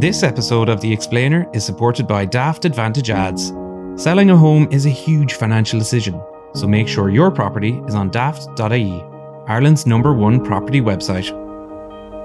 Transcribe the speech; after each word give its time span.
This 0.00 0.22
episode 0.22 0.68
of 0.68 0.80
The 0.80 0.92
Explainer 0.92 1.50
is 1.52 1.66
supported 1.66 2.06
by 2.06 2.24
Daft 2.24 2.64
Advantage 2.64 3.10
Ads. 3.10 3.48
Selling 4.00 4.30
a 4.30 4.36
home 4.36 4.68
is 4.70 4.86
a 4.86 4.90
huge 4.90 5.32
financial 5.32 5.76
decision, 5.76 6.22
so 6.54 6.68
make 6.68 6.86
sure 6.86 7.10
your 7.10 7.32
property 7.32 7.82
is 7.88 7.96
on 7.96 8.08
daft.ie, 8.10 9.02
Ireland's 9.48 9.88
number 9.88 10.14
one 10.14 10.44
property 10.44 10.80
website. 10.80 11.32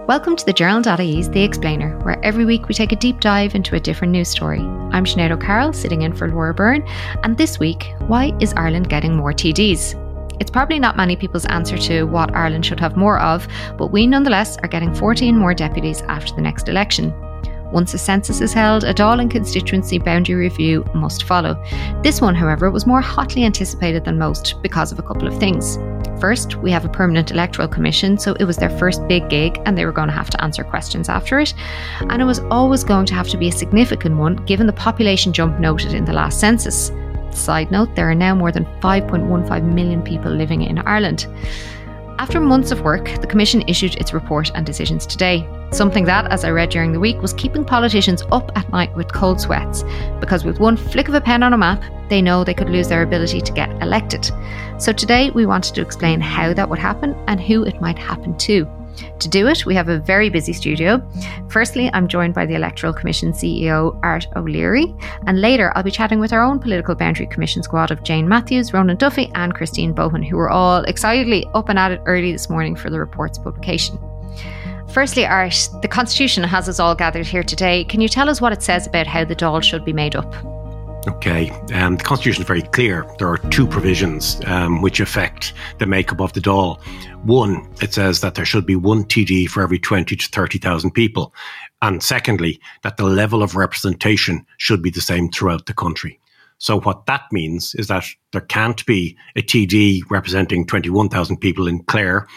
Welcome 0.06 0.36
to 0.36 0.46
the 0.46 0.54
Journal.ie's 0.54 1.32
The 1.32 1.42
Explainer, 1.42 1.98
where 2.04 2.24
every 2.24 2.46
week 2.46 2.68
we 2.68 2.76
take 2.76 2.92
a 2.92 2.96
deep 2.96 3.20
dive 3.20 3.56
into 3.56 3.76
a 3.76 3.80
different 3.80 4.12
news 4.12 4.30
story. 4.30 4.60
I'm 4.60 5.06
Sinead 5.06 5.32
O'Carroll, 5.32 5.74
sitting 5.74 6.04
in 6.04 6.14
for 6.14 6.28
Laura 6.28 6.54
Byrne, 6.54 6.88
and 7.24 7.40
this 7.40 7.58
week, 7.58 7.92
why 8.02 8.38
is 8.40 8.54
Ireland 8.54 8.90
getting 8.90 9.16
more 9.16 9.34
TDs? 9.34 10.00
It's 10.40 10.52
probably 10.52 10.78
not 10.78 10.96
many 10.96 11.16
people's 11.16 11.48
answer 11.48 11.80
to 11.80 12.04
what 12.04 12.36
Ireland 12.36 12.68
should 12.68 12.80
have 12.80 12.96
more 12.96 13.20
of, 13.20 13.48
but 13.80 13.88
we 13.88 14.06
nonetheless 14.06 14.58
are 14.58 14.70
getting 14.70 14.94
14 14.94 15.36
more 15.36 15.56
deputies 15.56 16.04
after 16.04 16.36
the 16.36 16.42
next 16.42 16.70
election. 16.70 17.12
Once 17.74 17.96
a 17.96 17.98
census 17.98 18.40
is 18.40 18.54
held, 18.54 18.84
a 18.84 18.94
Dáil 18.94 19.20
and 19.20 19.32
constituency 19.32 19.98
boundary 19.98 20.36
review 20.36 20.86
must 20.94 21.24
follow. 21.24 21.56
This 22.04 22.22
one, 22.22 22.36
however, 22.36 22.70
was 22.70 22.86
more 22.86 23.02
hotly 23.02 23.44
anticipated 23.44 24.06
than 24.06 24.20
most 24.20 24.62
because 24.62 24.92
of 24.92 25.00
a 25.00 25.04
couple 25.04 25.28
of 25.28 25.40
things. 25.40 25.80
First, 26.22 26.56
we 26.58 26.70
have 26.70 26.86
a 26.86 26.90
permanent 26.90 27.32
electoral 27.32 27.68
commission, 27.68 28.20
so 28.20 28.34
it 28.40 28.46
was 28.46 28.58
their 28.58 28.70
first 28.78 29.08
big 29.08 29.28
gig 29.28 29.60
and 29.66 29.76
they 29.76 29.86
were 29.86 29.92
going 29.92 30.08
to 30.08 30.14
have 30.14 30.30
to 30.30 30.44
answer 30.44 30.64
questions 30.64 31.10
after 31.10 31.40
it. 31.40 31.56
And 32.02 32.22
it 32.22 32.26
was 32.26 32.40
always 32.52 32.84
going 32.84 33.08
to 33.08 33.16
have 33.16 33.30
to 33.30 33.38
be 33.38 33.48
a 33.48 33.52
significant 33.52 34.18
one 34.18 34.36
given 34.46 34.68
the 34.68 34.74
population 34.74 35.34
jump 35.34 35.60
noted 35.60 35.96
in 35.96 36.06
the 36.06 36.14
last 36.14 36.40
census. 36.40 36.92
Side 37.32 37.72
note, 37.72 37.96
there 37.96 38.10
are 38.10 38.16
now 38.16 38.36
more 38.36 38.52
than 38.52 38.66
5.15 38.82 39.74
million 39.74 40.04
people 40.04 40.32
living 40.32 40.62
in 40.62 40.78
Ireland. 40.78 41.26
After 42.20 42.40
months 42.40 42.70
of 42.70 42.82
work, 42.82 43.20
the 43.20 43.28
Commission 43.28 43.64
issued 43.68 43.96
its 43.96 44.14
report 44.14 44.52
and 44.54 44.64
decisions 44.64 45.08
today. 45.08 45.50
Something 45.74 46.06
that, 46.06 46.32
as 46.32 46.46
I 46.46 46.52
read 46.52 46.70
during 46.70 46.92
the 46.92 47.00
week, 47.00 47.20
was 47.20 47.34
keeping 47.34 47.66
politicians 47.66 48.22
up 48.32 48.56
at 48.56 48.70
night 48.70 48.96
with 48.96 49.12
cold 49.12 49.42
sweats, 49.42 49.84
because 50.20 50.46
with 50.46 50.60
one 50.60 50.78
flick 50.78 51.08
of 51.08 51.16
a 51.16 51.22
pen 51.22 51.42
on 51.42 51.54
a 51.54 51.58
map, 51.58 51.84
they 52.10 52.22
know 52.22 52.44
they 52.44 52.54
could 52.54 52.70
lose 52.70 52.90
their 52.90 53.02
ability 53.02 53.42
to 53.42 53.52
get 53.52 53.72
elected. 53.82 54.30
So 54.78 54.94
today 54.94 55.32
we 55.32 55.48
wanted 55.48 55.74
to 55.74 55.82
explain 55.82 56.22
how 56.22 56.54
that 56.54 56.70
would 56.70 56.78
happen 56.78 57.16
and 57.28 57.42
who 57.42 57.64
it 57.64 57.82
might 57.82 57.98
happen 57.98 58.38
to. 58.38 58.68
To 59.18 59.28
do 59.28 59.48
it, 59.48 59.66
we 59.66 59.74
have 59.74 59.90
a 59.90 59.98
very 59.98 60.30
busy 60.30 60.54
studio. 60.54 61.02
Firstly, 61.50 61.90
I'm 61.92 62.08
joined 62.08 62.36
by 62.36 62.46
the 62.46 62.54
Electoral 62.54 62.94
Commission 62.94 63.32
CEO, 63.34 64.00
Art 64.04 64.28
O'Leary, 64.36 64.94
and 65.26 65.42
later 65.42 65.74
I'll 65.76 65.82
be 65.82 65.90
chatting 65.90 66.20
with 66.20 66.34
our 66.34 66.44
own 66.44 66.60
Political 66.60 66.94
Boundary 66.96 67.26
Commission 67.26 67.64
squad 67.64 67.90
of 67.90 68.04
Jane 68.04 68.30
Matthews, 68.30 68.74
Ronan 68.74 68.98
Duffy, 68.98 69.32
and 69.34 69.56
Christine 69.56 69.96
Bohan, 69.96 70.24
who 70.24 70.38
were 70.38 70.52
all 70.52 70.84
excitedly 70.84 71.48
up 71.56 71.70
and 71.70 71.80
at 71.80 71.94
it 71.94 72.02
early 72.06 72.32
this 72.32 72.48
morning 72.48 72.76
for 72.76 72.92
the 72.92 73.00
report's 73.00 73.40
publication. 73.40 73.98
Firstly, 74.94 75.26
Art, 75.26 75.70
the 75.82 75.88
Constitution 75.88 76.44
has 76.44 76.70
us 76.70 76.80
all 76.80 76.94
gathered 76.94 77.26
here 77.26 77.42
today. 77.42 77.84
Can 77.86 78.00
you 78.00 78.08
tell 78.08 78.30
us 78.30 78.40
what 78.40 78.54
it 78.54 78.62
says 78.62 78.86
about 78.86 79.08
how 79.08 79.26
the 79.26 79.36
Dáil 79.36 79.64
should 79.64 79.84
be 79.84 79.92
made 79.92 80.16
up? 80.16 80.32
Okay, 81.08 81.50
um, 81.74 81.98
the 81.98 82.04
Constitution 82.04 82.44
is 82.44 82.48
very 82.48 82.62
clear. 82.62 83.04
There 83.18 83.28
are 83.28 83.40
two 83.50 83.66
provisions 83.66 84.40
um, 84.46 84.84
which 84.84 85.00
affect 85.00 85.54
the 85.80 85.88
makeup 85.88 86.22
of 86.22 86.34
the 86.34 86.42
Dáil. 86.42 86.80
One, 87.24 87.68
it 87.82 87.92
says 87.92 88.22
that 88.22 88.36
there 88.36 88.46
should 88.46 88.68
be 88.68 88.76
one 88.76 89.04
TD 89.06 89.50
for 89.50 89.64
every 89.64 89.80
20 89.80 90.16
to 90.16 90.28
30,000 90.28 90.92
people. 90.92 91.34
And 91.82 92.04
secondly, 92.04 92.62
that 92.84 92.98
the 92.98 93.06
level 93.06 93.42
of 93.42 93.56
representation 93.56 94.46
should 94.58 94.84
be 94.84 94.92
the 94.92 95.02
same 95.02 95.32
throughout 95.32 95.66
the 95.66 95.74
country. 95.74 96.20
So 96.60 96.80
what 96.82 97.08
that 97.08 97.24
means 97.32 97.74
is 97.76 97.88
that 97.88 98.06
there 98.32 98.42
can't 98.42 98.86
be 98.86 99.18
a 99.36 99.42
TD 99.42 100.02
representing 100.12 100.68
21,000 100.68 101.38
people 101.38 101.68
in 101.68 101.84
Clare 101.84 102.28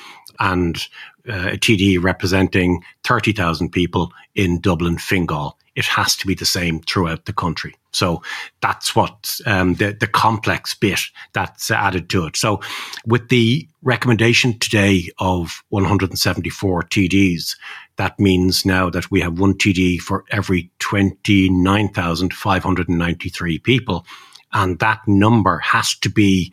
and 0.41 0.87
uh, 1.29 1.51
a 1.53 1.57
TD 1.57 2.03
representing 2.03 2.83
30,000 3.05 3.71
people 3.71 4.13
in 4.35 4.61
Dublin 4.61 4.99
Fingal. 4.99 5.59
It 5.75 5.87
has 5.87 6.17
to 6.17 6.27
be 6.27 6.35
the 6.35 6.47
same 6.47 6.81
throughout 6.81 7.27
the 7.27 7.33
country. 7.33 7.75
So 7.97 8.23
that's 8.61 8.95
what 8.95 9.41
um, 9.47 9.75
the 9.75 9.97
the 9.99 10.07
complex 10.07 10.75
bit 10.75 11.01
that's 11.33 11.70
added 11.70 12.11
to 12.11 12.27
it. 12.27 12.36
So 12.36 12.61
with 13.07 13.31
the 13.31 13.67
recommendation 13.83 14.59
today 14.59 15.09
of 15.19 15.63
174 15.70 16.83
TDs, 16.83 17.57
that 17.97 18.20
means 18.20 18.67
now 18.67 18.91
that 18.91 19.11
we 19.11 19.23
have 19.23 19.41
one 19.41 19.55
TD 19.55 19.98
for 19.98 20.25
every 20.31 20.70
29,593 20.79 23.59
people, 23.61 24.05
and 24.53 24.79
that 24.79 25.01
number 25.07 25.57
has 25.59 25.95
to 25.97 26.11
be 26.11 26.53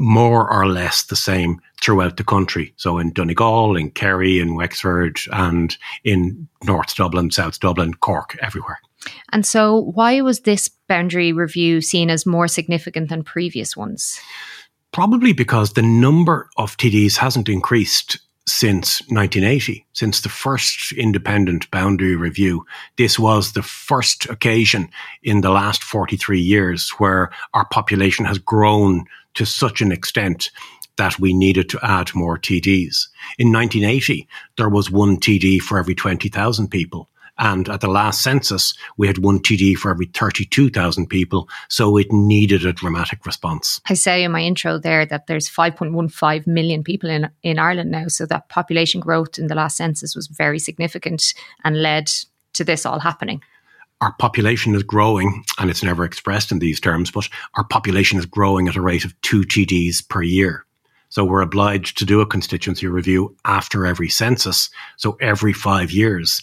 more 0.00 0.50
or 0.50 0.66
less 0.66 1.04
the 1.04 1.16
same 1.16 1.60
throughout 1.80 2.16
the 2.16 2.24
country. 2.24 2.72
So 2.76 2.98
in 2.98 3.12
Donegal, 3.12 3.76
in 3.76 3.90
Kerry, 3.90 4.40
in 4.40 4.54
Wexford, 4.54 5.20
and 5.30 5.76
in 6.04 6.48
North 6.64 6.96
Dublin, 6.96 7.30
South 7.30 7.60
Dublin, 7.60 7.94
Cork, 7.94 8.36
everywhere. 8.40 8.78
And 9.32 9.46
so, 9.46 9.92
why 9.94 10.20
was 10.20 10.40
this 10.40 10.68
boundary 10.88 11.32
review 11.32 11.80
seen 11.80 12.10
as 12.10 12.26
more 12.26 12.48
significant 12.48 13.08
than 13.08 13.22
previous 13.22 13.76
ones? 13.76 14.20
Probably 14.92 15.32
because 15.32 15.72
the 15.72 15.82
number 15.82 16.48
of 16.56 16.76
TDs 16.76 17.16
hasn't 17.16 17.48
increased 17.48 18.18
since 18.60 19.00
1980, 19.08 19.86
since 19.94 20.20
the 20.20 20.28
first 20.28 20.92
independent 20.92 21.70
boundary 21.70 22.14
review. 22.14 22.66
This 22.98 23.18
was 23.18 23.52
the 23.52 23.62
first 23.62 24.28
occasion 24.28 24.90
in 25.22 25.40
the 25.40 25.48
last 25.48 25.82
43 25.82 26.38
years 26.38 26.90
where 26.98 27.30
our 27.54 27.64
population 27.64 28.26
has 28.26 28.36
grown 28.36 29.06
to 29.32 29.46
such 29.46 29.80
an 29.80 29.90
extent 29.90 30.50
that 30.98 31.18
we 31.18 31.32
needed 31.32 31.70
to 31.70 31.78
add 31.82 32.14
more 32.14 32.36
TDs. 32.36 33.08
In 33.38 33.50
1980, 33.50 34.28
there 34.58 34.68
was 34.68 34.90
one 34.90 35.16
TD 35.16 35.60
for 35.60 35.78
every 35.78 35.94
20,000 35.94 36.68
people. 36.68 37.08
And 37.40 37.68
at 37.68 37.80
the 37.80 37.88
last 37.88 38.22
census, 38.22 38.74
we 38.96 39.06
had 39.06 39.18
one 39.18 39.40
TD 39.40 39.74
for 39.76 39.90
every 39.90 40.06
32,000 40.06 41.06
people. 41.06 41.48
So 41.68 41.96
it 41.96 42.12
needed 42.12 42.64
a 42.64 42.72
dramatic 42.72 43.26
response. 43.26 43.80
I 43.88 43.94
say 43.94 44.22
in 44.22 44.30
my 44.30 44.42
intro 44.42 44.78
there 44.78 45.06
that 45.06 45.26
there's 45.26 45.48
5.15 45.48 46.46
million 46.46 46.84
people 46.84 47.10
in, 47.10 47.28
in 47.42 47.58
Ireland 47.58 47.90
now. 47.90 48.08
So 48.08 48.26
that 48.26 48.50
population 48.50 49.00
growth 49.00 49.38
in 49.38 49.48
the 49.48 49.54
last 49.54 49.78
census 49.78 50.14
was 50.14 50.26
very 50.28 50.58
significant 50.58 51.34
and 51.64 51.82
led 51.82 52.10
to 52.52 52.62
this 52.62 52.86
all 52.86 53.00
happening 53.00 53.42
our 54.00 54.14
population 54.14 54.74
is 54.74 54.82
growing, 54.82 55.44
and 55.58 55.68
it's 55.68 55.82
never 55.82 56.04
expressed 56.04 56.50
in 56.50 56.58
these 56.58 56.80
terms, 56.80 57.10
but 57.10 57.28
our 57.54 57.64
population 57.64 58.18
is 58.18 58.24
growing 58.24 58.66
at 58.66 58.76
a 58.76 58.80
rate 58.80 59.04
of 59.04 59.20
two 59.20 59.42
TDs 59.42 60.08
per 60.08 60.22
year. 60.22 60.64
So 61.10 61.24
we're 61.24 61.42
obliged 61.42 61.98
to 61.98 62.04
do 62.04 62.20
a 62.20 62.26
constituency 62.26 62.86
review 62.86 63.36
after 63.44 63.84
every 63.84 64.08
census. 64.08 64.70
So 64.96 65.16
every 65.20 65.52
five 65.52 65.90
years 65.90 66.42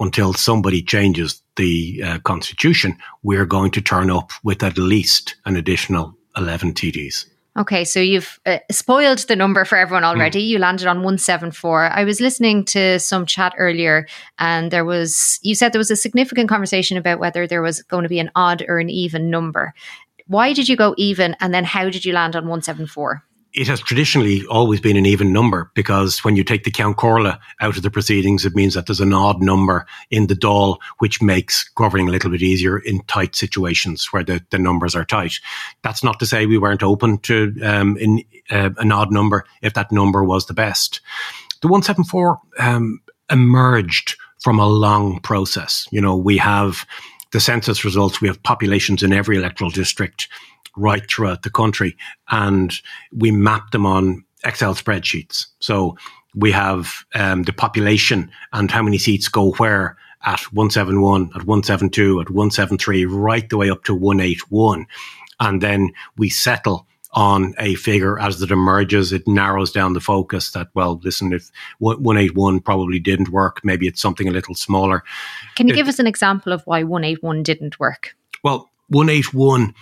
until 0.00 0.32
somebody 0.32 0.82
changes 0.82 1.42
the 1.56 2.02
uh, 2.04 2.18
constitution, 2.20 2.96
we're 3.22 3.46
going 3.46 3.70
to 3.72 3.80
turn 3.80 4.10
up 4.10 4.30
with 4.42 4.62
at 4.62 4.78
least 4.78 5.36
an 5.44 5.56
additional 5.56 6.16
11 6.36 6.72
TDs. 6.74 7.26
Okay, 7.58 7.84
so 7.84 8.00
you've 8.00 8.38
uh, 8.46 8.58
spoiled 8.70 9.18
the 9.18 9.36
number 9.36 9.64
for 9.64 9.76
everyone 9.76 10.04
already. 10.04 10.40
Mm. 10.40 10.48
You 10.48 10.58
landed 10.58 10.86
on 10.86 10.98
174. 10.98 11.90
I 11.90 12.04
was 12.04 12.20
listening 12.20 12.64
to 12.66 12.98
some 13.00 13.26
chat 13.26 13.54
earlier, 13.58 14.06
and 14.38 14.70
there 14.70 14.84
was, 14.84 15.38
you 15.42 15.54
said 15.54 15.72
there 15.72 15.80
was 15.80 15.90
a 15.90 15.96
significant 15.96 16.48
conversation 16.48 16.96
about 16.96 17.18
whether 17.18 17.46
there 17.46 17.60
was 17.60 17.82
going 17.82 18.04
to 18.04 18.08
be 18.08 18.20
an 18.20 18.30
odd 18.36 18.64
or 18.68 18.78
an 18.78 18.88
even 18.88 19.30
number. 19.30 19.74
Why 20.26 20.52
did 20.52 20.68
you 20.68 20.76
go 20.76 20.94
even, 20.96 21.36
and 21.40 21.52
then 21.52 21.64
how 21.64 21.90
did 21.90 22.04
you 22.04 22.12
land 22.12 22.36
on 22.36 22.44
174? 22.44 23.24
It 23.52 23.66
has 23.66 23.80
traditionally 23.80 24.46
always 24.46 24.80
been 24.80 24.96
an 24.96 25.06
even 25.06 25.32
number 25.32 25.72
because 25.74 26.24
when 26.24 26.36
you 26.36 26.44
take 26.44 26.62
the 26.62 26.70
Ceann 26.70 26.94
Comhairle 26.94 27.36
out 27.60 27.76
of 27.76 27.82
the 27.82 27.90
proceedings, 27.90 28.44
it 28.44 28.54
means 28.54 28.74
that 28.74 28.86
there's 28.86 29.00
an 29.00 29.12
odd 29.12 29.42
number 29.42 29.86
in 30.10 30.28
the 30.28 30.36
Dáil, 30.36 30.78
which 30.98 31.20
makes 31.20 31.68
governing 31.70 32.08
a 32.08 32.12
little 32.12 32.30
bit 32.30 32.42
easier 32.42 32.78
in 32.78 33.00
tight 33.08 33.34
situations 33.34 34.06
where 34.12 34.22
the, 34.22 34.40
the 34.50 34.58
numbers 34.58 34.94
are 34.94 35.04
tight. 35.04 35.34
That's 35.82 36.04
not 36.04 36.20
to 36.20 36.26
say 36.26 36.46
we 36.46 36.58
weren't 36.58 36.84
open 36.84 37.18
to 37.18 37.52
um, 37.64 37.96
in, 37.96 38.22
uh, 38.50 38.70
an 38.78 38.92
odd 38.92 39.12
number 39.12 39.44
if 39.62 39.74
that 39.74 39.90
number 39.90 40.22
was 40.22 40.46
the 40.46 40.54
best. 40.54 41.00
The 41.60 41.68
174 41.68 42.38
um, 42.58 43.00
emerged 43.30 44.16
from 44.40 44.58
a 44.58 44.66
long 44.66 45.20
process. 45.20 45.86
You 45.90 46.00
know, 46.00 46.16
we 46.16 46.38
have 46.38 46.86
the 47.32 47.40
census 47.40 47.84
results, 47.84 48.20
we 48.20 48.28
have 48.28 48.42
populations 48.42 49.02
in 49.02 49.12
every 49.12 49.36
electoral 49.36 49.70
district 49.70 50.28
right 50.76 51.08
throughout 51.08 51.42
the 51.42 51.50
country. 51.50 51.96
And 52.30 52.72
we 53.12 53.30
map 53.30 53.70
them 53.70 53.86
on 53.86 54.24
Excel 54.44 54.74
spreadsheets. 54.74 55.46
So 55.60 55.96
we 56.34 56.52
have 56.52 57.04
um, 57.14 57.42
the 57.42 57.52
population 57.52 58.30
and 58.52 58.70
how 58.70 58.82
many 58.82 58.98
seats 58.98 59.28
go 59.28 59.52
where 59.52 59.96
at 60.24 60.40
171, 60.52 61.30
at 61.34 61.44
172, 61.44 62.20
at 62.20 62.30
173, 62.30 63.04
right 63.06 63.48
the 63.48 63.56
way 63.56 63.70
up 63.70 63.84
to 63.84 63.94
181. 63.94 64.86
And 65.40 65.62
then 65.62 65.92
we 66.16 66.28
settle 66.28 66.86
on 67.12 67.54
a 67.58 67.74
figure 67.74 68.20
as 68.20 68.40
it 68.40 68.50
emerges. 68.50 69.12
It 69.12 69.26
narrows 69.26 69.72
down 69.72 69.94
the 69.94 70.00
focus 70.00 70.52
that, 70.52 70.68
well, 70.74 71.00
listen, 71.02 71.32
if 71.32 71.50
181 71.78 72.60
probably 72.60 73.00
didn't 73.00 73.30
work, 73.30 73.60
maybe 73.64 73.88
it's 73.88 74.00
something 74.00 74.28
a 74.28 74.32
little 74.32 74.54
smaller. 74.54 75.02
Can 75.56 75.66
you 75.66 75.74
it, 75.74 75.76
give 75.76 75.88
us 75.88 75.98
an 75.98 76.06
example 76.06 76.52
of 76.52 76.62
why 76.66 76.82
181 76.82 77.42
didn't 77.42 77.80
work? 77.80 78.14
Well, 78.44 78.70
181 78.88 79.74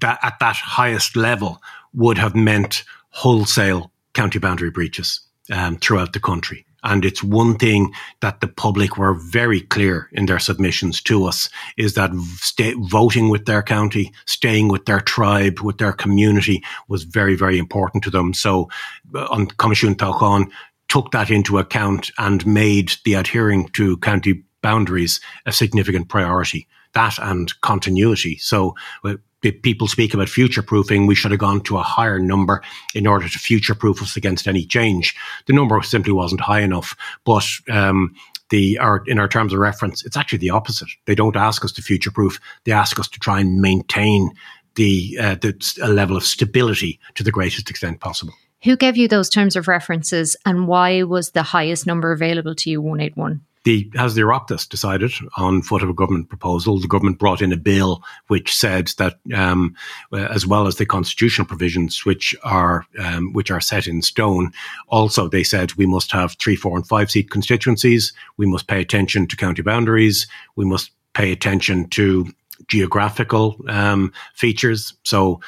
that 0.00 0.18
at 0.22 0.38
that 0.40 0.56
highest 0.56 1.16
level 1.16 1.60
would 1.92 2.18
have 2.18 2.34
meant 2.34 2.84
wholesale 3.10 3.90
county 4.14 4.38
boundary 4.38 4.70
breaches 4.70 5.20
um, 5.52 5.76
throughout 5.76 6.12
the 6.12 6.20
country. 6.20 6.66
And 6.82 7.04
it's 7.04 7.22
one 7.22 7.56
thing 7.56 7.92
that 8.20 8.40
the 8.40 8.46
public 8.46 8.96
were 8.96 9.14
very 9.14 9.60
clear 9.60 10.08
in 10.12 10.26
their 10.26 10.38
submissions 10.38 11.02
to 11.02 11.24
us 11.24 11.48
is 11.76 11.94
that 11.94 12.10
voting 12.90 13.28
with 13.28 13.46
their 13.46 13.62
county, 13.62 14.12
staying 14.26 14.68
with 14.68 14.84
their 14.84 15.00
tribe, 15.00 15.60
with 15.60 15.78
their 15.78 15.92
community 15.92 16.62
was 16.86 17.02
very, 17.02 17.34
very 17.34 17.58
important 17.58 18.04
to 18.04 18.10
them. 18.10 18.32
So 18.34 18.68
uh, 19.14 19.26
An 19.32 19.46
Coimisiún 19.46 19.96
Toghcháin 19.96 20.50
took 20.88 21.10
that 21.10 21.30
into 21.30 21.58
account 21.58 22.12
and 22.18 22.46
made 22.46 22.92
the 23.04 23.14
adhering 23.14 23.68
to 23.70 23.96
county 23.96 24.44
boundaries 24.62 25.20
a 25.44 25.52
significant 25.52 26.08
priority. 26.08 26.68
That 26.92 27.18
and 27.18 27.52
continuity. 27.62 28.38
So 28.38 28.74
uh, 29.04 29.16
people 29.42 29.88
speak 29.88 30.14
about 30.14 30.28
future 30.28 30.62
proofing, 30.62 31.06
we 31.06 31.14
should 31.14 31.30
have 31.30 31.40
gone 31.40 31.60
to 31.62 31.78
a 31.78 31.82
higher 31.82 32.18
number 32.18 32.62
in 32.94 33.06
order 33.06 33.28
to 33.28 33.38
future 33.38 33.74
proof 33.74 34.02
us 34.02 34.16
against 34.16 34.48
any 34.48 34.64
change. 34.64 35.14
The 35.46 35.52
number 35.52 35.80
simply 35.82 36.12
wasn't 36.12 36.40
high 36.40 36.60
enough, 36.60 36.96
but 37.24 37.46
um, 37.70 38.14
the 38.50 38.78
our 38.78 39.02
in 39.06 39.18
our 39.18 39.28
terms 39.28 39.52
of 39.52 39.58
reference, 39.58 40.04
it's 40.04 40.16
actually 40.16 40.38
the 40.38 40.50
opposite. 40.50 40.88
They 41.06 41.14
don't 41.14 41.36
ask 41.36 41.64
us 41.64 41.72
to 41.72 41.82
future 41.82 42.10
proof; 42.10 42.40
they 42.64 42.72
ask 42.72 42.98
us 42.98 43.08
to 43.08 43.18
try 43.18 43.40
and 43.40 43.60
maintain 43.60 44.30
the 44.76 45.18
uh, 45.20 45.34
the 45.36 45.54
level 45.88 46.16
of 46.16 46.24
stability 46.24 47.00
to 47.14 47.22
the 47.22 47.32
greatest 47.32 47.70
extent 47.70 48.00
possible. 48.00 48.34
Who 48.64 48.76
gave 48.76 48.96
you 48.96 49.08
those 49.08 49.28
terms 49.28 49.56
of 49.56 49.68
references, 49.68 50.36
and 50.46 50.66
why 50.66 51.02
was 51.02 51.30
the 51.30 51.42
highest 51.42 51.86
number 51.86 52.12
available 52.12 52.54
to 52.56 52.70
you 52.70 52.80
one 52.80 53.00
eight 53.00 53.16
one? 53.16 53.42
The 53.66 53.82
the 53.92 54.22
Oireachtas 54.22 54.68
decided 54.68 55.10
on 55.36 55.60
foot 55.60 55.82
of 55.82 55.90
a 55.90 55.94
government 55.94 56.28
proposal, 56.28 56.78
the 56.78 56.86
government 56.86 57.18
brought 57.18 57.42
in 57.42 57.52
a 57.52 57.56
bill 57.56 58.00
which 58.28 58.54
said 58.54 58.92
that, 58.98 59.18
um, 59.34 59.74
as 60.12 60.46
well 60.46 60.68
as 60.68 60.76
the 60.76 60.86
constitutional 60.86 61.48
provisions 61.48 62.04
which 62.06 62.34
are 62.44 62.86
um, 63.00 63.32
which 63.32 63.50
are 63.50 63.60
set 63.60 63.88
in 63.88 64.02
stone, 64.02 64.52
also 64.86 65.28
they 65.28 65.42
said 65.42 65.72
we 65.74 65.84
must 65.84 66.12
have 66.12 66.36
three, 66.38 66.54
four, 66.54 66.76
and 66.76 66.86
five 66.86 67.10
seat 67.10 67.28
constituencies. 67.30 68.12
We 68.36 68.46
must 68.46 68.68
pay 68.68 68.80
attention 68.80 69.26
to 69.26 69.36
county 69.36 69.62
boundaries. 69.62 70.28
We 70.54 70.64
must 70.64 70.92
pay 71.14 71.32
attention 71.32 71.88
to 71.88 72.32
geographical 72.68 73.56
um, 73.68 74.12
features, 74.34 74.94
so 75.04 75.40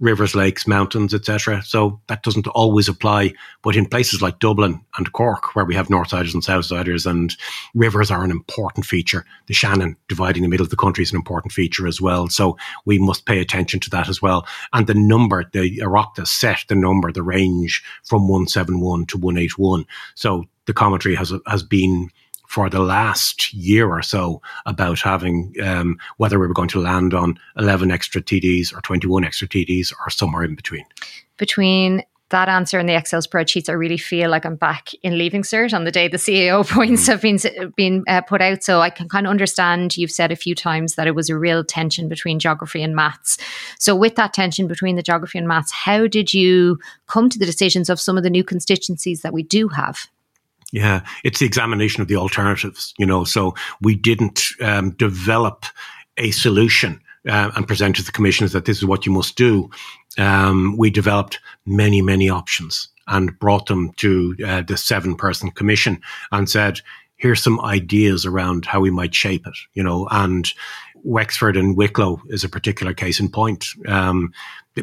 rivers, 0.00 0.34
lakes, 0.34 0.66
mountains, 0.66 1.14
etc. 1.14 1.62
So 1.62 2.00
that 2.08 2.22
doesn't 2.22 2.46
always 2.48 2.88
apply, 2.88 3.32
but 3.62 3.76
in 3.76 3.86
places 3.86 4.22
like 4.22 4.38
Dublin 4.38 4.80
and 4.96 5.12
Cork, 5.12 5.54
where 5.54 5.64
we 5.64 5.74
have 5.74 5.88
Northsiders 5.88 6.34
and 6.34 6.42
Southsiders, 6.42 7.06
and 7.06 7.34
rivers 7.74 8.10
are 8.10 8.24
an 8.24 8.30
important 8.30 8.86
feature. 8.86 9.24
The 9.46 9.54
Shannon 9.54 9.96
dividing 10.08 10.42
the 10.42 10.48
middle 10.48 10.64
of 10.64 10.70
the 10.70 10.76
country 10.76 11.02
is 11.02 11.12
an 11.12 11.16
important 11.16 11.52
feature 11.52 11.86
as 11.86 12.00
well. 12.00 12.28
So 12.28 12.56
we 12.84 12.98
must 12.98 13.26
pay 13.26 13.40
attention 13.40 13.80
to 13.80 13.90
that 13.90 14.08
as 14.08 14.22
well. 14.22 14.46
And 14.72 14.86
the 14.86 14.94
number, 14.94 15.44
the 15.52 15.80
Oireachtas 15.80 16.28
set 16.28 16.64
the 16.68 16.74
number, 16.74 17.12
the 17.12 17.22
range 17.22 17.82
from 18.04 18.28
171 18.28 19.06
to 19.06 19.18
181. 19.18 19.86
So 20.14 20.44
the 20.66 20.72
commentary 20.72 21.14
has 21.14 21.32
has 21.46 21.62
been 21.62 22.10
for 22.54 22.70
the 22.70 22.78
last 22.78 23.52
year 23.52 23.88
or 23.88 24.00
so 24.00 24.40
about 24.64 25.00
having 25.00 25.52
um, 25.60 25.98
whether 26.18 26.38
we 26.38 26.46
were 26.46 26.54
going 26.54 26.68
to 26.68 26.80
land 26.80 27.12
on 27.12 27.36
11 27.58 27.90
extra 27.90 28.22
TDs 28.22 28.72
or 28.72 28.80
21 28.82 29.24
extra 29.24 29.48
TDs 29.48 29.92
or 29.92 30.08
somewhere 30.08 30.44
in 30.44 30.54
between. 30.54 30.84
Between 31.36 32.04
that 32.28 32.48
answer 32.48 32.78
and 32.78 32.88
the 32.88 32.94
Excel 32.94 33.22
spreadsheets, 33.22 33.68
I 33.68 33.72
really 33.72 33.96
feel 33.96 34.30
like 34.30 34.46
I'm 34.46 34.54
back 34.54 34.90
in 35.02 35.18
leaving 35.18 35.42
cert 35.42 35.74
on 35.74 35.82
the 35.82 35.90
day 35.90 36.06
the 36.06 36.16
CAO 36.16 36.64
points 36.70 37.02
mm. 37.02 37.08
have 37.08 37.20
been 37.20 37.72
been 37.76 38.04
uh, 38.06 38.20
put 38.20 38.40
out. 38.40 38.62
So 38.62 38.80
I 38.80 38.88
can 38.88 39.08
kind 39.08 39.26
of 39.26 39.32
understand. 39.32 39.96
You've 39.96 40.12
said 40.12 40.30
a 40.30 40.36
few 40.36 40.54
times 40.54 40.94
that 40.94 41.08
it 41.08 41.16
was 41.16 41.28
a 41.28 41.36
real 41.36 41.64
tension 41.64 42.08
between 42.08 42.38
geography 42.38 42.84
and 42.84 42.94
maths. 42.94 43.36
So 43.80 43.96
with 43.96 44.14
that 44.14 44.32
tension 44.32 44.68
between 44.68 44.94
the 44.94 45.02
geography 45.02 45.38
and 45.38 45.48
maths, 45.48 45.72
how 45.72 46.06
did 46.06 46.32
you 46.32 46.78
come 47.08 47.30
to 47.30 47.38
the 47.38 47.46
decisions 47.46 47.90
of 47.90 47.98
some 47.98 48.16
of 48.16 48.22
the 48.22 48.30
new 48.30 48.44
constituencies 48.44 49.22
that 49.22 49.32
we 49.32 49.42
do 49.42 49.66
have? 49.66 50.06
Yeah, 50.74 51.02
it's 51.22 51.38
the 51.38 51.46
examination 51.46 52.02
of 52.02 52.08
the 52.08 52.16
alternatives, 52.16 52.94
you 52.98 53.06
know. 53.06 53.22
So 53.22 53.54
we 53.80 53.94
didn't 53.94 54.42
um, 54.60 54.90
develop 54.90 55.66
a 56.16 56.32
solution 56.32 57.00
uh, 57.28 57.52
and 57.54 57.64
present 57.68 57.94
to 57.94 58.02
the 58.02 58.10
commissioners 58.10 58.52
that 58.54 58.64
this 58.64 58.78
is 58.78 58.84
what 58.84 59.06
you 59.06 59.12
must 59.12 59.36
do. 59.36 59.70
Um, 60.18 60.76
we 60.76 60.90
developed 60.90 61.38
many, 61.64 62.02
many 62.02 62.28
options 62.28 62.88
and 63.06 63.38
brought 63.38 63.66
them 63.66 63.92
to 63.98 64.34
uh, 64.44 64.62
the 64.62 64.76
seven 64.76 65.14
person 65.14 65.52
commission 65.52 66.00
and 66.32 66.50
said, 66.50 66.80
here's 67.14 67.40
some 67.40 67.60
ideas 67.60 68.26
around 68.26 68.66
how 68.66 68.80
we 68.80 68.90
might 68.90 69.14
shape 69.14 69.46
it, 69.46 69.54
you 69.74 69.82
know, 69.82 70.08
and 70.10 70.52
Wexford 71.04 71.56
and 71.56 71.76
Wicklow 71.76 72.20
is 72.30 72.42
a 72.42 72.48
particular 72.48 72.92
case 72.92 73.20
in 73.20 73.28
point. 73.28 73.66
Um, 73.86 74.32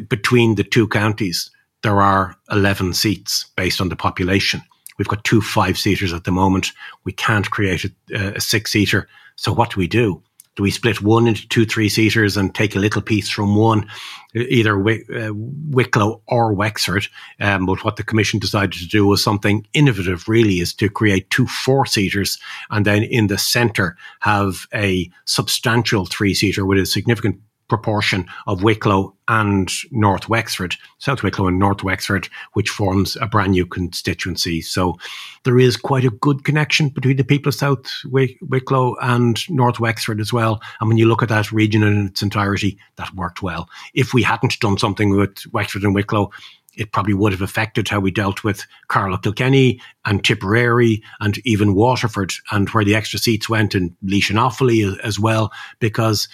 between 0.08 0.54
the 0.54 0.64
two 0.64 0.88
counties, 0.88 1.50
there 1.82 2.00
are 2.00 2.34
11 2.50 2.94
seats 2.94 3.44
based 3.56 3.82
on 3.82 3.90
the 3.90 3.96
population. 3.96 4.62
We've 4.98 5.08
got 5.08 5.24
two 5.24 5.40
five 5.40 5.78
seaters 5.78 6.12
at 6.12 6.24
the 6.24 6.32
moment. 6.32 6.72
We 7.04 7.12
can't 7.12 7.50
create 7.50 7.84
a, 7.84 8.36
a 8.36 8.40
six 8.40 8.72
seater. 8.72 9.08
So 9.36 9.52
what 9.52 9.70
do 9.70 9.80
we 9.80 9.88
do? 9.88 10.22
Do 10.54 10.62
we 10.62 10.70
split 10.70 11.00
one 11.00 11.26
into 11.26 11.48
two 11.48 11.64
three 11.64 11.88
seaters 11.88 12.36
and 12.36 12.54
take 12.54 12.76
a 12.76 12.78
little 12.78 13.00
piece 13.00 13.30
from 13.30 13.56
one, 13.56 13.88
either 14.34 14.78
uh, 14.86 15.30
Wicklow 15.32 16.20
or 16.28 16.52
Wexford? 16.52 17.06
Um, 17.40 17.64
but 17.64 17.84
what 17.84 17.96
the 17.96 18.04
commission 18.04 18.38
decided 18.38 18.74
to 18.74 18.86
do 18.86 19.06
was 19.06 19.24
something 19.24 19.66
innovative, 19.72 20.28
really, 20.28 20.60
is 20.60 20.74
to 20.74 20.90
create 20.90 21.30
two 21.30 21.46
four 21.46 21.86
seaters 21.86 22.38
and 22.70 22.84
then 22.84 23.02
in 23.02 23.28
the 23.28 23.38
centre 23.38 23.96
have 24.20 24.66
a 24.74 25.10
substantial 25.24 26.04
three 26.04 26.34
seater 26.34 26.66
with 26.66 26.78
a 26.78 26.84
significant 26.84 27.40
proportion 27.72 28.26
of 28.46 28.62
Wicklow 28.62 29.14
and 29.28 29.72
North 29.90 30.28
Wexford, 30.28 30.76
South 30.98 31.22
Wicklow 31.22 31.46
and 31.46 31.58
North 31.58 31.82
Wexford, 31.82 32.28
which 32.52 32.68
forms 32.68 33.16
a 33.16 33.26
brand 33.26 33.52
new 33.52 33.64
constituency. 33.64 34.60
So 34.60 34.98
there 35.44 35.58
is 35.58 35.78
quite 35.78 36.04
a 36.04 36.10
good 36.10 36.44
connection 36.44 36.90
between 36.90 37.16
the 37.16 37.24
people 37.24 37.48
of 37.48 37.54
South 37.54 37.86
Wicklow 38.04 38.96
and 39.00 39.40
North 39.48 39.80
Wexford 39.80 40.20
as 40.20 40.34
well. 40.34 40.60
And 40.80 40.88
when 40.88 40.98
you 40.98 41.06
look 41.06 41.22
at 41.22 41.30
that 41.30 41.50
region 41.50 41.82
in 41.82 42.08
its 42.08 42.20
entirety, 42.20 42.76
that 42.96 43.14
worked 43.14 43.42
well. 43.42 43.70
If 43.94 44.12
we 44.12 44.22
hadn't 44.22 44.60
done 44.60 44.76
something 44.76 45.16
with 45.16 45.38
Wexford 45.50 45.84
and 45.84 45.94
Wicklow, 45.94 46.30
it 46.74 46.92
probably 46.92 47.14
would 47.14 47.32
have 47.32 47.42
affected 47.42 47.88
how 47.88 48.00
we 48.00 48.10
dealt 48.10 48.44
with 48.44 48.66
Carlow 48.88 49.16
Kilkenny 49.16 49.80
and 50.04 50.22
Tipperary 50.22 51.02
and 51.20 51.38
even 51.46 51.74
Waterford 51.74 52.32
and 52.50 52.68
where 52.70 52.84
the 52.84 52.94
extra 52.94 53.18
seats 53.18 53.48
went 53.48 53.74
and 53.74 53.94
Laois 54.02 54.30
and 54.30 54.38
Offaly 54.38 54.98
as 55.00 55.18
well, 55.18 55.52
because 55.80 56.28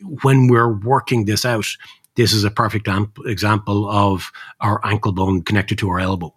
when 0.00 0.48
we're 0.48 0.72
working 0.72 1.24
this 1.24 1.44
out, 1.44 1.66
this 2.16 2.32
is 2.32 2.44
a 2.44 2.50
perfect 2.50 2.88
amp- 2.88 3.18
example 3.26 3.88
of 3.88 4.30
our 4.60 4.80
ankle 4.84 5.12
bone 5.12 5.42
connected 5.42 5.78
to 5.78 5.88
our 5.88 6.00
elbow. 6.00 6.34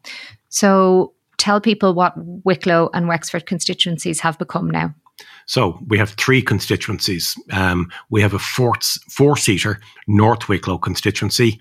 So 0.49 1.13
tell 1.37 1.59
people 1.59 1.93
what 1.93 2.13
Wicklow 2.17 2.89
and 2.93 3.07
Wexford 3.07 3.45
constituencies 3.45 4.19
have 4.19 4.37
become 4.37 4.69
now. 4.69 4.93
So 5.45 5.79
we 5.87 5.97
have 5.97 6.11
three 6.11 6.41
constituencies. 6.41 7.35
Um, 7.51 7.91
we 8.09 8.21
have 8.21 8.33
a 8.33 8.39
four, 8.39 8.73
four 9.09 9.37
seater 9.37 9.79
North 10.07 10.47
Wicklow 10.47 10.77
constituency, 10.77 11.59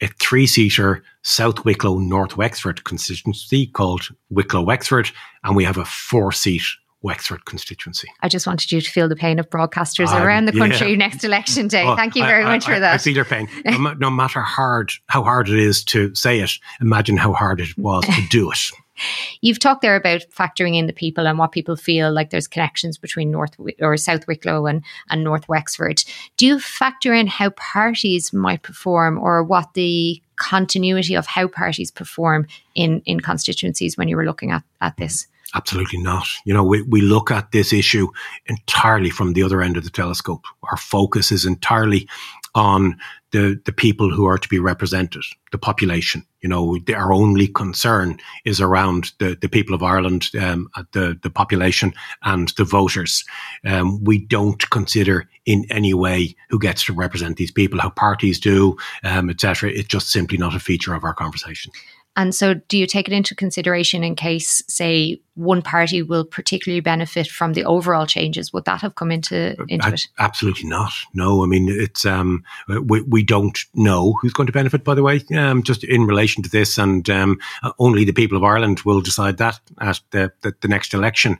a 0.00 0.08
three 0.20 0.46
seater 0.46 1.02
South 1.22 1.64
Wicklow 1.64 1.98
North 1.98 2.36
Wexford 2.36 2.84
constituency 2.84 3.66
called 3.66 4.08
Wicklow 4.30 4.62
Wexford, 4.62 5.10
and 5.42 5.56
we 5.56 5.64
have 5.64 5.78
a 5.78 5.84
four 5.84 6.32
seat 6.32 6.62
Wexford 7.04 7.44
constituency. 7.44 8.08
I 8.22 8.28
just 8.28 8.46
wanted 8.46 8.72
you 8.72 8.80
to 8.80 8.90
feel 8.90 9.10
the 9.10 9.14
pain 9.14 9.38
of 9.38 9.50
broadcasters 9.50 10.08
um, 10.08 10.22
around 10.22 10.46
the 10.46 10.52
country 10.52 10.92
yeah. 10.92 10.96
next 10.96 11.22
election 11.22 11.68
day. 11.68 11.84
Well, 11.84 11.96
Thank 11.96 12.16
you 12.16 12.24
very 12.24 12.44
I, 12.44 12.46
much 12.56 12.66
I, 12.66 12.74
for 12.74 12.80
that. 12.80 12.94
I 12.94 12.98
feel 12.98 13.14
your 13.14 13.26
pain. 13.26 13.46
No, 13.84 13.92
no, 13.94 14.10
matter 14.10 14.40
hard 14.40 14.92
how 15.08 15.22
hard 15.22 15.48
it 15.48 15.58
is 15.58 15.84
to 15.84 16.14
say 16.14 16.40
it, 16.40 16.52
imagine 16.80 17.18
how 17.18 17.34
hard 17.34 17.60
it 17.60 17.76
was 17.76 18.04
to 18.04 18.22
do 18.30 18.50
it. 18.50 18.58
You've 19.42 19.58
talked 19.58 19.82
there 19.82 19.96
about 19.96 20.22
factoring 20.30 20.76
in 20.76 20.86
the 20.86 20.92
people 20.92 21.26
and 21.26 21.38
what 21.38 21.52
people 21.52 21.76
feel 21.76 22.12
like 22.12 22.30
there's 22.30 22.46
connections 22.46 22.96
between 22.96 23.30
North 23.30 23.56
or 23.80 23.96
South 23.96 24.26
Wicklow 24.26 24.66
and, 24.66 24.82
and 25.10 25.24
North 25.24 25.48
Wexford. 25.48 26.02
Do 26.36 26.46
you 26.46 26.60
factor 26.60 27.12
in 27.12 27.26
how 27.26 27.50
parties 27.50 28.32
might 28.32 28.62
perform 28.62 29.18
or 29.18 29.42
what 29.42 29.74
the 29.74 30.22
continuity 30.36 31.14
of 31.14 31.26
how 31.26 31.48
parties 31.48 31.90
perform 31.90 32.46
in, 32.74 33.02
in 33.04 33.20
constituencies 33.20 33.98
when 33.98 34.08
you 34.08 34.16
were 34.16 34.24
looking 34.24 34.52
at, 34.52 34.62
at 34.80 34.96
this? 34.96 35.26
Absolutely 35.54 36.00
not. 36.00 36.26
You 36.44 36.52
know, 36.52 36.64
we, 36.64 36.82
we 36.82 37.00
look 37.00 37.30
at 37.30 37.52
this 37.52 37.72
issue 37.72 38.08
entirely 38.46 39.10
from 39.10 39.32
the 39.32 39.42
other 39.42 39.62
end 39.62 39.76
of 39.76 39.84
the 39.84 39.90
telescope. 39.90 40.44
Our 40.64 40.76
focus 40.76 41.30
is 41.30 41.46
entirely 41.46 42.08
on 42.56 42.96
the, 43.32 43.60
the 43.64 43.72
people 43.72 44.10
who 44.10 44.26
are 44.26 44.38
to 44.38 44.48
be 44.48 44.58
represented, 44.58 45.22
the 45.50 45.58
population. 45.58 46.24
You 46.40 46.48
know, 46.48 46.78
the, 46.86 46.94
our 46.94 47.12
only 47.12 47.48
concern 47.48 48.18
is 48.44 48.60
around 48.60 49.12
the, 49.18 49.36
the 49.40 49.48
people 49.48 49.74
of 49.74 49.82
Ireland, 49.82 50.30
um, 50.40 50.68
the, 50.92 51.18
the 51.22 51.30
population 51.30 51.92
and 52.22 52.48
the 52.56 52.64
voters. 52.64 53.24
Um, 53.64 54.02
we 54.04 54.18
don't 54.18 54.70
consider 54.70 55.28
in 55.46 55.66
any 55.70 55.94
way 55.94 56.36
who 56.48 56.58
gets 56.58 56.84
to 56.84 56.92
represent 56.92 57.36
these 57.36 57.50
people, 57.50 57.80
how 57.80 57.90
parties 57.90 58.38
do, 58.38 58.76
um, 59.02 59.30
etc. 59.30 59.70
It's 59.70 59.88
just 59.88 60.10
simply 60.10 60.38
not 60.38 60.54
a 60.54 60.60
feature 60.60 60.94
of 60.94 61.04
our 61.04 61.14
conversation. 61.14 61.72
And 62.16 62.34
so, 62.34 62.54
do 62.54 62.78
you 62.78 62.86
take 62.86 63.08
it 63.08 63.14
into 63.14 63.34
consideration 63.34 64.04
in 64.04 64.14
case, 64.14 64.62
say, 64.68 65.20
one 65.34 65.62
party 65.62 66.00
will 66.00 66.24
particularly 66.24 66.80
benefit 66.80 67.26
from 67.26 67.54
the 67.54 67.64
overall 67.64 68.06
changes? 68.06 68.52
Would 68.52 68.66
that 68.66 68.80
have 68.82 68.94
come 68.94 69.10
into 69.10 69.56
into 69.68 69.92
it? 69.92 70.06
Absolutely 70.18 70.68
not. 70.68 70.92
No, 71.12 71.42
I 71.42 71.46
mean 71.46 71.68
it's 71.68 72.06
um, 72.06 72.44
we 72.68 73.00
we 73.02 73.22
don't 73.24 73.58
know 73.74 74.14
who's 74.20 74.32
going 74.32 74.46
to 74.46 74.52
benefit. 74.52 74.84
By 74.84 74.94
the 74.94 75.02
way, 75.02 75.22
um, 75.36 75.64
just 75.64 75.82
in 75.82 76.06
relation 76.06 76.42
to 76.44 76.48
this, 76.48 76.78
and 76.78 77.08
um, 77.10 77.38
only 77.78 78.04
the 78.04 78.12
people 78.12 78.36
of 78.36 78.44
Ireland 78.44 78.80
will 78.84 79.00
decide 79.00 79.38
that 79.38 79.58
at 79.80 80.00
the, 80.12 80.32
the, 80.42 80.54
the 80.60 80.68
next 80.68 80.94
election 80.94 81.38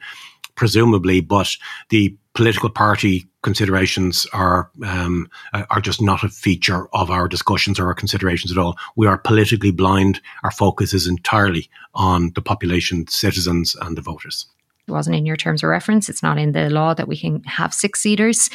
presumably, 0.55 1.21
but 1.21 1.57
the 1.89 2.17
political 2.35 2.69
party 2.69 3.27
considerations 3.43 4.27
are 4.33 4.71
um, 4.85 5.29
are 5.53 5.81
just 5.81 6.03
not 6.03 6.25
a 6.25 6.29
feature 6.29 6.89
of 6.93 7.11
our 7.11 7.29
discussions 7.29 7.79
or 7.79 7.87
our 7.87 7.95
considerations 7.95 8.51
at 8.51 8.59
all. 8.59 8.77
We 8.97 9.07
are 9.07 9.19
politically 9.19 9.71
blind. 9.71 10.21
Our 10.43 10.51
focus 10.51 10.93
is 10.95 11.07
entirely 11.07 11.69
on 11.95 12.33
the 12.35 12.43
population, 12.43 13.07
citizens, 13.07 13.77
and 13.81 13.97
the 13.97 14.03
voters. 14.03 14.47
It 14.87 14.93
wasn't 14.93 15.17
in 15.17 15.27
your 15.27 15.37
terms 15.37 15.63
of 15.63 15.71
reference. 15.71 16.09
It's 16.09 16.23
not 16.23 16.39
in 16.39 16.53
the 16.53 16.69
law 16.69 16.95
that 16.95 17.09
we 17.09 17.17
can 17.17 17.43
have 17.45 17.73
six 17.73 18.01
seaters. 18.01 18.51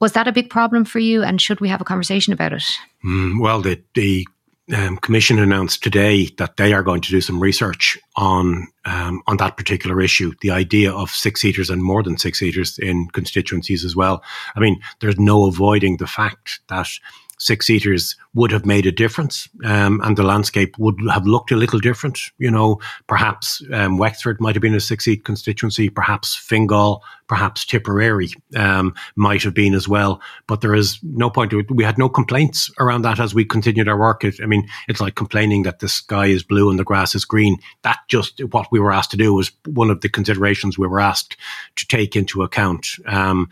Was 0.00 0.12
that 0.12 0.28
a 0.28 0.32
big 0.32 0.48
problem 0.50 0.84
for 0.84 0.98
you? 0.98 1.22
And 1.22 1.40
should 1.40 1.60
we 1.60 1.68
have 1.68 1.80
a 1.80 1.84
conversation 1.84 2.32
about 2.32 2.52
it? 2.52 2.64
Mm, 3.04 3.40
well, 3.40 3.60
the 3.60 3.82
the 3.94 4.26
um, 4.74 4.98
Commission 4.98 5.38
announced 5.38 5.82
today 5.82 6.26
that 6.38 6.56
they 6.56 6.72
are 6.72 6.82
going 6.82 7.00
to 7.00 7.10
do 7.10 7.20
some 7.20 7.40
research 7.40 7.98
on 8.16 8.68
um, 8.84 9.22
on 9.26 9.36
that 9.38 9.56
particular 9.56 10.00
issue. 10.00 10.32
The 10.40 10.50
idea 10.50 10.92
of 10.92 11.10
six 11.10 11.40
seaters 11.40 11.70
and 11.70 11.82
more 11.82 12.02
than 12.02 12.18
six 12.18 12.38
seaters 12.38 12.78
in 12.78 13.08
constituencies 13.08 13.84
as 13.84 13.96
well. 13.96 14.22
I 14.56 14.60
mean, 14.60 14.80
there's 15.00 15.18
no 15.18 15.46
avoiding 15.46 15.96
the 15.96 16.06
fact 16.06 16.60
that 16.68 16.88
six 17.38 17.66
seaters 17.66 18.16
would 18.34 18.50
have 18.50 18.66
made 18.66 18.86
a 18.86 18.92
difference, 18.92 19.48
um, 19.64 20.00
and 20.02 20.16
the 20.16 20.22
landscape 20.22 20.76
would 20.78 20.96
have 21.10 21.26
looked 21.26 21.50
a 21.50 21.56
little 21.56 21.80
different. 21.80 22.18
You 22.38 22.50
know, 22.50 22.80
perhaps 23.06 23.62
um, 23.72 23.98
Wexford 23.98 24.40
might 24.40 24.54
have 24.54 24.62
been 24.62 24.74
a 24.74 24.80
six 24.80 25.04
seat 25.04 25.24
constituency, 25.24 25.88
perhaps 25.88 26.34
Fingal, 26.36 27.02
perhaps 27.28 27.64
Tipperary 27.64 28.30
um, 28.56 28.94
might 29.16 29.42
have 29.42 29.54
been 29.54 29.74
as 29.74 29.88
well. 29.88 30.20
But 30.46 30.60
there 30.60 30.74
is 30.74 30.98
no 31.02 31.30
point. 31.30 31.50
To, 31.50 31.64
we 31.70 31.84
had 31.84 31.98
no 31.98 32.08
complaints 32.08 32.70
around 32.80 33.02
that 33.02 33.20
as 33.20 33.34
we 33.34 33.44
continued 33.44 33.88
our 33.88 33.98
work. 33.98 34.24
It, 34.24 34.36
I 34.42 34.46
mean, 34.46 34.68
it's 34.88 35.00
like 35.00 35.14
complaining 35.14 35.62
that 35.62 35.78
the 35.78 35.88
sky 35.88 36.26
is 36.26 36.42
blue 36.42 36.70
and 36.70 36.78
the 36.78 36.84
grass 36.84 37.14
is 37.14 37.24
green. 37.24 37.58
That 37.82 37.98
just 38.08 38.40
what 38.50 38.68
we 38.72 38.80
were 38.80 38.92
asked 38.92 39.12
to 39.12 39.16
do 39.16 39.34
was 39.34 39.52
one 39.66 39.90
of 39.90 40.00
the 40.00 40.08
considerations 40.08 40.78
we 40.78 40.88
were 40.88 41.00
asked 41.00 41.36
to 41.76 41.86
take 41.86 42.16
into 42.16 42.42
account. 42.42 42.88
Um, 43.06 43.48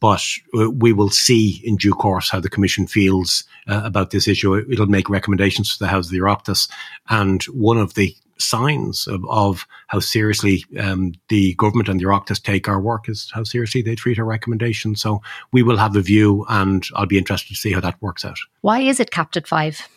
but 0.00 0.22
uh, 0.58 0.70
we 0.70 0.92
will 0.92 1.10
see 1.10 1.60
in 1.64 1.76
due 1.76 1.94
course 1.94 2.30
how 2.30 2.40
the 2.40 2.48
Commission 2.48 2.86
feels 2.86 3.44
uh, 3.66 3.80
about 3.84 4.10
this 4.10 4.28
issue. 4.28 4.54
It'll 4.54 4.86
make 4.86 5.08
recommendations 5.08 5.72
to 5.72 5.78
the 5.78 5.88
House 5.88 6.06
of 6.06 6.12
the 6.12 6.18
Oireachtas. 6.18 6.68
And 7.08 7.42
one 7.44 7.78
of 7.78 7.94
the 7.94 8.14
signs 8.38 9.06
of, 9.06 9.24
of 9.28 9.66
how 9.86 10.00
seriously 10.00 10.64
um, 10.78 11.14
the 11.28 11.54
government 11.54 11.88
and 11.88 12.00
the 12.00 12.04
Oireachtas 12.04 12.42
take 12.42 12.68
our 12.68 12.80
work 12.80 13.08
is 13.08 13.30
how 13.32 13.44
seriously 13.44 13.82
they 13.82 13.94
treat 13.94 14.18
our 14.18 14.24
recommendations. 14.24 15.00
So 15.00 15.22
we 15.52 15.62
will 15.62 15.76
have 15.76 15.96
a 15.96 16.02
view, 16.02 16.44
and 16.48 16.84
I'll 16.94 17.06
be 17.06 17.18
interested 17.18 17.54
to 17.54 17.60
see 17.60 17.72
how 17.72 17.80
that 17.80 18.00
works 18.02 18.24
out. 18.24 18.38
Why 18.60 18.80
is 18.80 19.00
it 19.00 19.10
capped 19.10 19.36
at 19.36 19.46
five? 19.46 19.88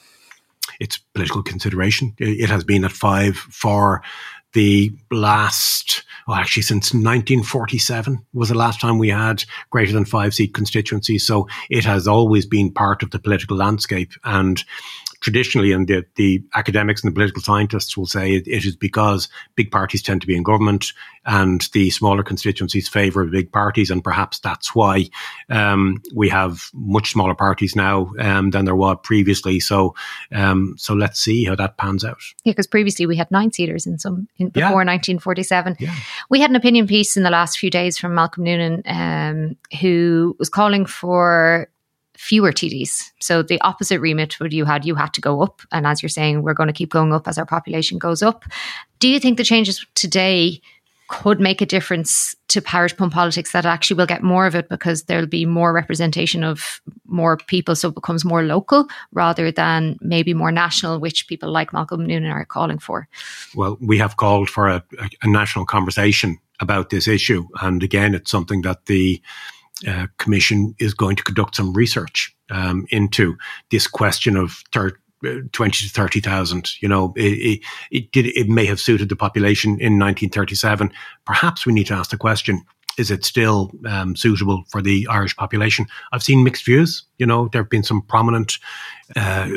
It's 0.80 0.98
political 0.98 1.42
consideration. 1.42 2.14
It 2.18 2.50
has 2.50 2.64
been 2.64 2.86
at 2.86 2.92
five 2.92 3.38
for 3.38 4.04
the 4.58 4.92
last, 5.12 6.04
well, 6.28 6.36
actually 6.36 6.64
since 6.64 6.92
1947 6.92 8.26
was 8.34 8.50
the 8.50 8.58
last 8.58 8.82
time 8.82 8.98
we 8.98 9.10
had 9.10 9.44
greater 9.70 9.94
than 9.94 10.04
five 10.04 10.34
seat 10.34 10.56
constituencies. 10.56 11.28
So 11.28 11.48
it 11.70 11.86
has 11.86 12.08
always 12.08 12.48
been 12.48 12.72
part 12.72 13.04
of 13.04 13.12
the 13.12 13.20
political 13.20 13.56
landscape. 13.56 14.14
And 14.24 14.64
traditionally, 15.20 15.72
and 15.72 15.88
the, 15.88 16.06
the 16.16 16.44
academics 16.56 17.04
and 17.04 17.12
the 17.12 17.16
political 17.16 17.42
scientists 17.42 17.98
will 17.98 18.06
say 18.06 18.36
it, 18.36 18.48
it 18.48 18.66
is 18.66 18.76
because 18.76 19.30
big 19.56 19.72
parties 19.72 20.02
tend 20.02 20.22
to 20.22 20.28
be 20.28 20.36
in 20.36 20.44
government 20.44 20.94
and 21.26 21.68
the 21.74 21.90
smaller 21.90 22.24
constituencies 22.24 22.88
favour 22.88 23.26
big 23.26 23.52
parties, 23.52 23.92
and 23.92 24.04
perhaps 24.04 24.40
that's 24.40 24.74
why 24.74 25.06
um, 25.50 26.02
we 26.16 26.30
have 26.30 26.70
much 26.74 27.12
smaller 27.12 27.36
parties 27.36 27.76
now 27.76 28.12
um, 28.20 28.52
than 28.52 28.66
there 28.66 28.76
were 28.76 28.96
previously. 28.96 29.60
So, 29.60 29.94
um, 30.32 30.76
so 30.78 30.94
let's 30.94 31.20
see 31.20 31.44
how 31.44 31.56
that 31.56 31.78
pans 31.78 32.06
out. 32.06 32.22
Yeah, 32.46 32.52
because 32.52 32.68
previously 32.68 33.06
we 33.06 33.18
had 33.18 33.30
nine 33.30 33.52
seaters 33.52 33.86
in 33.86 34.00
some 34.00 34.28
in, 34.38 34.50
before 34.50 34.84
yeah. 34.84 34.94
1947. 34.94 35.76
Yeah. 35.80 35.94
We 36.30 36.40
had 36.40 36.50
an 36.50 36.56
opinion 36.56 36.88
piece 36.88 37.18
in 37.18 37.24
the 37.24 37.30
last 37.30 37.60
few 37.60 37.70
days 37.70 37.98
from 37.98 38.16
Malcolm 38.16 38.46
Noonan, 38.46 38.84
um, 38.86 39.58
who 39.82 40.36
was 40.40 40.50
calling 40.50 40.86
for 40.86 41.70
fewer 42.18 42.52
TDs. 42.52 43.12
So 43.20 43.42
the 43.42 43.62
opposite 43.62 44.00
remit 44.00 44.40
would 44.40 44.54
you 44.54 44.66
had 44.66 44.86
you 44.86 44.96
had 44.96 45.14
to 45.14 45.22
go 45.22 45.42
up, 45.42 45.62
and 45.72 45.86
as 45.86 46.02
you're 46.02 46.10
saying, 46.10 46.42
we're 46.42 46.54
going 46.54 46.68
to 46.68 46.74
keep 46.74 46.90
going 46.90 47.14
up 47.14 47.28
as 47.28 47.38
our 47.38 47.46
population 47.46 47.98
goes 47.98 48.22
up. 48.22 48.46
Do 49.00 49.08
you 49.08 49.20
think 49.20 49.38
the 49.38 49.44
changes 49.44 49.86
today 49.96 50.62
could 51.08 51.40
make 51.40 51.62
a 51.62 51.66
difference 51.66 52.36
to 52.50 52.62
parish 52.62 52.96
pump 52.96 53.14
politics 53.14 53.54
that 53.54 53.66
actually 53.66 53.96
will 53.96 54.06
get 54.06 54.24
more 54.24 54.46
of 54.46 54.56
it 54.56 54.68
because 54.68 55.04
there'll 55.04 55.26
be 55.26 55.46
more 55.46 55.72
representation 55.72 56.44
of 56.44 56.82
more 57.06 57.38
people 57.38 57.76
so 57.76 57.90
it 57.90 57.96
becomes 57.96 58.26
more 58.26 58.44
local 58.44 58.88
rather 59.14 59.52
than 59.52 59.98
maybe 60.02 60.34
more 60.34 60.52
national 60.52 61.00
which 61.00 61.28
people 61.28 61.50
like 61.50 61.72
Malcolm 61.72 62.06
Noonan 62.06 62.32
are 62.32 62.46
calling 62.46 62.78
for 62.78 63.08
well 63.56 63.78
we 63.80 63.98
have 63.98 64.18
called 64.18 64.50
for 64.50 64.68
a, 64.68 64.84
a 65.22 65.28
national 65.28 65.66
conversation 65.66 66.38
about 66.60 66.90
this 66.90 67.08
issue 67.08 67.48
and 67.62 67.84
again 67.84 68.14
it's 68.14 68.32
something 68.32 68.62
that 68.64 68.86
the 68.88 69.22
uh, 69.88 70.08
commission 70.18 70.76
is 70.80 70.94
going 70.94 71.16
to 71.16 71.24
conduct 71.24 71.56
some 71.56 71.74
research 71.74 72.36
um, 72.50 72.86
into 72.90 73.38
this 73.72 73.88
question 73.88 74.38
of 74.38 74.64
third 74.72 74.98
20 75.52 75.88
to 75.88 75.90
30,000. 75.90 76.70
You 76.82 76.88
know, 76.88 77.14
it, 77.16 77.22
it, 77.22 77.60
it, 77.92 78.12
did, 78.12 78.28
it 78.28 78.48
may 78.48 78.66
have 78.66 78.80
suited 78.80 79.10
the 79.10 79.16
population 79.16 79.72
in 79.72 79.98
1937. 79.98 80.92
Perhaps 81.26 81.66
we 81.66 81.74
need 81.74 81.88
to 81.88 81.96
ask 81.96 82.12
the 82.12 82.18
question, 82.18 82.62
is 82.98 83.12
it 83.12 83.24
still 83.24 83.72
um, 83.88 84.16
suitable 84.16 84.64
for 84.70 84.82
the 84.82 85.08
Irish 85.10 85.36
population? 85.36 85.86
I've 86.12 86.24
seen 86.24 86.44
mixed 86.44 86.66
views. 86.66 87.04
You 87.18 87.26
know, 87.26 87.48
there 87.48 87.62
have 87.62 87.70
been 87.70 87.84
some 87.84 88.02
prominent 88.02 88.58
uh, 89.16 89.50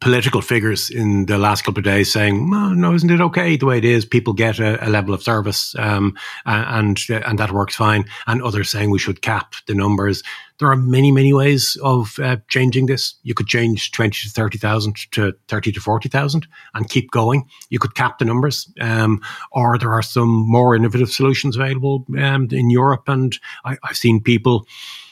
political 0.00 0.40
figures 0.40 0.90
in 0.90 1.26
the 1.26 1.38
last 1.38 1.62
couple 1.62 1.80
of 1.80 1.84
days 1.84 2.12
saying, 2.12 2.48
"No, 2.48 2.94
isn't 2.94 3.10
it 3.10 3.20
okay 3.20 3.56
the 3.56 3.66
way 3.66 3.78
it 3.78 3.84
is? 3.84 4.04
People 4.04 4.32
get 4.32 4.58
a, 4.58 4.86
a 4.86 4.88
level 4.88 5.12
of 5.12 5.22
service, 5.22 5.74
um, 5.78 6.16
and 6.46 6.98
and 7.08 7.38
that 7.38 7.52
works 7.52 7.76
fine." 7.76 8.06
And 8.26 8.42
others 8.42 8.70
saying 8.70 8.90
we 8.90 8.98
should 8.98 9.20
cap 9.20 9.54
the 9.66 9.74
numbers. 9.74 10.22
There 10.58 10.70
are 10.70 10.76
many, 10.76 11.10
many 11.10 11.32
ways 11.32 11.76
of 11.82 12.18
uh, 12.18 12.36
changing 12.48 12.86
this. 12.86 13.14
You 13.24 13.34
could 13.34 13.48
change 13.48 13.92
twenty 13.92 14.20
to 14.22 14.30
thirty 14.30 14.58
thousand 14.58 14.96
to 15.12 15.32
thirty 15.48 15.72
to 15.72 15.80
forty 15.80 16.08
thousand 16.08 16.46
and 16.72 16.88
keep 16.88 17.10
going. 17.10 17.44
You 17.70 17.78
could 17.78 17.94
cap 17.94 18.18
the 18.18 18.24
numbers, 18.24 18.72
um, 18.80 19.20
or 19.50 19.76
there 19.78 19.92
are 19.92 20.02
some 20.02 20.28
more 20.28 20.74
innovative 20.74 21.10
solutions 21.10 21.56
available 21.56 22.06
um, 22.18 22.48
in 22.52 22.70
Europe. 22.70 23.08
And 23.08 23.38
I, 23.64 23.76
I've 23.82 23.96
seen 23.96 24.22
people 24.22 24.66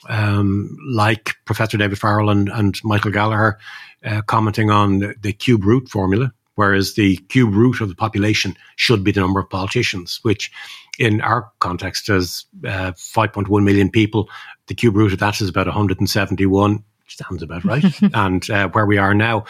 um, 0.09 0.77
like 0.87 1.35
Professor 1.45 1.77
David 1.77 1.99
Farrell 1.99 2.31
and, 2.31 2.49
and 2.49 2.79
Michael 2.85 3.11
Gallagher 3.11 3.59
uh, 4.05 4.23
commenting 4.23 4.71
on 4.71 4.99
the, 4.99 5.15
the, 5.21 5.33
cube 5.33 5.65
root 5.65 5.89
formula, 5.89 6.33
whereas 6.57 6.95
the 6.95 7.17
cube 7.29 7.55
root 7.55 7.81
of 7.81 7.89
the 7.89 7.95
population 7.95 8.57
should 8.77 9.05
be 9.05 9.13
the 9.13 9.21
number 9.21 9.41
of 9.41 9.49
politicians, 9.49 10.19
which 10.23 10.51
in 10.99 11.21
our 11.21 11.51
context 11.61 12.09
as 12.09 12.45
uh, 12.65 12.93
5.1 12.93 13.63
million 13.65 13.91
people, 13.91 14.29
the 14.67 14.75
cube 14.75 14.97
root 14.97 15.13
of 15.13 15.19
that 15.21 15.41
is 15.41 15.49
about 15.49 15.67
171. 15.67 16.85
Sounds 17.07 17.43
about 17.43 17.65
right. 17.65 17.85
and 18.15 18.49
uh, 18.51 18.69
where 18.71 18.87
we 18.87 18.99
are 18.99 19.15
now 19.15 19.45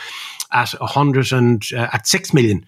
at 0.53 0.71
100 0.71 1.33
and 1.33 1.63
uh, 1.75 1.89
at 1.93 2.07
6 2.07 2.35
million, 2.35 2.67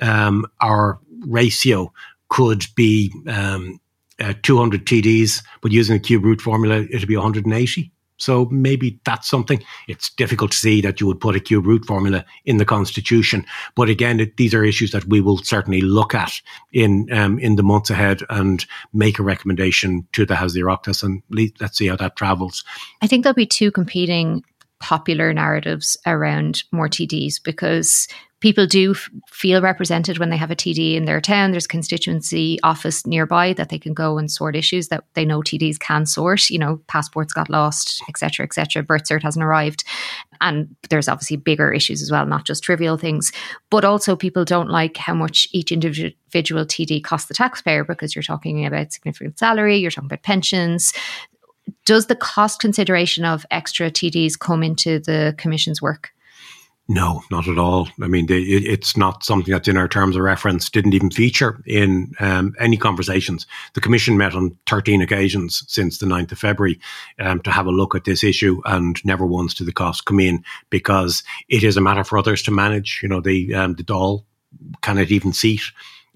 um, 0.00 0.46
our 0.60 0.98
ratio 1.26 1.92
could 2.28 2.64
be 2.74 3.12
um, 3.26 3.80
uh, 4.20 4.34
200 4.42 4.86
TDs, 4.86 5.42
but 5.60 5.72
using 5.72 5.96
the 5.96 6.00
cube 6.00 6.24
root 6.24 6.40
formula, 6.40 6.86
it'll 6.90 7.08
be 7.08 7.16
180. 7.16 7.92
So 8.18 8.46
maybe 8.46 8.98
that's 9.04 9.28
something. 9.28 9.62
It's 9.88 10.10
difficult 10.10 10.52
to 10.52 10.56
see 10.56 10.80
that 10.80 11.00
you 11.00 11.06
would 11.06 11.20
put 11.20 11.36
a 11.36 11.40
cube 11.40 11.66
root 11.66 11.84
formula 11.84 12.24
in 12.44 12.56
the 12.56 12.64
constitution, 12.64 13.44
but 13.74 13.88
again, 13.88 14.20
it, 14.20 14.36
these 14.36 14.54
are 14.54 14.64
issues 14.64 14.92
that 14.92 15.04
we 15.04 15.20
will 15.20 15.38
certainly 15.38 15.82
look 15.82 16.14
at 16.14 16.32
in 16.72 17.12
um, 17.12 17.38
in 17.38 17.56
the 17.56 17.62
months 17.62 17.90
ahead 17.90 18.22
and 18.30 18.64
make 18.94 19.18
a 19.18 19.22
recommendation 19.22 20.06
to 20.12 20.24
the 20.24 20.34
House 20.34 20.56
of 20.56 20.62
the 20.62 21.06
and 21.06 21.22
let's 21.60 21.76
see 21.76 21.88
how 21.88 21.96
that 21.96 22.16
travels. 22.16 22.64
I 23.02 23.06
think 23.06 23.22
there'll 23.22 23.34
be 23.34 23.46
two 23.46 23.70
competing 23.70 24.42
popular 24.80 25.32
narratives 25.32 25.96
around 26.06 26.64
more 26.72 26.88
TDs 26.88 27.42
because 27.42 28.08
people 28.46 28.64
do 28.64 28.92
f- 28.92 29.10
feel 29.28 29.60
represented 29.60 30.18
when 30.18 30.30
they 30.30 30.36
have 30.36 30.52
a 30.52 30.54
TD 30.54 30.94
in 30.94 31.04
their 31.04 31.20
town. 31.20 31.50
There's 31.50 31.66
constituency 31.66 32.60
office 32.62 33.04
nearby 33.04 33.54
that 33.54 33.70
they 33.70 33.78
can 33.80 33.92
go 33.92 34.18
and 34.18 34.30
sort 34.30 34.54
issues 34.54 34.86
that 34.86 35.02
they 35.14 35.24
know 35.24 35.40
TDs 35.40 35.80
can 35.80 36.06
sort. 36.06 36.48
You 36.48 36.60
know, 36.60 36.80
passports 36.86 37.32
got 37.32 37.50
lost, 37.50 38.00
etc., 38.08 38.46
etc. 38.46 38.84
Birth 38.84 39.02
cert 39.10 39.24
hasn't 39.24 39.44
arrived, 39.44 39.82
and 40.40 40.76
there's 40.90 41.08
obviously 41.08 41.38
bigger 41.38 41.72
issues 41.72 42.00
as 42.00 42.12
well, 42.12 42.24
not 42.24 42.46
just 42.46 42.62
trivial 42.62 42.96
things. 42.96 43.32
But 43.68 43.84
also, 43.84 44.14
people 44.14 44.44
don't 44.44 44.70
like 44.70 44.96
how 44.96 45.14
much 45.14 45.48
each 45.50 45.72
individual 45.72 46.64
TD 46.64 47.02
costs 47.02 47.26
the 47.26 47.34
taxpayer 47.34 47.82
because 47.82 48.14
you're 48.14 48.22
talking 48.22 48.64
about 48.64 48.92
significant 48.92 49.40
salary, 49.40 49.76
you're 49.78 49.90
talking 49.90 50.06
about 50.06 50.22
pensions 50.22 50.92
does 51.84 52.06
the 52.06 52.14
cost 52.14 52.60
consideration 52.60 53.24
of 53.24 53.44
extra 53.50 53.90
TDs 53.90 54.38
come 54.38 54.62
into 54.62 55.00
the 55.00 55.34
commission's 55.36 55.82
work? 55.82 56.12
No, 56.88 57.24
not 57.32 57.48
at 57.48 57.58
all. 57.58 57.88
I 58.00 58.06
mean, 58.06 58.26
they, 58.26 58.38
it, 58.38 58.64
it's 58.64 58.96
not 58.96 59.24
something 59.24 59.52
that's 59.52 59.66
in 59.66 59.76
our 59.76 59.88
terms 59.88 60.14
of 60.14 60.22
reference. 60.22 60.70
Didn't 60.70 60.94
even 60.94 61.10
feature 61.10 61.60
in 61.66 62.14
um, 62.20 62.54
any 62.60 62.76
conversations. 62.76 63.44
The 63.74 63.80
Commission 63.80 64.16
met 64.16 64.34
on 64.34 64.56
13 64.68 65.02
occasions 65.02 65.64
since 65.66 65.98
the 65.98 66.06
9th 66.06 66.32
of 66.32 66.38
February 66.38 66.78
um, 67.18 67.40
to 67.40 67.50
have 67.50 67.66
a 67.66 67.72
look 67.72 67.96
at 67.96 68.04
this 68.04 68.22
issue, 68.22 68.62
and 68.66 69.04
never 69.04 69.26
once 69.26 69.54
did 69.54 69.66
the 69.66 69.72
cost 69.72 70.04
come 70.04 70.20
in 70.20 70.44
because 70.70 71.24
it 71.48 71.64
is 71.64 71.76
a 71.76 71.80
matter 71.80 72.04
for 72.04 72.18
others 72.18 72.40
to 72.44 72.52
manage. 72.52 73.00
You 73.02 73.08
know, 73.08 73.20
the 73.20 73.52
um, 73.52 73.74
the 73.74 73.82
Dáil 73.82 74.24
cannot 74.82 75.10
even 75.10 75.32
seat. 75.32 75.62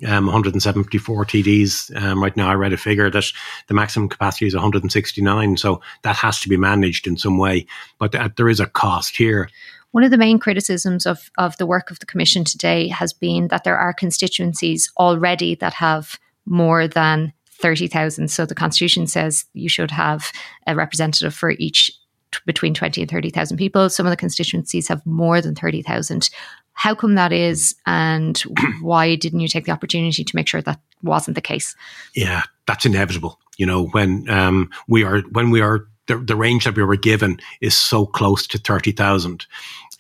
Um, 0.07 0.25
174 0.27 1.27
TDs. 1.27 1.95
Um, 2.03 2.23
right 2.23 2.35
now, 2.35 2.49
I 2.49 2.55
read 2.55 2.73
a 2.73 2.79
figure 2.79 3.11
that 3.11 3.33
the 3.67 3.75
maximum 3.75 4.09
capacity 4.09 4.47
is 4.47 4.55
169. 4.55 5.59
So 5.59 5.83
that 6.05 6.17
has 6.17 6.41
to 6.41 6.49
be 6.49 6.57
managed 6.57 7.07
in 7.07 7.19
some 7.19 7.37
way. 7.37 7.67
But 7.99 8.15
uh, 8.15 8.31
there 8.35 8.49
is 8.49 8.61
a 8.61 8.67
cost 8.67 9.19
here. 9.19 9.51
One 9.93 10.05
of 10.05 10.11
the 10.11 10.19
main 10.19 10.39
criticisms 10.39 11.05
of, 11.05 11.31
of 11.37 11.57
the 11.57 11.67
work 11.67 11.91
of 11.91 11.99
the 11.99 12.07
Commission 12.07 12.45
today 12.45 12.89
has 12.89 13.13
been 13.13 13.49
that 13.49 13.65
there 13.65 13.77
are 13.77 13.93
constituencies 13.93 14.93
already 14.97 15.57
that 15.57 15.75
have 15.75 16.19
more 16.47 16.87
than 16.87 17.33
30,000. 17.61 18.29
So 18.29 18.47
the 18.47 18.55
Constitution 18.55 19.07
says 19.07 19.45
you 19.53 19.69
should 19.69 19.91
have 19.91 20.33
a 20.67 20.75
representative 20.75 21.35
for 21.35 21.51
each 21.59 21.91
t- 22.33 22.39
between 22.47 22.73
20 22.73 23.03
and 23.03 23.11
30,000 23.11 23.57
people. 23.57 23.91
Some 23.91 24.07
of 24.07 24.11
the 24.11 24.17
constituencies 24.17 24.89
have 24.89 25.05
more 25.05 25.41
than 25.41 25.55
30,000. 25.55 26.31
How 26.73 26.95
come 26.95 27.17
that 27.17 27.33
is? 27.33 27.75
And 27.85 28.39
why 28.81 29.17
didn't 29.17 29.41
you 29.41 29.49
take 29.49 29.65
the 29.65 29.73
opportunity 29.73 30.25
to 30.25 30.37
make 30.37 30.49
sure 30.49 30.63
that 30.63 30.81
wasn't 31.03 31.35
the 31.35 31.41
case? 31.41 31.75
Yeah, 32.15 32.43
that's 32.67 32.87
inevitable. 32.87 33.39
You 33.59 33.67
know, 33.67 33.89
when 33.89 34.29
um, 34.31 34.71
we 34.89 35.05
are, 35.05 35.21
when 35.33 35.51
we 35.51 35.61
are 35.61 35.87
the, 36.11 36.19
the 36.19 36.37
range 36.37 36.65
that 36.65 36.77
we 36.77 36.83
were 36.83 36.97
given 36.97 37.39
is 37.61 37.77
so 37.77 38.05
close 38.05 38.47
to 38.49 38.59
30,000. 38.59 39.47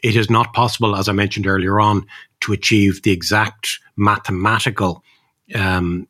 It 0.03 0.17
is 0.17 0.29
not 0.29 0.53
possible, 0.53 0.97
as 0.97 1.09
I 1.09 1.13
mentioned 1.13 1.47
earlier 1.47 1.79
on, 1.79 2.05
to 2.41 2.53
achieve 2.53 3.03
the 3.03 3.13
exact 3.13 3.79
mathematical 3.97 5.05
um, 5.55 6.09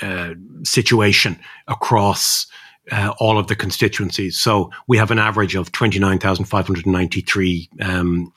uh, 0.00 0.34
situation 0.62 1.38
across 1.68 2.46
uh, 2.90 3.12
all 3.18 3.38
of 3.38 3.48
the 3.48 3.56
constituencies. 3.56 4.40
So 4.40 4.70
we 4.86 4.96
have 4.96 5.10
an 5.10 5.18
average 5.18 5.54
of 5.54 5.72
29,593 5.72 7.68
um, 7.80 8.32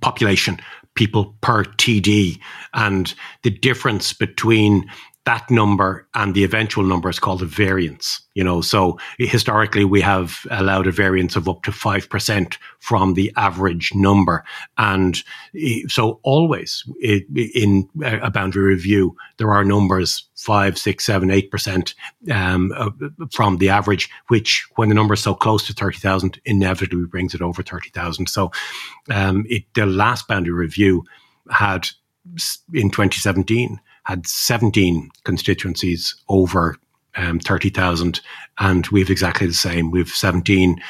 population 0.00 0.58
people 0.94 1.36
per 1.40 1.64
TD. 1.64 2.40
And 2.74 3.14
the 3.42 3.50
difference 3.50 4.12
between 4.12 4.90
that 5.26 5.50
number 5.50 6.08
and 6.14 6.34
the 6.34 6.44
eventual 6.44 6.82
number 6.82 7.10
is 7.10 7.18
called 7.18 7.42
a 7.42 7.46
variance. 7.46 8.22
You 8.34 8.42
know, 8.42 8.62
so 8.62 8.98
historically 9.18 9.84
we 9.84 10.00
have 10.00 10.46
allowed 10.50 10.86
a 10.86 10.92
variance 10.92 11.36
of 11.36 11.48
up 11.48 11.62
to 11.64 11.70
5% 11.70 12.56
from 12.78 13.14
the 13.14 13.32
average 13.36 13.92
number. 13.94 14.44
And 14.78 15.22
so 15.88 16.20
always 16.22 16.84
in 17.02 17.88
a 18.02 18.30
boundary 18.30 18.64
review, 18.64 19.14
there 19.36 19.52
are 19.52 19.64
numbers 19.64 20.26
five, 20.36 20.78
six, 20.78 21.04
seven, 21.04 21.30
eight 21.30 21.50
percent 21.50 21.94
um, 22.32 22.72
uh, 22.74 22.90
from 23.30 23.58
the 23.58 23.68
average, 23.68 24.08
which 24.28 24.66
when 24.76 24.88
the 24.88 24.94
number 24.94 25.14
is 25.14 25.20
so 25.20 25.34
close 25.34 25.66
to 25.66 25.74
30,000, 25.74 26.40
inevitably 26.46 27.06
brings 27.06 27.34
it 27.34 27.42
over 27.42 27.62
30,000. 27.62 28.26
So 28.26 28.50
um, 29.10 29.44
it, 29.50 29.64
the 29.74 29.84
last 29.84 30.28
boundary 30.28 30.54
review 30.54 31.04
had 31.50 31.88
in 32.72 32.90
2017 32.90 33.80
had 34.04 34.26
17 34.26 35.10
constituencies 35.24 36.14
over 36.28 36.76
um, 37.16 37.40
30,000 37.40 38.20
and 38.58 38.86
we 38.88 39.00
have 39.00 39.10
exactly 39.10 39.46
the 39.46 39.52
same. 39.52 39.90
We've 39.90 40.08
17 40.08 40.80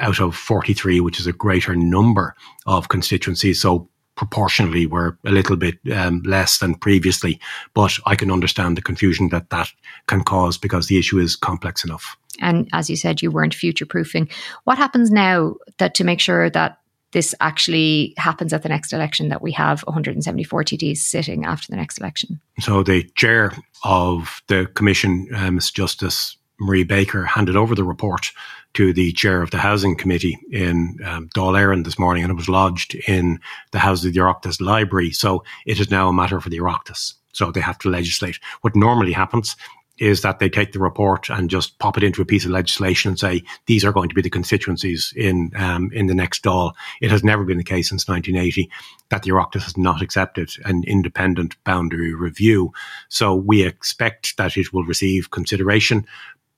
out 0.00 0.20
of 0.20 0.36
43, 0.36 1.00
which 1.00 1.18
is 1.18 1.26
a 1.26 1.32
greater 1.32 1.74
number 1.74 2.34
of 2.66 2.88
constituencies. 2.88 3.60
So 3.60 3.88
proportionally 4.16 4.86
we're 4.86 5.16
a 5.24 5.30
little 5.30 5.56
bit 5.56 5.78
um, 5.94 6.22
less 6.24 6.58
than 6.58 6.74
previously, 6.74 7.40
but 7.74 7.92
I 8.06 8.16
can 8.16 8.30
understand 8.30 8.76
the 8.76 8.82
confusion 8.82 9.28
that 9.30 9.50
that 9.50 9.68
can 10.06 10.24
cause 10.24 10.56
because 10.56 10.86
the 10.86 10.98
issue 10.98 11.18
is 11.18 11.36
complex 11.36 11.84
enough. 11.84 12.16
And 12.40 12.68
as 12.72 12.90
you 12.90 12.96
said, 12.96 13.22
you 13.22 13.30
weren't 13.30 13.54
future 13.54 13.86
proofing. 13.86 14.28
What 14.64 14.78
happens 14.78 15.10
now 15.10 15.54
that 15.78 15.94
to 15.94 16.04
make 16.04 16.20
sure 16.20 16.50
that 16.50 16.78
this 17.12 17.34
actually 17.40 18.14
happens 18.16 18.52
at 18.52 18.62
the 18.62 18.68
next 18.68 18.92
election 18.92 19.28
that 19.28 19.42
we 19.42 19.52
have 19.52 19.82
174 19.82 20.64
TDs 20.64 20.98
sitting 20.98 21.44
after 21.44 21.66
the 21.70 21.76
next 21.76 21.98
election. 21.98 22.40
So 22.60 22.82
the 22.82 23.04
chair 23.14 23.52
of 23.84 24.42
the 24.48 24.66
commission, 24.74 25.28
uh, 25.34 25.50
Ms. 25.50 25.70
Justice 25.70 26.36
Marie 26.58 26.84
Baker, 26.84 27.24
handed 27.24 27.56
over 27.56 27.74
the 27.74 27.84
report 27.84 28.32
to 28.74 28.92
the 28.92 29.12
chair 29.12 29.42
of 29.42 29.50
the 29.50 29.58
housing 29.58 29.96
committee 29.96 30.38
in 30.50 30.98
um, 31.04 31.28
Dáil 31.34 31.84
this 31.84 31.98
morning, 31.98 32.22
and 32.22 32.30
it 32.30 32.36
was 32.36 32.48
lodged 32.48 32.94
in 33.06 33.38
the 33.72 33.78
House 33.78 34.04
of 34.04 34.12
the 34.12 34.20
Oireachtas 34.20 34.60
library. 34.60 35.10
So 35.10 35.44
it 35.64 35.80
is 35.80 35.90
now 35.90 36.08
a 36.08 36.12
matter 36.12 36.40
for 36.40 36.50
the 36.50 36.58
Oireachtas. 36.58 37.14
So 37.32 37.50
they 37.50 37.60
have 37.60 37.78
to 37.78 37.90
legislate. 37.90 38.38
What 38.62 38.74
normally 38.74 39.12
happens 39.12 39.56
is 39.98 40.22
that 40.22 40.38
they 40.38 40.48
take 40.48 40.72
the 40.72 40.78
report 40.78 41.30
and 41.30 41.48
just 41.48 41.78
pop 41.78 41.96
it 41.96 42.04
into 42.04 42.22
a 42.22 42.26
piece 42.26 42.44
of 42.44 42.50
legislation 42.50 43.10
and 43.10 43.18
say 43.18 43.42
these 43.66 43.84
are 43.84 43.92
going 43.92 44.08
to 44.08 44.14
be 44.14 44.22
the 44.22 44.30
constituencies 44.30 45.12
in 45.16 45.50
um, 45.56 45.90
in 45.92 46.06
the 46.06 46.14
next 46.14 46.44
Dáil. 46.44 46.72
It 47.00 47.10
has 47.10 47.24
never 47.24 47.44
been 47.44 47.58
the 47.58 47.64
case 47.64 47.88
since 47.88 48.08
1980 48.08 48.70
that 49.08 49.22
the 49.22 49.30
Oireachtas 49.30 49.62
has 49.62 49.76
not 49.76 50.02
accepted 50.02 50.50
an 50.64 50.84
independent 50.86 51.62
boundary 51.64 52.14
review. 52.14 52.72
So 53.08 53.34
we 53.34 53.64
expect 53.64 54.36
that 54.36 54.56
it 54.56 54.72
will 54.72 54.84
receive 54.84 55.30
consideration. 55.30 56.06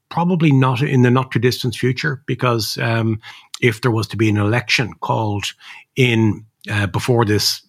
Probably 0.08 0.52
not 0.52 0.80
in 0.80 1.02
the 1.02 1.10
not 1.10 1.30
too 1.30 1.38
distant 1.38 1.74
future, 1.74 2.22
because 2.26 2.78
um, 2.78 3.20
if 3.60 3.82
there 3.82 3.90
was 3.90 4.08
to 4.08 4.16
be 4.16 4.30
an 4.30 4.38
election 4.38 4.94
called 4.94 5.52
in 5.96 6.46
uh, 6.70 6.86
before 6.86 7.24
this 7.24 7.62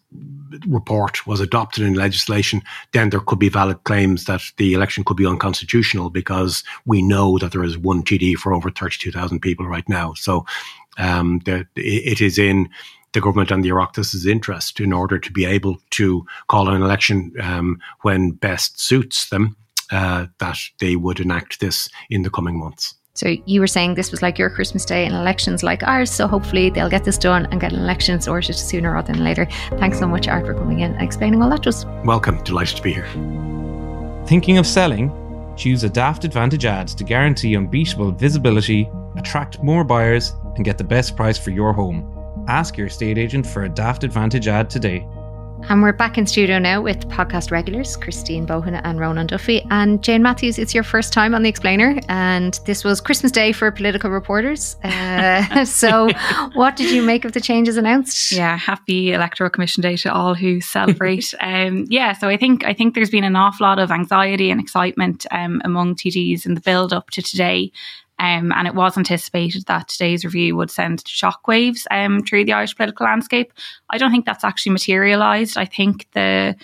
report 0.67 1.25
was 1.27 1.39
adopted 1.39 1.83
in 1.83 1.93
legislation, 1.93 2.63
then 2.93 3.09
there 3.09 3.19
could 3.19 3.39
be 3.39 3.49
valid 3.49 3.83
claims 3.83 4.25
that 4.25 4.41
the 4.57 4.73
election 4.73 5.03
could 5.03 5.17
be 5.17 5.25
unconstitutional 5.25 6.09
because 6.09 6.63
we 6.85 7.01
know 7.01 7.37
that 7.37 7.51
there 7.51 7.63
is 7.63 7.77
one 7.77 8.03
TD 8.03 8.35
for 8.35 8.53
over 8.53 8.71
32,000 8.71 9.39
people 9.39 9.67
right 9.67 9.87
now. 9.87 10.13
So 10.15 10.45
um, 10.97 11.41
the, 11.45 11.67
it 11.75 12.21
is 12.21 12.39
in 12.39 12.69
the 13.13 13.21
government 13.21 13.51
and 13.51 13.63
the 13.63 13.69
Oireachtas' 13.69 14.25
interest 14.25 14.79
in 14.79 14.93
order 14.93 15.17
to 15.17 15.31
be 15.31 15.45
able 15.45 15.77
to 15.91 16.25
call 16.47 16.69
an 16.69 16.81
election 16.81 17.33
um, 17.41 17.79
when 18.01 18.31
best 18.31 18.79
suits 18.79 19.29
them 19.29 19.55
uh, 19.91 20.27
that 20.39 20.57
they 20.79 20.95
would 20.95 21.19
enact 21.19 21.59
this 21.59 21.89
in 22.09 22.21
the 22.23 22.29
coming 22.29 22.59
months. 22.59 22.95
So 23.19 23.35
you 23.43 23.59
were 23.59 23.67
saying 23.67 23.95
this 23.95 24.11
was 24.11 24.21
like 24.21 24.37
your 24.37 24.49
Christmas 24.49 24.85
Day 24.85 25.05
and 25.05 25.13
elections 25.13 25.61
like 25.61 25.83
ours. 25.83 26.09
So 26.09 26.25
hopefully 26.25 26.69
they'll 26.69 26.87
get 26.89 27.03
this 27.03 27.17
done 27.17 27.47
and 27.47 27.59
get 27.59 27.73
an 27.73 27.79
election 27.79 28.21
sorted 28.21 28.55
sooner 28.55 28.93
rather 28.93 29.11
than 29.11 29.25
later. 29.25 29.45
Thanks 29.71 29.99
so 29.99 30.07
much, 30.07 30.29
Art, 30.29 30.45
for 30.45 30.53
coming 30.53 30.79
in 30.79 30.93
and 30.93 31.01
explaining 31.01 31.41
all 31.43 31.49
that 31.49 31.63
to 31.63 31.69
us. 31.69 31.83
Welcome. 32.05 32.41
Delighted 32.45 32.77
to 32.77 32.81
be 32.81 32.93
here. 32.93 33.09
Thinking 34.25 34.57
of 34.57 34.65
selling? 34.65 35.11
Choose 35.57 35.83
a 35.83 35.89
Daft 35.89 36.23
Advantage 36.23 36.63
ads 36.63 36.95
to 36.95 37.03
guarantee 37.03 37.57
unbeatable 37.57 38.13
visibility, 38.13 38.89
attract 39.17 39.61
more 39.61 39.83
buyers, 39.83 40.33
and 40.55 40.63
get 40.63 40.77
the 40.77 40.85
best 40.85 41.17
price 41.17 41.37
for 41.37 41.49
your 41.49 41.73
home. 41.73 42.45
Ask 42.47 42.77
your 42.77 42.87
estate 42.87 43.17
agent 43.17 43.45
for 43.45 43.63
a 43.63 43.69
Daft 43.69 44.05
Advantage 44.05 44.47
ad 44.47 44.69
today. 44.69 45.05
And 45.67 45.83
we're 45.83 45.93
back 45.93 46.17
in 46.17 46.25
studio 46.25 46.57
now 46.57 46.81
with 46.81 47.07
podcast 47.09 47.51
regulars 47.51 47.95
Christine 47.97 48.47
Bohan 48.47 48.79
and 48.83 48.99
Ronan 48.99 49.27
Duffy. 49.27 49.65
And 49.69 50.03
Jane 50.03 50.23
Matthews, 50.23 50.57
it's 50.57 50.73
your 50.73 50.83
first 50.83 51.13
time 51.13 51.35
on 51.35 51.43
The 51.43 51.49
Explainer. 51.49 51.99
And 52.07 52.59
this 52.65 52.83
was 52.83 53.01
Christmas 53.01 53.31
Day 53.31 53.51
for 53.51 53.69
political 53.71 54.09
reporters. 54.09 54.75
Uh, 55.19 55.65
so, 55.65 56.09
what 56.53 56.75
did 56.75 56.91
you 56.91 57.01
make 57.01 57.25
of 57.25 57.33
the 57.33 57.41
changes 57.41 57.77
announced? 57.77 58.31
Yeah, 58.31 58.57
happy 58.57 59.11
Electoral 59.11 59.49
Commission 59.49 59.81
Day 59.81 59.95
to 59.97 60.13
all 60.13 60.33
who 60.33 60.61
celebrate. 60.61 61.33
um, 61.41 61.85
yeah, 61.89 62.13
so 62.13 62.29
I 62.29 62.37
think 62.37 62.63
I 62.65 62.73
think 62.73 62.95
there's 62.95 63.09
been 63.09 63.23
an 63.23 63.35
awful 63.35 63.65
lot 63.65 63.79
of 63.79 63.91
anxiety 63.91 64.49
and 64.49 64.59
excitement 64.59 65.25
um, 65.31 65.61
among 65.65 65.95
TDs 65.95 66.45
in 66.45 66.53
the 66.55 66.61
build 66.61 66.93
up 66.93 67.09
to 67.11 67.21
today. 67.21 67.71
Um, 68.19 68.51
and 68.51 68.67
it 68.67 68.75
was 68.75 68.97
anticipated 68.97 69.65
that 69.65 69.87
today's 69.87 70.25
review 70.25 70.55
would 70.57 70.69
send 70.69 71.03
shockwaves 71.05 71.85
um, 71.89 72.21
through 72.21 72.45
the 72.45 72.53
Irish 72.53 72.75
political 72.75 73.05
landscape. 73.05 73.53
I 73.89 73.97
don't 73.97 74.11
think 74.11 74.25
that's 74.25 74.43
actually 74.43 74.73
materialised. 74.73 75.57
I 75.57 75.65
think 75.65 76.05
the 76.11 76.55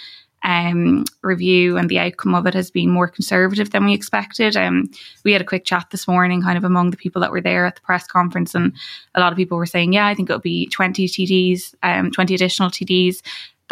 um, 0.46 1.06
review 1.24 1.76
and 1.76 1.90
the 1.90 1.98
outcome 1.98 2.36
of 2.36 2.46
it 2.46 2.54
has 2.54 2.70
been 2.70 2.90
more 2.90 3.08
conservative 3.08 3.72
than 3.72 3.84
we 3.84 3.94
expected. 3.94 4.56
Um, 4.56 4.92
we 5.24 5.32
had 5.32 5.42
a 5.42 5.46
quick 5.46 5.66
chat 5.66 5.88
this 5.92 6.08
morning, 6.08 6.44
kind 6.44 6.58
of 6.58 6.64
among 6.64 6.92
the 6.92 6.98
people 6.98 7.20
that 7.22 7.32
were 7.32 7.42
there 7.42 7.66
at 7.66 7.76
the 7.76 7.82
press 7.82 8.06
conference, 8.06 8.54
and 8.54 8.72
a 9.16 9.20
lot 9.20 9.32
of 9.32 9.38
people 9.38 9.58
were 9.58 9.66
saying, 9.66 9.94
"Yeah, 9.94 10.06
I 10.06 10.14
think 10.14 10.30
it'll 10.30 10.40
be 10.40 10.68
20 10.68 11.08
TDs, 11.08 11.74
um, 11.82 12.12
20 12.12 12.36
additional 12.36 12.70
TDs." 12.70 13.22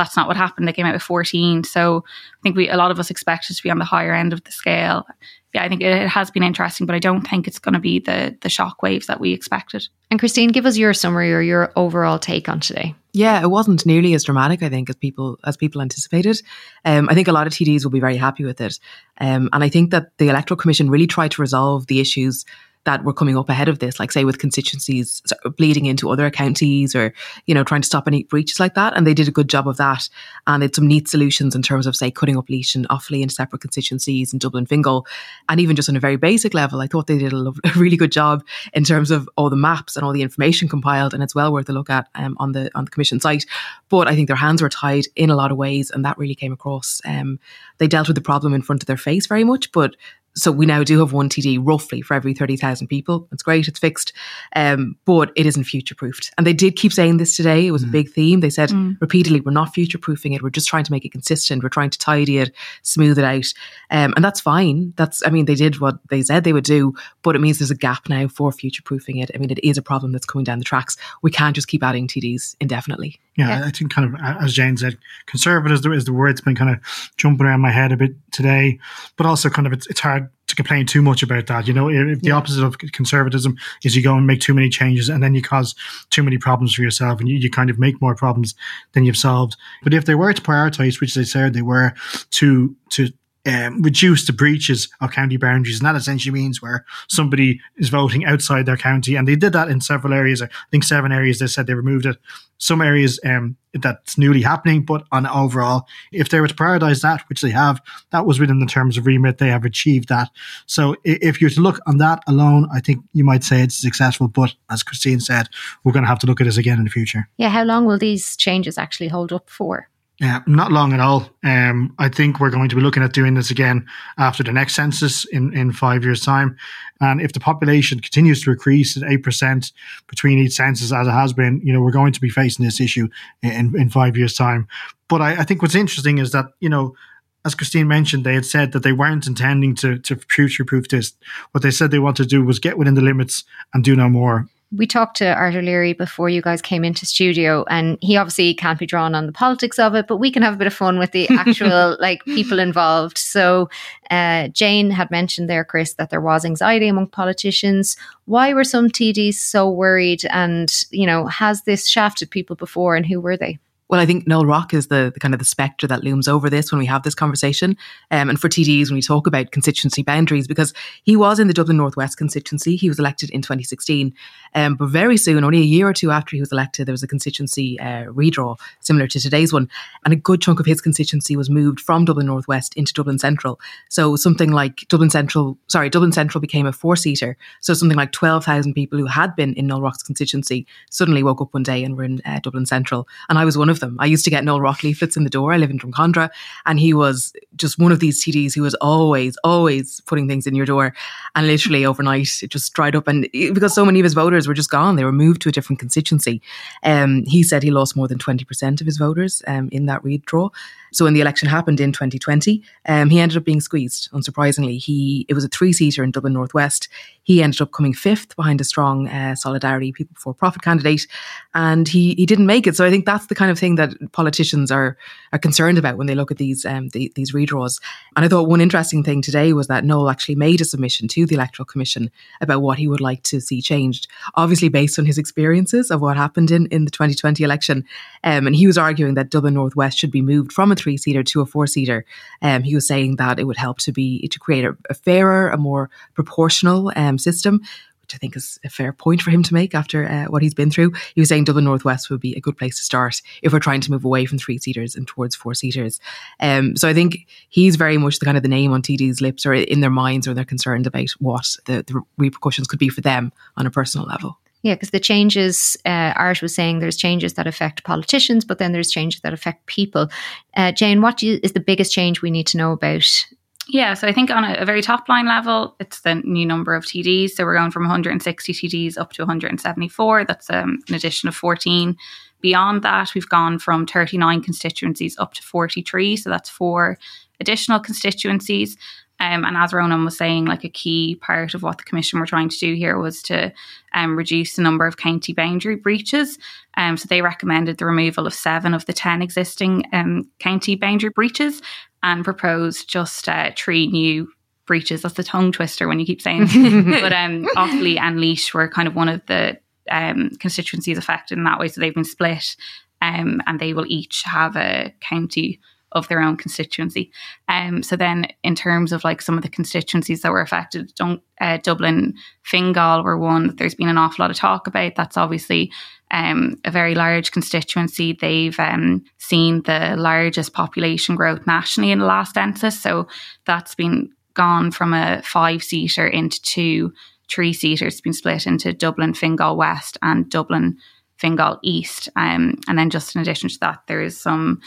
That's 0.04 0.18
not 0.18 0.28
what 0.28 0.36
happened. 0.36 0.68
They 0.68 0.74
came 0.74 0.86
out 0.86 0.94
with 0.94 1.02
14. 1.02 1.64
So 1.64 2.04
I 2.06 2.40
think 2.44 2.56
we 2.56 2.70
a 2.70 2.78
lot 2.78 2.92
of 2.92 3.00
us 3.00 3.10
expected 3.10 3.56
to 3.56 3.64
be 3.64 3.70
on 3.70 3.80
the 3.80 3.86
higher 3.86 4.14
end 4.14 4.34
of 4.34 4.44
the 4.44 4.52
scale 4.52 5.06
yeah, 5.54 5.64
I 5.64 5.70
think 5.70 5.82
it 5.82 6.08
has 6.08 6.32
been 6.32 6.42
interesting, 6.42 6.88
but 6.88 6.96
I 6.96 7.00
don't 7.00 7.22
think 7.22 7.48
it's 7.48 7.60
going 7.60 7.74
to 7.74 7.80
be 7.80 8.00
the 8.00 8.36
the 8.42 8.50
shock 8.50 8.82
waves 8.82 9.06
that 9.06 9.20
we 9.20 9.34
expected. 9.34 9.88
And 10.10 10.20
Christine, 10.20 10.50
give 10.50 10.66
us 10.66 10.78
your 10.78 10.94
summary 10.94 11.34
or 11.34 11.42
your 11.42 11.72
overall 11.76 12.18
take 12.18 12.50
on 12.50 12.60
today. 12.60 12.96
Yeah, 13.14 13.42
it 13.42 13.52
wasn't 13.52 13.86
nearly 13.86 14.16
as 14.16 14.24
dramatic, 14.24 14.64
I 14.64 14.70
think, 14.70 14.90
as 14.90 14.96
people 14.96 15.38
as 15.46 15.56
people 15.56 15.82
anticipated. 15.82 16.42
Um, 16.86 17.08
I 17.08 17.14
think 17.14 17.28
a 17.28 17.32
lot 17.32 17.46
of 17.46 17.54
TDs 17.54 17.84
will 17.84 17.92
be 17.92 18.00
very 18.00 18.18
happy 18.18 18.44
with 18.44 18.60
it, 18.62 18.80
um, 19.20 19.50
and 19.54 19.64
I 19.64 19.70
think 19.70 19.92
that 19.92 20.18
the 20.18 20.30
Electoral 20.30 20.58
Commission 20.58 20.90
really 20.90 21.08
tried 21.08 21.32
to 21.32 21.42
resolve 21.42 21.86
the 21.86 22.00
issues 22.00 22.46
that 22.86 23.04
were 23.04 23.14
coming 23.14 23.38
up 23.38 23.50
ahead 23.50 23.70
of 23.70 23.80
this, 23.80 24.00
like 24.00 24.12
say 24.12 24.26
with 24.26 24.40
constituencies 24.40 25.22
bleeding 25.58 25.86
into 25.86 26.10
other 26.10 26.30
counties 26.30 26.96
or, 26.96 27.14
you 27.46 27.54
know, 27.54 27.64
trying 27.64 27.82
to 27.82 27.86
stop 27.86 28.08
any 28.08 28.24
breaches 28.24 28.60
like 28.60 28.74
that. 28.76 28.96
And 28.96 29.08
they 29.08 29.14
did 29.14 29.28
a 29.28 29.32
good 29.32 29.50
job 29.50 29.68
of 29.68 29.78
that. 29.78 30.10
And 30.48 30.64
it's 30.64 30.76
some 30.76 30.88
neat 30.88 31.08
solutions 31.08 31.56
in 31.56 31.62
terms 31.62 31.88
of, 31.88 31.96
say, 31.96 32.12
cutting 32.12 32.38
up 32.38 32.50
Laois 32.50 32.76
and 32.76 32.88
Offaly 32.90 33.22
into 33.22 33.36
separate 33.36 33.62
constituencies 33.62 34.34
in 34.34 34.40
Dublin 34.40 34.66
Fingal. 34.66 35.08
And 35.48 35.62
even 35.62 35.76
just 35.76 35.88
on 35.88 35.96
a 35.96 36.02
very 36.02 36.18
basic 36.18 36.54
level, 36.54 36.82
I 36.82 36.88
thought 36.88 37.08
they 37.08 37.18
did 37.18 37.32
a, 37.32 37.38
lo- 37.38 37.54
a, 37.64 37.72
really 37.80 37.98
good 37.98 38.12
job 38.12 38.44
in 38.74 38.84
terms 38.84 39.12
of 39.12 39.30
all 39.38 39.50
the 39.50 39.56
maps 39.56 39.96
and 39.96 40.04
all 40.04 40.14
the 40.14 40.22
information 40.22 40.68
compiled. 40.68 41.14
And 41.14 41.24
it's 41.24 41.36
well 41.36 41.54
worth 41.54 41.70
a 41.70 41.74
look 41.74 41.90
at 41.90 42.08
um, 42.16 42.36
on 42.40 42.52
the 42.52 42.70
on 42.76 42.86
the 42.86 42.92
commission 42.92 43.20
site. 43.20 43.46
But 43.90 44.08
I 44.08 44.16
think 44.16 44.28
their 44.28 44.36
hands 44.36 44.62
were 44.62 44.70
tied 44.70 45.06
in 45.16 45.30
a 45.30 45.36
lot 45.36 45.52
of 45.52 45.58
ways, 45.58 45.90
and 45.90 46.04
that 46.04 46.18
really 46.18 46.36
came 46.36 46.52
across. 46.52 47.02
Um, 47.06 47.40
they 47.78 47.88
dealt 47.88 48.08
with 48.08 48.16
the 48.16 48.22
problem 48.22 48.54
in 48.54 48.62
front 48.62 48.84
of 48.84 48.88
their 48.88 48.98
face 48.98 49.28
very 49.28 49.44
much, 49.44 49.72
but 49.72 49.96
so 50.36 50.52
we 50.52 50.66
now 50.66 50.84
do 50.84 51.00
have 51.00 51.14
one 51.14 51.30
TD 51.30 51.60
roughly 51.62 52.02
for 52.02 52.14
every 52.14 52.34
30,000 52.34 52.88
people. 52.88 53.28
It's 53.32 53.44
great, 53.44 53.68
it's 53.68 53.80
fixed, 53.80 54.14
um, 54.56 54.96
but 55.06 55.32
it 55.36 55.46
isn't 55.46 55.66
future 55.66 55.96
proofed. 55.96 56.32
And 56.38 56.48
they 56.48 56.54
did 56.54 56.76
keep 56.76 56.92
saying 56.92 57.18
this 57.18 57.36
today. 57.36 57.68
It 57.68 57.72
was 57.72 57.84
mm. 57.84 57.90
a 57.90 57.92
big 57.92 58.12
theme. 58.12 58.40
They 58.40 58.50
said 58.50 58.70
mm. 58.70 59.00
repeatedly, 59.00 59.42
we're 59.42 59.52
not 59.52 59.74
future 59.74 59.98
proofing 59.98 60.34
it. 60.34 60.42
We're 60.42 60.50
just 60.50 60.68
trying 60.68 60.86
to 60.86 60.92
make 60.92 61.06
it 61.06 61.12
consistent. 61.12 61.62
We're 61.62 61.70
trying 61.70 61.92
to 61.92 62.00
tidy 62.00 62.40
it, 62.40 62.54
smooth 62.82 63.20
it 63.20 63.26
out. 63.26 63.54
Um, 63.92 64.14
and 64.16 64.26
that's 64.26 64.42
fine. 64.42 64.94
That's, 64.96 65.26
I 65.26 65.30
mean, 65.30 65.46
they 65.46 65.56
did 65.56 65.80
what 65.80 66.00
they 66.10 66.22
said 66.24 66.44
they 66.44 66.54
would 66.54 66.64
do, 66.64 66.96
but 67.22 67.36
it 67.36 67.40
means 67.40 67.60
there's 67.60 67.72
a 67.72 67.76
gap 67.76 68.10
now 68.10 68.28
for 68.28 68.52
future 68.52 68.84
proofing 68.84 69.18
it. 69.18 69.30
I 69.34 69.38
mean, 69.38 69.52
it 69.52 69.64
is 69.64 69.78
a 69.78 69.84
problem 69.84 70.12
that's 70.12 70.26
coming 70.26 70.46
down 70.46 70.60
the 70.60 70.66
tracks. 70.66 70.98
We 71.22 71.32
can't 71.32 71.56
just 71.56 71.68
keep 71.68 71.84
adding 71.84 72.08
TDs 72.08 72.56
indefinitely. 72.60 73.20
Yeah, 73.36 73.60
yeah. 73.60 73.66
I 73.66 73.72
think 73.72 73.92
kind 73.92 74.14
of, 74.14 74.20
as 74.42 74.54
Jane 74.54 74.78
said, 74.78 74.98
conservative 75.26 75.84
is 75.92 76.06
the 76.06 76.14
word 76.14 76.30
that's 76.32 76.42
been 76.42 76.56
kind 76.56 76.70
of 76.70 77.12
jumping 77.18 77.48
around 77.48 77.62
my 77.62 77.72
head 77.72 77.92
a 77.92 77.98
bit 77.98 78.14
today, 78.32 78.80
but 79.18 79.26
also 79.26 79.50
kind 79.50 79.66
of 79.66 79.74
it's, 79.74 79.88
it's 79.88 80.00
hard 80.00 80.30
to 80.48 80.56
complain 80.56 80.86
too 80.86 81.02
much 81.02 81.24
about 81.24 81.48
that. 81.48 81.68
You 81.68 81.74
know, 81.74 81.90
if 81.90 82.22
the 82.22 82.28
yeah. 82.28 82.36
opposite 82.36 82.64
of 82.64 82.78
conservatism 82.78 83.58
is 83.84 83.96
you 83.96 84.04
go 84.04 84.16
and 84.16 84.28
make 84.28 84.40
too 84.40 84.54
many 84.54 84.70
changes 84.70 85.10
and 85.10 85.24
then 85.24 85.34
you 85.34 85.42
cause 85.42 85.74
too 86.12 86.22
many 86.22 86.38
problems 86.38 86.76
for 86.76 86.84
yourself 86.84 87.20
and 87.20 87.28
you, 87.28 87.38
you 87.38 87.50
kind 87.50 87.72
of 87.72 87.80
make 87.80 88.00
more 88.02 88.16
problems 88.16 88.54
than 88.92 89.04
you've 89.04 89.18
solved. 89.18 89.56
But 89.84 89.96
if 89.96 90.06
they 90.06 90.16
were 90.16 90.32
to 90.32 90.42
prioritize, 90.42 91.02
which 91.02 91.16
they 91.16 91.24
said 91.24 91.54
they 91.54 91.64
were, 91.64 91.94
to 92.32 92.76
to 92.92 93.10
um, 93.46 93.82
reduce 93.82 94.26
the 94.26 94.34
breaches 94.34 94.90
of 95.02 95.12
county 95.12 95.38
boundaries. 95.38 95.80
And 95.80 95.86
that 95.86 95.96
essentially 95.96 96.34
means 96.34 96.62
where 96.62 96.86
somebody 97.10 97.60
is 97.78 97.90
voting 97.90 98.26
outside 98.26 98.66
their 98.66 98.78
county. 98.78 99.16
And 99.16 99.28
they 99.28 99.36
did 99.36 99.54
that 99.54 99.70
in 99.70 99.82
several 99.82 100.14
areas. 100.14 100.42
I 100.42 100.50
think 100.72 100.84
seven 100.84 101.12
areas 101.12 101.40
they 101.40 101.48
said 101.48 101.68
they 101.68 101.74
removed 101.74 102.06
it. 102.06 102.18
Some 102.58 102.82
areas 102.82 103.20
um, 103.26 103.58
that's 103.74 104.18
newly 104.18 104.42
happening, 104.42 104.86
but 104.86 105.04
on 105.12 105.28
overall, 105.28 105.86
if 106.14 106.30
they 106.30 106.40
were 106.40 106.48
to 106.48 106.56
prioritize 106.56 107.02
that, 107.02 107.28
which 107.28 107.42
they 107.42 107.50
have, 107.50 107.82
that 108.12 108.26
was 108.26 108.40
within 108.40 108.60
the 108.60 108.66
terms 108.66 108.98
of 108.98 109.06
remit. 109.06 109.40
They 109.40 109.50
have 109.50 109.66
achieved 109.66 110.08
that. 110.08 110.30
So 110.66 110.96
if 111.04 111.42
you're 111.42 111.50
to 111.50 111.62
look 111.62 111.80
on 111.86 111.98
that 111.98 112.24
alone, 112.26 112.70
I 112.74 112.80
think 112.80 113.04
you 113.12 113.26
might 113.26 113.44
say 113.44 113.62
it's 113.62 113.76
successful. 113.76 114.30
But 114.30 114.54
as 114.72 114.84
Christine 114.84 115.20
said, 115.20 115.50
we're 115.84 115.92
going 115.92 116.04
to 116.04 116.10
have 116.10 116.20
to 116.20 116.28
look 116.28 116.40
at 116.40 116.46
this 116.46 116.58
again 116.58 116.78
in 116.78 116.86
the 116.86 116.90
future. 116.90 117.28
Yeah. 117.38 117.50
How 117.50 117.64
long 117.64 117.86
will 117.86 117.98
these 117.98 118.38
changes 118.38 118.78
actually 118.78 119.10
hold 119.10 119.34
up 119.34 119.50
for? 119.50 119.90
Yeah, 120.20 120.42
not 120.46 120.72
long 120.72 120.94
at 120.94 121.00
all. 121.00 121.28
Um, 121.44 121.96
I 121.98 122.08
think 122.08 122.40
we're 122.40 122.52
going 122.52 122.70
to 122.70 122.76
be 122.76 122.82
looking 122.82 123.02
at 123.02 123.14
doing 123.14 123.34
this 123.34 123.50
again 123.50 123.88
after 124.18 124.44
the 124.44 124.52
next 124.52 124.76
census 124.76 125.26
in, 125.26 125.56
in 125.58 125.72
five 125.72 126.04
years' 126.04 126.24
time. 126.24 126.56
And 127.02 127.20
if 127.20 127.34
the 127.34 127.40
population 127.40 128.00
continues 128.00 128.44
to 128.44 128.52
increase 128.52 128.96
at 128.96 129.04
8% 129.04 129.72
between 130.08 130.38
each 130.38 130.54
census, 130.54 130.94
as 130.94 131.08
it 131.08 131.12
has 131.12 131.34
been, 131.34 131.62
you 131.64 131.74
know, 131.74 131.82
we're 131.82 131.92
going 131.92 132.14
to 132.14 132.22
be 132.22 132.30
facing 132.30 132.64
this 132.64 132.80
issue 132.80 133.08
in, 133.42 133.76
in 133.76 133.90
five 133.90 134.16
years' 134.16 134.36
time. 134.36 134.68
But 135.10 135.22
I, 135.22 135.42
I 135.42 135.44
think 135.44 135.64
what's 135.64 135.76
interesting 135.76 136.20
is 136.20 136.32
that, 136.32 136.46
you 136.60 136.70
know, 136.70 136.96
as 137.44 137.56
Christine 137.56 137.88
mentioned, 137.88 138.24
they 138.24 138.36
had 138.36 138.46
said 138.46 138.72
that 138.72 138.84
they 138.84 138.94
weren't 138.94 139.28
intending 139.28 139.76
to, 139.76 139.98
to 140.00 140.16
future 140.16 140.64
proof 140.64 140.88
this. 140.88 141.14
What 141.52 141.64
they 141.64 141.72
said 141.72 141.92
they 141.92 142.00
wanted 142.00 142.24
to 142.24 142.30
do 142.30 142.44
was 142.44 142.60
get 142.60 142.78
within 142.78 142.94
the 142.94 143.02
limits 143.02 143.44
and 143.74 143.84
do 143.84 143.96
no 143.96 144.10
more 144.10 144.48
we 144.76 144.88
talked 144.88 145.18
to 145.18 145.34
Art 145.34 145.56
O'Leary 145.56 145.94
before 145.94 146.30
you 146.30 146.42
guys 146.42 146.62
came 146.62 146.84
into 146.84 147.06
studio, 147.06 147.64
and 147.70 147.98
he 148.02 148.18
obviously 148.18 148.54
can't 148.56 148.80
be 148.80 148.88
drawn 148.88 149.14
on 149.14 149.28
the 149.28 149.32
politics 149.32 149.78
of 149.78 149.94
it, 149.94 150.08
but 150.08 150.18
we 150.18 150.32
can 150.32 150.42
have 150.42 150.56
a 150.56 150.58
bit 150.58 150.68
of 150.68 150.74
fun 150.74 150.98
with 150.98 151.12
the 151.12 151.28
actual 151.38 151.96
like 152.00 152.26
people 152.26 152.58
involved. 152.60 153.18
So, 153.18 153.70
uh, 154.10 154.48
Jane 154.50 154.90
had 154.90 155.12
mentioned 155.12 155.50
there, 155.50 155.64
Chris, 155.64 155.94
that 155.96 156.10
there 156.10 156.22
was 156.22 156.44
anxiety 156.44 156.88
among 156.88 157.08
politicians. 157.08 157.96
Why 158.26 158.54
were 158.54 158.64
some 158.64 158.90
TDs 158.90 159.36
so 159.36 159.70
worried? 159.70 160.26
And 160.32 160.74
you 160.90 161.06
know, 161.06 161.28
has 161.28 161.64
this 161.64 161.88
shafted 161.88 162.32
people 162.32 162.56
before, 162.56 162.96
and 162.96 163.06
who 163.06 163.22
were 163.22 163.38
they? 163.38 163.60
Well, 163.94 164.02
I 164.02 164.08
think 164.08 164.26
Noel 164.26 164.48
Rock 164.48 164.74
is 164.74 164.88
the, 164.88 165.12
the, 165.14 165.20
kind 165.20 165.36
of 165.36 165.40
the 165.40 165.46
spectre 165.46 165.86
that 165.86 166.04
looms 166.04 166.28
over 166.28 166.50
this 166.50 166.72
when 166.72 166.80
we 166.80 166.88
have 166.88 167.04
this 167.04 167.14
conversation. 167.14 167.78
Um, 168.10 168.28
and 168.28 168.40
for 168.40 168.50
TDs, 168.50 168.88
when 168.88 168.96
we 168.96 169.04
talk 169.04 169.28
about 169.28 169.52
constituency 169.52 170.02
boundaries, 170.02 170.48
because 170.48 170.74
he 171.04 171.16
was 171.16 171.38
in 171.38 171.48
the 171.48 171.54
Dublin 171.54 171.78
Northwest 171.78 172.18
constituency, 172.18 172.76
he 172.76 172.90
was 172.90 172.98
elected 172.98 173.30
in 173.30 173.44
2016. 173.44 174.12
Um, 174.56 174.74
but 174.74 174.88
very 174.88 175.16
soon, 175.16 175.44
only 175.44 175.60
a 175.60 175.62
year 175.62 175.88
or 175.88 175.94
two 175.94 176.10
after 176.10 176.36
he 176.36 176.40
was 176.40 176.52
elected, 176.52 176.88
there 176.88 176.94
was 176.94 177.04
a 177.04 177.08
constituency 177.08 177.80
uh, 177.80 178.06
redraw 178.06 178.58
similar 178.80 179.06
to 179.06 179.20
today's 179.20 179.54
one. 179.54 179.70
And 180.06 180.12
a 180.12 180.18
good 180.18 180.42
chunk 180.42 180.60
of 180.60 180.66
his 180.66 180.82
constituency 180.82 181.36
was 181.36 181.52
moved 181.52 181.80
from 181.80 182.04
Dublin 182.04 182.26
Northwest 182.26 182.76
into 182.76 182.94
Dublin 182.94 183.20
Central. 183.20 183.60
So 183.90 184.16
something 184.16 184.54
like 184.54 184.88
Dublin 184.88 185.12
Central, 185.12 185.56
sorry, 185.68 185.92
Dublin 185.92 186.14
Central 186.14 186.42
became 186.42 186.66
a 186.66 186.74
four 186.74 186.96
seater. 186.96 187.38
So 187.62 187.76
something 187.76 187.98
like 187.98 188.12
12,000 188.12 188.74
people 188.74 188.98
who 188.98 189.06
had 189.06 189.36
been 189.36 189.54
in 189.54 189.68
Noel 189.68 189.84
Rock's 189.84 190.02
constituency 190.02 190.66
suddenly 190.90 191.22
woke 191.22 191.42
up 191.42 191.54
one 191.54 191.62
day 191.62 191.84
and 191.84 191.96
were 191.96 192.06
in 192.06 192.24
uh, 192.26 192.40
Dublin 192.42 192.66
Central. 192.66 193.08
And 193.30 193.38
I 193.38 193.46
was 193.46 193.56
one 193.56 193.70
of 193.70 193.83
them. 193.84 193.98
I 194.00 194.06
used 194.06 194.24
to 194.26 194.30
get 194.30 194.44
Noel 194.44 194.62
Rock 194.62 194.84
leaflets 194.84 195.18
in 195.18 195.24
the 195.24 195.30
door. 195.30 195.54
I 195.54 195.58
live 195.58 195.70
in 195.70 195.78
Drumcondra, 195.78 196.30
and 196.66 196.80
he 196.80 196.94
was 196.94 197.34
just 197.56 197.78
one 197.78 197.92
of 197.92 198.00
these 198.00 198.24
TDs 198.24 198.56
who 198.56 198.62
was 198.62 198.74
always, 198.76 199.38
always 199.44 200.02
putting 200.02 200.28
things 200.28 200.48
in 200.48 200.56
your 200.56 200.66
door. 200.66 200.94
And 201.36 201.48
literally 201.48 201.86
overnight, 201.92 202.42
it 202.42 202.50
just 202.50 202.74
dried 202.74 202.96
up. 202.96 203.08
And 203.08 203.28
because 203.32 203.76
so 203.76 203.86
many 203.86 204.00
of 204.00 204.04
his 204.04 204.14
voters 204.14 204.48
were 204.48 204.54
just 204.54 204.70
gone, 204.70 204.96
they 204.96 205.04
were 205.04 205.12
moved 205.12 205.42
to 205.44 205.50
a 205.50 205.52
different 205.52 205.80
constituency. 205.80 206.42
Um, 206.84 207.24
he 207.26 207.44
said 207.44 207.64
he 207.64 207.72
lost 207.72 207.96
more 207.96 208.08
than 208.08 208.18
20% 208.18 208.82
of 208.82 208.86
his 208.86 208.98
voters 208.98 209.42
um, 209.48 209.70
in 209.72 209.86
that 209.88 210.02
redraw. 210.04 210.50
So 210.94 211.06
when 211.06 211.14
the 211.14 211.22
election 211.22 211.50
happened 211.50 211.80
in 211.80 211.92
2020, 211.92 212.62
um, 212.88 213.10
he 213.10 213.20
ended 213.20 213.38
up 213.38 213.44
being 213.44 213.62
squeezed. 213.62 214.12
Unsurprisingly, 214.12 214.78
he 214.78 215.26
it 215.28 215.34
was 215.34 215.44
a 215.44 215.50
three 215.50 215.74
seater 215.74 216.04
in 216.04 216.12
Dublin 216.12 216.34
Northwest. 216.34 216.88
He 217.24 217.42
ended 217.42 217.62
up 217.62 217.72
coming 217.72 217.94
fifth 217.94 218.36
behind 218.36 218.60
a 218.60 218.64
strong 218.64 219.08
uh, 219.08 219.36
Solidarity 219.36 219.92
People 219.92 220.14
Before 220.14 220.34
Profit 220.34 220.62
candidate, 220.62 221.08
and 221.54 221.88
he 221.88 222.14
he 222.16 222.26
didn't 222.26 222.46
make 222.46 222.68
it. 222.68 222.76
So 222.76 222.86
I 222.86 222.90
think 222.90 223.06
that's 223.06 223.28
the 223.28 223.36
kind 223.36 223.50
of 223.50 223.58
thing 223.58 223.76
that 223.76 223.94
politicians 224.12 224.72
are 224.72 224.98
are 225.32 225.40
concerned 225.40 225.78
about 225.78 225.98
when 225.98 226.08
they 226.08 226.16
look 226.16 226.32
at 226.32 226.38
these 226.38 226.66
um, 226.66 226.90
the, 226.90 227.12
these 227.16 227.32
redraws. 227.34 227.82
And 228.16 228.26
I 228.26 228.28
thought 228.28 228.50
one 228.50 228.62
interesting 228.62 229.04
thing 229.04 229.22
today 229.22 229.54
was 229.54 229.68
that 229.68 229.86
Noel 229.86 230.10
actually 230.10 230.36
made 230.36 230.62
a 230.62 230.66
submission 230.66 231.08
to 231.10 231.26
the 231.26 231.36
Electoral 231.36 231.66
Commission 231.66 232.12
about 232.42 232.62
what 232.62 232.78
he 232.78 232.88
would 232.88 233.02
like 233.02 233.24
to 233.24 233.40
see 233.40 233.62
changed, 233.62 234.08
obviously 234.36 234.70
based 234.70 235.00
on 235.00 235.06
his 235.06 235.18
experiences 235.18 235.92
of 235.92 236.02
what 236.02 236.18
happened 236.18 236.52
in 236.52 236.68
in 236.68 236.86
the 236.86 236.92
2020 236.92 237.44
election. 237.44 237.86
Um, 238.24 238.48
and 238.48 238.56
he 238.56 238.68
was 238.68 238.78
arguing 238.78 239.14
that 239.16 239.30
Dublin 239.30 239.54
Northwest 239.54 239.98
should 239.98 240.12
be 240.12 240.22
moved 240.22 240.52
from 240.52 240.72
a 240.72 240.76
three 240.84 240.98
seater 240.98 241.24
to 241.24 241.42
a 241.42 241.46
four 241.46 241.68
seater. 241.68 242.06
Um, 242.42 242.64
he 242.64 242.76
was 242.76 242.88
saying 242.88 243.16
that 243.18 243.40
it 243.40 243.46
would 243.46 243.58
help 243.58 243.78
to 243.80 243.92
be 243.92 244.28
to 244.28 244.40
create 244.40 244.66
a, 244.66 244.76
a 244.90 244.94
fairer, 244.94 245.50
a 245.50 245.58
more 245.58 245.90
proportional 246.14 246.92
um, 246.96 247.18
system. 247.18 247.62
Which 248.02 248.16
I 248.16 248.18
think 248.18 248.36
is 248.36 248.60
a 248.66 248.70
fair 248.70 248.92
point 248.92 249.22
for 249.22 249.32
him 249.32 249.44
to 249.44 249.54
make 249.54 249.74
after 249.74 250.06
uh, 250.06 250.26
what 250.26 250.42
he's 250.42 250.54
been 250.54 250.70
through. 250.70 250.92
He 251.16 251.22
was 251.22 251.30
saying 251.30 251.46
Dublin 251.46 251.64
Northwest 251.64 252.10
would 252.10 252.20
be 252.20 252.36
a 252.36 252.42
good 252.42 252.58
place 252.58 252.76
to 252.76 252.84
start 252.84 253.22
if 253.42 253.54
we're 253.54 253.60
trying 253.60 253.80
to 253.80 253.92
move 253.92 254.04
away 254.04 254.26
from 254.26 254.38
three 254.38 254.58
seaters 254.58 254.94
and 254.94 255.08
towards 255.08 255.38
four 255.38 255.54
seaters. 255.54 256.02
Um, 256.42 256.76
so 256.76 256.90
I 256.90 256.94
think 256.94 257.26
he's 257.48 257.78
very 257.78 257.98
much 257.98 258.20
the 258.20 258.26
kind 258.26 258.36
of 258.36 258.44
the 258.44 258.50
name 258.50 258.74
on 258.74 258.82
TD's 258.82 259.22
lips 259.22 259.46
or 259.46 259.54
in 259.54 259.80
their 259.80 259.90
minds, 259.90 260.28
or 260.28 260.34
they're 260.34 260.44
concerned 260.44 260.86
about 260.86 261.12
what 261.20 261.56
the, 261.66 261.86
the 261.88 262.02
repercussions 262.18 262.68
could 262.68 262.78
be 262.78 262.90
for 262.90 263.00
them 263.00 263.32
on 263.56 263.66
a 263.66 263.72
personal 263.72 264.06
level. 264.06 264.38
Yeah, 264.64 264.76
because 264.76 264.92
the 264.92 265.00
changes, 265.00 265.78
uh, 265.86 266.14
Art 266.16 266.42
was 266.42 266.56
saying 266.56 266.80
there's 266.80 266.96
changes 266.96 267.34
that 267.34 267.48
affect 267.48 267.84
politicians, 267.84 268.46
but 268.46 268.60
then 268.60 268.72
there's 268.72 268.90
changes 268.90 269.20
that 269.22 269.34
affect 269.34 269.66
people. 269.66 270.08
Uh, 270.56 270.72
Jane, 270.72 271.02
what 271.02 271.22
you, 271.22 271.40
is 271.44 271.52
the 271.52 271.60
biggest 271.60 271.92
change 271.92 272.22
we 272.22 272.32
need 272.32 272.48
to 272.48 272.58
know 272.58 272.72
about? 272.72 273.26
Yeah, 273.68 273.94
so 273.94 274.08
I 274.08 274.14
think 274.14 274.30
on 274.30 274.44
a, 274.44 274.56
a, 274.56 274.66
very 274.66 274.82
top 274.82 275.08
line 275.08 275.26
level, 275.26 275.76
it's 275.80 276.02
the 276.02 276.16
new 276.16 276.46
number 276.46 276.76
of 276.76 276.86
TDs. 276.86 277.32
So 277.32 277.46
we're 277.46 277.58
going 277.58 277.72
from 277.72 277.84
160 277.84 278.54
TDs 278.54 278.98
up 278.98 279.14
to 279.14 279.22
174. 279.22 280.26
That's 280.26 280.50
um, 280.50 280.80
an 280.90 280.96
addition 280.96 281.30
of 281.30 281.36
14. 281.36 281.96
Beyond 282.42 282.82
that, 282.84 283.14
we've 283.16 283.28
gone 283.30 283.60
from 283.60 283.86
39 283.86 284.44
constituencies 284.44 285.18
up 285.18 285.34
to 285.36 285.44
43. 285.44 286.18
So 286.18 286.30
that's 286.30 286.50
four 286.50 286.98
additional 287.40 287.80
constituencies. 287.80 288.78
Um, 289.24 289.46
and 289.46 289.56
as 289.56 289.72
Ronan 289.72 290.04
was 290.04 290.18
saying, 290.18 290.46
like 290.46 290.66
a 290.66 290.70
key 290.70 291.16
part 291.16 291.54
of 291.54 291.64
what 291.64 291.78
the 291.78 291.86
Commission 291.86 292.20
were 292.20 292.26
trying 292.26 292.50
to 292.50 292.58
do 292.58 292.74
here 292.74 292.98
was 292.98 293.22
to 293.24 293.54
um, 293.94 294.18
reduce 294.18 294.56
the 294.56 294.62
number 294.62 294.86
of 294.86 294.98
county 294.98 295.32
boundary 295.32 295.78
breaches. 295.78 296.38
Um, 296.76 296.98
so 296.98 297.08
they 297.08 297.22
recommended 297.22 297.78
the 297.78 297.86
removal 297.86 298.28
of 298.28 298.34
seven 298.34 298.74
of 298.74 298.86
the 298.86 298.92
10 298.92 299.22
existing 299.22 299.86
um, 299.94 300.30
county 300.40 300.76
boundary 300.76 301.10
breaches 301.10 301.62
and 302.02 302.26
proposed 302.26 302.90
just 302.90 303.30
uh, 303.30 303.52
three 303.56 303.88
new 303.88 304.30
breaches. 304.66 305.04
That's 305.04 305.16
the 305.16 305.24
tongue 305.24 305.54
twister 305.54 305.88
when 305.88 306.00
you 306.00 306.06
keep 306.06 306.22
saying 306.22 306.48
But 306.92 307.14
um, 307.14 307.46
Offaly 307.56 307.98
and 307.98 308.20
Laois 308.20 308.54
were 308.54 308.68
kind 308.68 308.90
of 308.90 308.96
one 308.96 309.08
of 309.08 309.26
the 309.28 309.58
um, 309.90 310.32
constituencies 310.42 310.98
affected 310.98 311.38
in 311.38 311.46
that 311.46 311.60
way. 311.60 311.70
So 311.70 311.80
they've 311.80 311.96
been 311.96 312.04
split 312.04 312.58
um, 313.02 313.42
and 313.48 313.58
they 313.58 313.74
will 313.74 313.86
each 313.88 314.24
have 314.24 314.58
a 314.58 314.94
county 315.00 315.62
of 315.94 316.08
their 316.08 316.22
own 316.22 316.38
constituency. 316.38 317.12
Um, 317.48 317.84
so 317.84 317.96
then, 317.96 318.28
in 318.44 318.56
terms 318.56 318.92
of 318.92 319.04
like 319.04 319.22
some 319.22 319.38
of 319.38 319.44
the 319.44 319.50
constituencies 319.50 320.22
that 320.22 320.32
were 320.32 320.42
affected, 320.42 320.94
don't, 320.96 321.22
uh, 321.40 321.58
Dublin, 321.58 322.16
Fingal 322.44 323.04
were 323.04 323.18
one 323.18 323.48
that 323.48 323.58
there's 323.58 323.76
been 323.76 323.90
an 323.90 323.98
awful 323.98 324.24
lot 324.24 324.32
of 324.32 324.38
talk 324.38 324.68
about. 324.68 324.96
That's 324.96 325.18
obviously 325.18 325.72
um, 326.12 326.56
a 326.66 326.72
very 326.72 326.96
large 326.96 327.32
constituency. 327.32 328.14
They've 328.14 328.60
um, 328.60 329.04
seen 329.18 329.64
the 329.64 329.96
largest 329.98 330.54
population 330.54 331.16
growth 331.16 331.46
nationally 331.48 331.92
in 331.92 332.00
the 332.00 332.06
last 332.06 332.36
census. 332.36 332.80
So 332.80 333.08
that's 333.46 333.76
been 333.76 334.12
gone 334.34 334.72
from 334.72 334.94
a 334.94 335.22
five 335.24 335.64
seater 335.64 336.08
into 336.08 336.42
two 336.42 336.94
three 337.30 337.54
seaters. 337.54 337.94
It's 337.94 338.02
been 338.02 338.14
split 338.14 338.46
into 338.46 338.74
Dublin, 338.74 339.14
Fingal 339.14 339.56
West, 339.58 339.98
and 340.02 340.30
Dublin, 340.30 340.78
Fingal 341.18 341.60
East. 341.64 342.10
Um, 342.16 342.60
and 342.68 342.78
then 342.78 342.90
just 342.90 343.16
in 343.16 343.22
addition 343.22 343.50
to 343.50 343.60
that, 343.62 343.80
there 343.88 344.02
is 344.02 344.20
some 344.20 344.62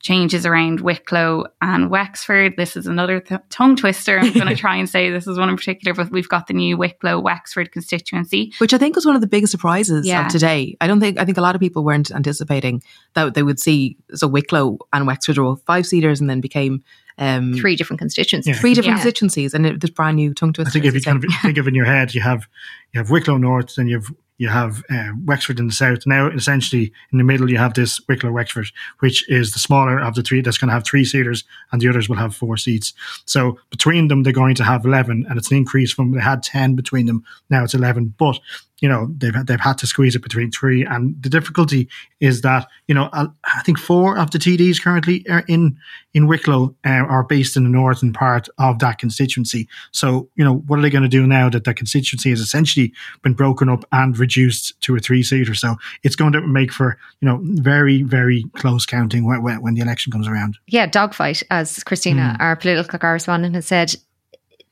changes 0.00 0.46
around 0.46 0.80
Wicklow 0.80 1.44
and 1.60 1.90
Wexford. 1.90 2.54
This 2.56 2.76
is 2.76 2.86
another 2.86 3.20
th- 3.20 3.40
tongue 3.50 3.76
twister. 3.76 4.18
I'm 4.18 4.32
going 4.32 4.46
to 4.48 4.56
try 4.56 4.76
and 4.76 4.88
say 4.88 5.10
this 5.10 5.26
is 5.26 5.38
one 5.38 5.50
in 5.50 5.56
particular, 5.56 5.94
but 5.94 6.10
we've 6.10 6.28
got 6.28 6.46
the 6.46 6.54
new 6.54 6.76
Wicklow 6.76 7.20
Wexford 7.20 7.70
constituency, 7.70 8.52
which 8.58 8.72
I 8.72 8.78
think 8.78 8.96
was 8.96 9.04
one 9.04 9.14
of 9.14 9.20
the 9.20 9.26
biggest 9.26 9.50
surprises 9.50 10.06
yeah. 10.06 10.26
of 10.26 10.32
today. 10.32 10.76
I 10.80 10.86
don't 10.86 11.00
think 11.00 11.18
I 11.18 11.24
think 11.24 11.38
a 11.38 11.42
lot 11.42 11.54
of 11.54 11.60
people 11.60 11.84
weren't 11.84 12.10
anticipating 12.10 12.82
that 13.14 13.34
they 13.34 13.42
would 13.42 13.60
see 13.60 13.96
so 14.14 14.26
Wicklow 14.26 14.78
and 14.92 15.06
Wexford 15.06 15.38
were 15.38 15.56
five 15.56 15.86
seaters 15.86 16.20
and 16.20 16.28
then 16.30 16.40
became 16.40 16.82
um, 17.18 17.52
three 17.52 17.76
different 17.76 17.98
constituencies. 17.98 18.54
Yeah. 18.54 18.60
Three 18.60 18.72
different 18.72 18.96
yeah. 18.96 19.02
constituencies, 19.02 19.52
and 19.52 19.66
it, 19.66 19.80
this 19.80 19.90
brand 19.90 20.16
new 20.16 20.32
tongue 20.32 20.54
twister. 20.54 20.70
I 20.70 20.72
think 20.72 20.86
if 20.86 20.94
you 20.94 21.02
kind 21.02 21.22
of 21.22 21.30
think 21.42 21.58
of 21.58 21.68
in 21.68 21.74
your 21.74 21.84
head, 21.84 22.14
you 22.14 22.22
have 22.22 22.48
you 22.92 23.00
have 23.00 23.10
Wicklow 23.10 23.36
North, 23.36 23.74
then 23.76 23.86
you 23.86 23.96
have 23.96 24.10
you 24.40 24.48
have 24.48 24.82
uh, 24.88 25.10
Wexford 25.26 25.60
in 25.60 25.66
the 25.66 25.72
south. 25.72 26.06
Now, 26.06 26.28
essentially, 26.28 26.90
in 27.12 27.18
the 27.18 27.24
middle, 27.24 27.50
you 27.50 27.58
have 27.58 27.74
this 27.74 28.00
Wicklow 28.08 28.32
Wexford, 28.32 28.68
which 29.00 29.28
is 29.28 29.52
the 29.52 29.58
smaller 29.58 30.00
of 30.00 30.14
the 30.14 30.22
three 30.22 30.40
that's 30.40 30.56
going 30.56 30.68
to 30.68 30.72
have 30.72 30.82
three 30.82 31.04
seaters, 31.04 31.44
and 31.70 31.82
the 31.82 31.88
others 31.88 32.08
will 32.08 32.16
have 32.16 32.34
four 32.34 32.56
seats. 32.56 32.94
So 33.26 33.58
between 33.68 34.08
them, 34.08 34.22
they're 34.22 34.32
going 34.32 34.54
to 34.54 34.64
have 34.64 34.86
11, 34.86 35.26
and 35.28 35.36
it's 35.36 35.50
an 35.50 35.58
increase 35.58 35.92
from 35.92 36.12
they 36.12 36.22
had 36.22 36.42
10 36.42 36.74
between 36.74 37.04
them. 37.04 37.22
Now 37.50 37.64
it's 37.64 37.74
11. 37.74 38.14
But 38.16 38.40
you 38.80 38.88
know 38.88 39.08
they've 39.16 39.34
they've 39.46 39.60
had 39.60 39.78
to 39.78 39.86
squeeze 39.86 40.16
it 40.16 40.22
between 40.22 40.50
three, 40.50 40.84
and 40.84 41.22
the 41.22 41.28
difficulty 41.28 41.88
is 42.18 42.40
that 42.40 42.66
you 42.88 42.94
know 42.94 43.08
I 43.12 43.62
think 43.64 43.78
four 43.78 44.18
of 44.18 44.30
the 44.30 44.38
TDs 44.38 44.82
currently 44.82 45.26
are 45.28 45.44
in 45.48 45.76
in 46.14 46.26
Wicklow 46.26 46.74
uh, 46.84 46.88
are 46.88 47.22
based 47.24 47.56
in 47.56 47.64
the 47.64 47.70
northern 47.70 48.12
part 48.12 48.48
of 48.58 48.78
that 48.80 48.98
constituency. 48.98 49.68
So 49.92 50.28
you 50.34 50.44
know 50.44 50.56
what 50.66 50.78
are 50.78 50.82
they 50.82 50.90
going 50.90 51.02
to 51.02 51.08
do 51.08 51.26
now 51.26 51.50
that 51.50 51.64
the 51.64 51.74
constituency 51.74 52.30
has 52.30 52.40
essentially 52.40 52.92
been 53.22 53.34
broken 53.34 53.68
up 53.68 53.84
and 53.92 54.18
reduced 54.18 54.80
to 54.82 54.96
a 54.96 54.98
three 54.98 55.22
seater? 55.22 55.54
So 55.54 55.76
it's 56.02 56.16
going 56.16 56.32
to 56.32 56.40
make 56.40 56.72
for 56.72 56.98
you 57.20 57.28
know 57.28 57.40
very 57.42 58.02
very 58.02 58.44
close 58.54 58.86
counting 58.86 59.26
when, 59.26 59.42
when, 59.42 59.62
when 59.62 59.74
the 59.74 59.82
election 59.82 60.10
comes 60.10 60.26
around. 60.26 60.58
Yeah, 60.66 60.86
dogfight, 60.86 61.42
as 61.50 61.84
Christina, 61.84 62.36
mm. 62.38 62.42
our 62.42 62.56
political 62.56 62.98
correspondent, 62.98 63.54
has 63.54 63.66
said 63.66 63.94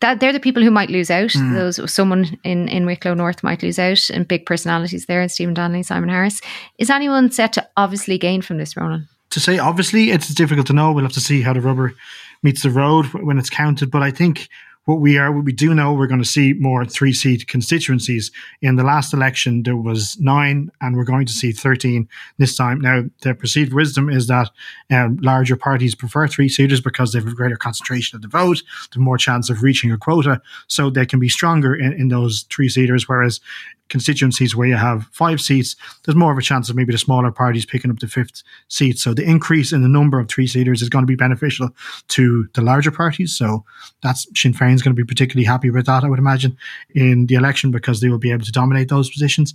that 0.00 0.20
they're 0.20 0.32
the 0.32 0.40
people 0.40 0.62
who 0.62 0.70
might 0.70 0.90
lose 0.90 1.10
out. 1.10 1.30
Mm. 1.30 1.54
Those 1.54 1.92
someone 1.92 2.38
in 2.44 2.68
in 2.68 2.86
Wicklow 2.86 3.14
North 3.14 3.42
might 3.42 3.62
lose 3.62 3.78
out, 3.78 4.10
and 4.10 4.28
big 4.28 4.46
personalities 4.46 5.06
there, 5.06 5.20
and 5.20 5.30
Stephen 5.30 5.54
Donnelly, 5.54 5.82
Simon 5.82 6.08
Harris. 6.08 6.40
Is 6.78 6.90
anyone 6.90 7.30
set 7.30 7.52
to 7.54 7.68
obviously 7.76 8.18
gain 8.18 8.42
from 8.42 8.58
this, 8.58 8.76
Ronan? 8.76 9.08
To 9.30 9.40
say 9.40 9.58
obviously, 9.58 10.10
it's 10.10 10.32
difficult 10.34 10.66
to 10.68 10.72
know. 10.72 10.92
We'll 10.92 11.04
have 11.04 11.12
to 11.12 11.20
see 11.20 11.42
how 11.42 11.52
the 11.52 11.60
rubber 11.60 11.94
meets 12.42 12.62
the 12.62 12.70
road 12.70 13.06
when 13.06 13.38
it's 13.38 13.50
counted. 13.50 13.90
But 13.90 14.02
I 14.02 14.10
think 14.10 14.48
what 14.88 15.00
we 15.00 15.18
are, 15.18 15.30
what 15.30 15.44
we 15.44 15.52
do 15.52 15.74
know, 15.74 15.92
we're 15.92 16.06
going 16.06 16.22
to 16.22 16.26
see 16.26 16.54
more 16.54 16.82
three 16.82 17.12
seat 17.12 17.46
constituencies. 17.46 18.30
In 18.62 18.76
the 18.76 18.82
last 18.82 19.12
election, 19.12 19.62
there 19.64 19.76
was 19.76 20.16
nine, 20.18 20.70
and 20.80 20.96
we're 20.96 21.04
going 21.04 21.26
to 21.26 21.32
see 21.32 21.52
13 21.52 22.08
this 22.38 22.56
time. 22.56 22.80
Now, 22.80 23.04
the 23.20 23.34
perceived 23.34 23.74
wisdom 23.74 24.08
is 24.08 24.28
that 24.28 24.48
um, 24.90 25.18
larger 25.20 25.56
parties 25.56 25.94
prefer 25.94 26.26
three 26.26 26.48
seaters 26.48 26.80
because 26.80 27.12
they 27.12 27.18
have 27.18 27.28
a 27.28 27.34
greater 27.34 27.58
concentration 27.58 28.16
of 28.16 28.22
the 28.22 28.28
vote, 28.28 28.62
the 28.94 28.98
more 28.98 29.18
chance 29.18 29.50
of 29.50 29.62
reaching 29.62 29.92
a 29.92 29.98
quota, 29.98 30.40
so 30.68 30.88
they 30.88 31.04
can 31.04 31.20
be 31.20 31.28
stronger 31.28 31.74
in, 31.74 31.92
in 31.92 32.08
those 32.08 32.46
three 32.48 32.70
seaters. 32.70 33.06
Whereas 33.06 33.40
constituencies 33.88 34.54
where 34.54 34.68
you 34.68 34.76
have 34.76 35.06
five 35.12 35.40
seats, 35.40 35.76
there's 36.04 36.16
more 36.16 36.32
of 36.32 36.38
a 36.38 36.42
chance 36.42 36.68
of 36.68 36.76
maybe 36.76 36.92
the 36.92 36.98
smaller 36.98 37.30
parties 37.30 37.66
picking 37.66 37.90
up 37.90 37.98
the 37.98 38.08
fifth 38.08 38.42
seat. 38.68 38.98
So 38.98 39.14
the 39.14 39.24
increase 39.24 39.72
in 39.72 39.82
the 39.82 39.88
number 39.88 40.18
of 40.18 40.28
three 40.28 40.46
seaters 40.46 40.82
is 40.82 40.88
going 40.88 41.02
to 41.02 41.06
be 41.06 41.16
beneficial 41.16 41.70
to 42.08 42.48
the 42.54 42.62
larger 42.62 42.90
parties. 42.90 43.36
So 43.36 43.64
that's 44.02 44.26
Sinn 44.34 44.54
Going 44.82 44.94
to 44.94 45.02
be 45.02 45.06
particularly 45.06 45.44
happy 45.44 45.70
with 45.70 45.86
that, 45.86 46.04
I 46.04 46.08
would 46.08 46.18
imagine, 46.18 46.56
in 46.94 47.26
the 47.26 47.34
election 47.34 47.70
because 47.70 48.00
they 48.00 48.08
will 48.08 48.18
be 48.18 48.32
able 48.32 48.44
to 48.44 48.52
dominate 48.52 48.88
those 48.88 49.10
positions. 49.10 49.54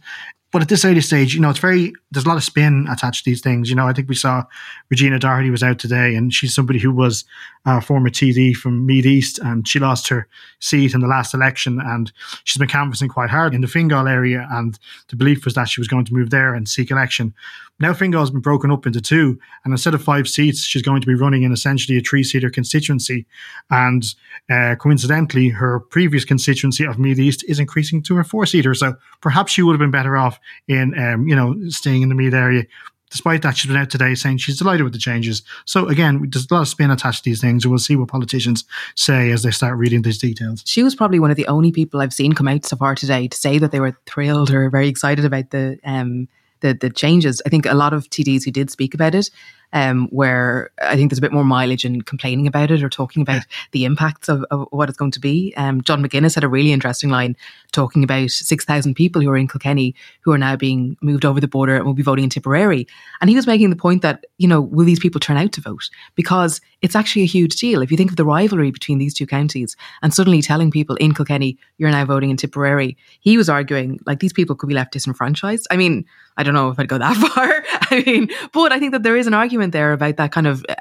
But 0.54 0.62
at 0.62 0.70
this 0.70 0.86
early 0.86 1.02
stage, 1.02 1.34
you 1.34 1.42
know, 1.42 1.50
it's 1.50 1.58
very, 1.58 1.94
there's 2.12 2.26
a 2.26 2.30
lot 2.30 2.38
of 2.38 2.44
spin 2.44 2.88
attached 2.88 3.24
to 3.24 3.30
these 3.32 3.42
things. 3.42 3.72
You 3.72 3.76
know, 3.76 3.88
I 3.88 3.94
think 3.94 4.08
we 4.08 4.14
saw 4.14 4.44
Regina 4.92 5.18
Doherty 5.18 5.50
was 5.50 5.64
out 5.64 5.80
today 5.80 6.14
and 6.14 6.32
she's 6.32 6.54
somebody 6.54 6.78
who 6.78 6.92
was 6.92 7.26
a 7.66 7.82
former 7.82 8.12
TD 8.12 8.56
from 8.56 8.86
Meath 8.86 9.08
East 9.08 9.40
and 9.40 9.68
she 9.68 9.80
lost 9.80 10.08
her 10.10 10.28
seat 10.60 10.94
in 10.94 11.02
the 11.02 11.08
last 11.08 11.34
election 11.34 11.82
and 11.84 12.12
she's 12.44 12.60
been 12.60 12.68
canvassing 12.68 13.10
quite 13.10 13.32
hard 13.32 13.56
in 13.56 13.62
the 13.62 13.68
Fingal 13.68 14.08
area. 14.08 14.48
And 14.52 14.78
the 15.08 15.16
belief 15.16 15.44
was 15.44 15.56
that 15.56 15.70
she 15.70 15.82
was 15.82 15.88
going 15.88 16.06
to 16.06 16.14
move 16.14 16.30
there 16.30 16.54
and 16.54 16.70
seek 16.70 16.92
election. 16.92 17.34
Now 17.80 17.94
Fingal 17.94 18.22
has 18.22 18.30
been 18.30 18.42
broken 18.42 18.72
up 18.72 18.86
into 18.86 19.02
two, 19.02 19.40
and 19.66 19.74
instead 19.74 19.96
of 19.96 20.04
five 20.04 20.30
seats, 20.30 20.64
she's 20.64 20.84
going 20.84 21.02
to 21.02 21.08
be 21.08 21.16
running 21.16 21.44
in 21.44 21.52
essentially 21.52 21.98
a 21.98 22.02
three-seater 22.02 22.50
constituency. 22.50 23.26
And 23.72 24.06
uh, 24.50 24.76
coincidentally, 24.80 25.50
her 25.50 25.80
previous 25.80 26.24
constituency 26.24 26.86
of 26.86 27.00
Meath 27.00 27.20
East 27.20 27.44
is 27.48 27.60
increasing 27.60 28.04
to 28.04 28.20
a 28.20 28.24
four-seater. 28.24 28.76
So 28.76 28.96
perhaps 29.22 29.52
she 29.52 29.64
would 29.64 29.74
have 29.74 29.80
been 29.80 29.92
better 29.92 30.16
off 30.16 30.40
in, 30.68 30.98
um, 31.00 31.28
you 31.28 31.36
know, 31.36 31.56
staying 31.70 32.02
in 32.02 32.10
the 32.10 32.16
Meath 32.16 32.34
area. 32.34 32.64
Despite 33.10 33.44
that, 33.44 33.56
she's 33.56 33.70
been 33.70 33.80
out 33.80 33.92
today 33.92 34.16
saying 34.16 34.40
she's 34.40 34.58
delighted 34.58 34.84
with 34.84 34.94
the 34.94 35.00
changes. 35.00 35.44
So 35.66 35.88
again, 35.88 36.28
there's 36.32 36.48
a 36.50 36.54
lot 36.54 36.62
of 36.62 36.68
spin 36.68 36.90
attached 36.90 37.24
to 37.24 37.30
these 37.30 37.42
things, 37.42 37.64
and 37.64 37.72
we'll 37.72 37.78
see 37.78 37.96
what 37.96 38.08
politicians 38.08 38.64
say 38.96 39.30
as 39.30 39.44
they 39.44 39.52
start 39.52 39.78
reading 39.78 40.02
these 40.02 40.18
details. 40.18 40.64
She 40.66 40.82
was 40.82 40.96
probably 40.96 41.20
one 41.20 41.30
of 41.30 41.38
the 41.38 41.46
only 41.46 41.72
people 41.72 42.02
I've 42.02 42.12
seen 42.12 42.34
come 42.34 42.48
out 42.48 42.66
so 42.66 42.76
far 42.76 42.96
today 42.96 43.28
to 43.28 43.38
say 43.38 43.60
that 43.60 43.72
they 43.72 43.80
were 43.80 43.96
thrilled 44.08 44.50
or 44.50 44.68
very 44.72 44.88
excited 44.88 45.26
about 45.26 45.52
the 45.52 45.78
um, 45.84 46.28
the 46.62 46.74
the 46.74 46.90
changes. 46.90 47.40
I 47.46 47.50
think 47.50 47.68
a 47.68 47.76
lot 47.76 47.94
of 47.94 48.10
TDs 48.10 48.46
who 48.46 48.52
did 48.52 48.72
speak 48.72 48.96
about 48.96 49.14
it 49.14 49.30
um, 49.74 50.08
where 50.10 50.70
I 50.82 50.96
think 50.96 51.10
there's 51.10 51.18
a 51.18 51.22
bit 51.22 51.34
more 51.34 51.44
mileage 51.44 51.84
in 51.84 52.04
complaining 52.04 52.48
about 52.48 52.72
it 52.72 52.84
or 52.84 52.90
talking 52.90 53.24
about 53.24 53.38
yeah. 53.38 53.42
the 53.72 53.86
impacts 53.86 54.30
of, 54.30 54.46
of, 54.52 54.68
what 54.70 54.88
it's 54.88 54.98
going 54.98 55.12
to 55.12 55.20
be. 55.20 55.54
Um, 55.58 55.82
John 55.82 56.04
McGuinness 56.04 56.36
had 56.36 56.44
a 56.44 56.50
really 56.50 56.72
interesting 56.72 57.10
line 57.10 57.36
talking 57.72 58.04
about 58.04 58.30
6,000 58.30 58.94
people 58.94 59.22
who 59.22 59.30
are 59.32 59.38
in 59.38 59.48
Kilkenny 59.48 59.96
who 60.22 60.32
are 60.32 60.38
now 60.38 60.56
being 60.56 60.96
moved 61.02 61.26
over 61.26 61.42
the 61.42 61.48
border 61.48 61.76
and 61.76 61.86
will 61.86 61.94
be 61.94 62.04
voting 62.04 62.26
in 62.26 62.30
Tipperary. 62.30 62.88
And 63.20 63.30
he 63.30 63.36
was 63.36 63.48
making 63.48 63.72
the 63.72 63.76
point 63.76 64.04
that, 64.04 64.26
you 64.38 64.48
know, 64.48 64.62
will 64.62 64.86
these 64.86 65.00
people 65.00 65.20
turn 65.20 65.38
out 65.38 65.52
to 65.54 65.62
vote? 65.62 65.90
Because 66.16 66.62
it's 66.82 66.96
actually 66.96 67.24
a 67.24 67.28
huge 67.28 67.56
deal. 67.56 67.82
If 67.82 67.90
you 67.90 67.98
think 67.98 68.12
of 68.12 68.18
the 68.18 68.26
rivalry 68.26 68.70
between 68.70 69.00
these 69.00 69.14
two 69.14 69.26
counties 69.26 69.76
and 70.04 70.14
suddenly 70.14 70.42
telling 70.42 70.70
people 70.70 70.96
in 70.98 71.16
Kilkenny, 71.16 71.58
you're 71.78 71.90
now 71.90 72.06
voting 72.06 72.30
in 72.30 72.38
Tipperary, 72.38 72.96
he 73.22 73.38
was 73.38 73.50
arguing 73.50 74.00
like 74.06 74.20
these 74.20 74.34
people 74.34 74.56
could 74.56 74.68
be 74.68 74.76
left 74.76 74.94
disenfranchised. 74.94 75.66
I 75.72 75.78
mean, 75.78 76.06
I 76.38 76.44
don't 76.44 76.54
know 76.54 76.70
if 76.70 76.80
I'd 76.80 76.88
go 76.88 76.98
that 76.98 77.16
far. 77.36 77.64
I 77.92 78.04
mean, 78.06 78.30
but 78.52 78.72
I 78.72 78.80
think 78.80 78.92
that 78.92 79.04
there 79.04 79.18
is 79.18 79.28
an 79.28 79.34
argument 79.34 79.74
there 79.74 79.94
about 79.94 80.18
that 80.18 80.32
kind 80.32 80.48
of 80.48 80.66
uh, 80.68 80.76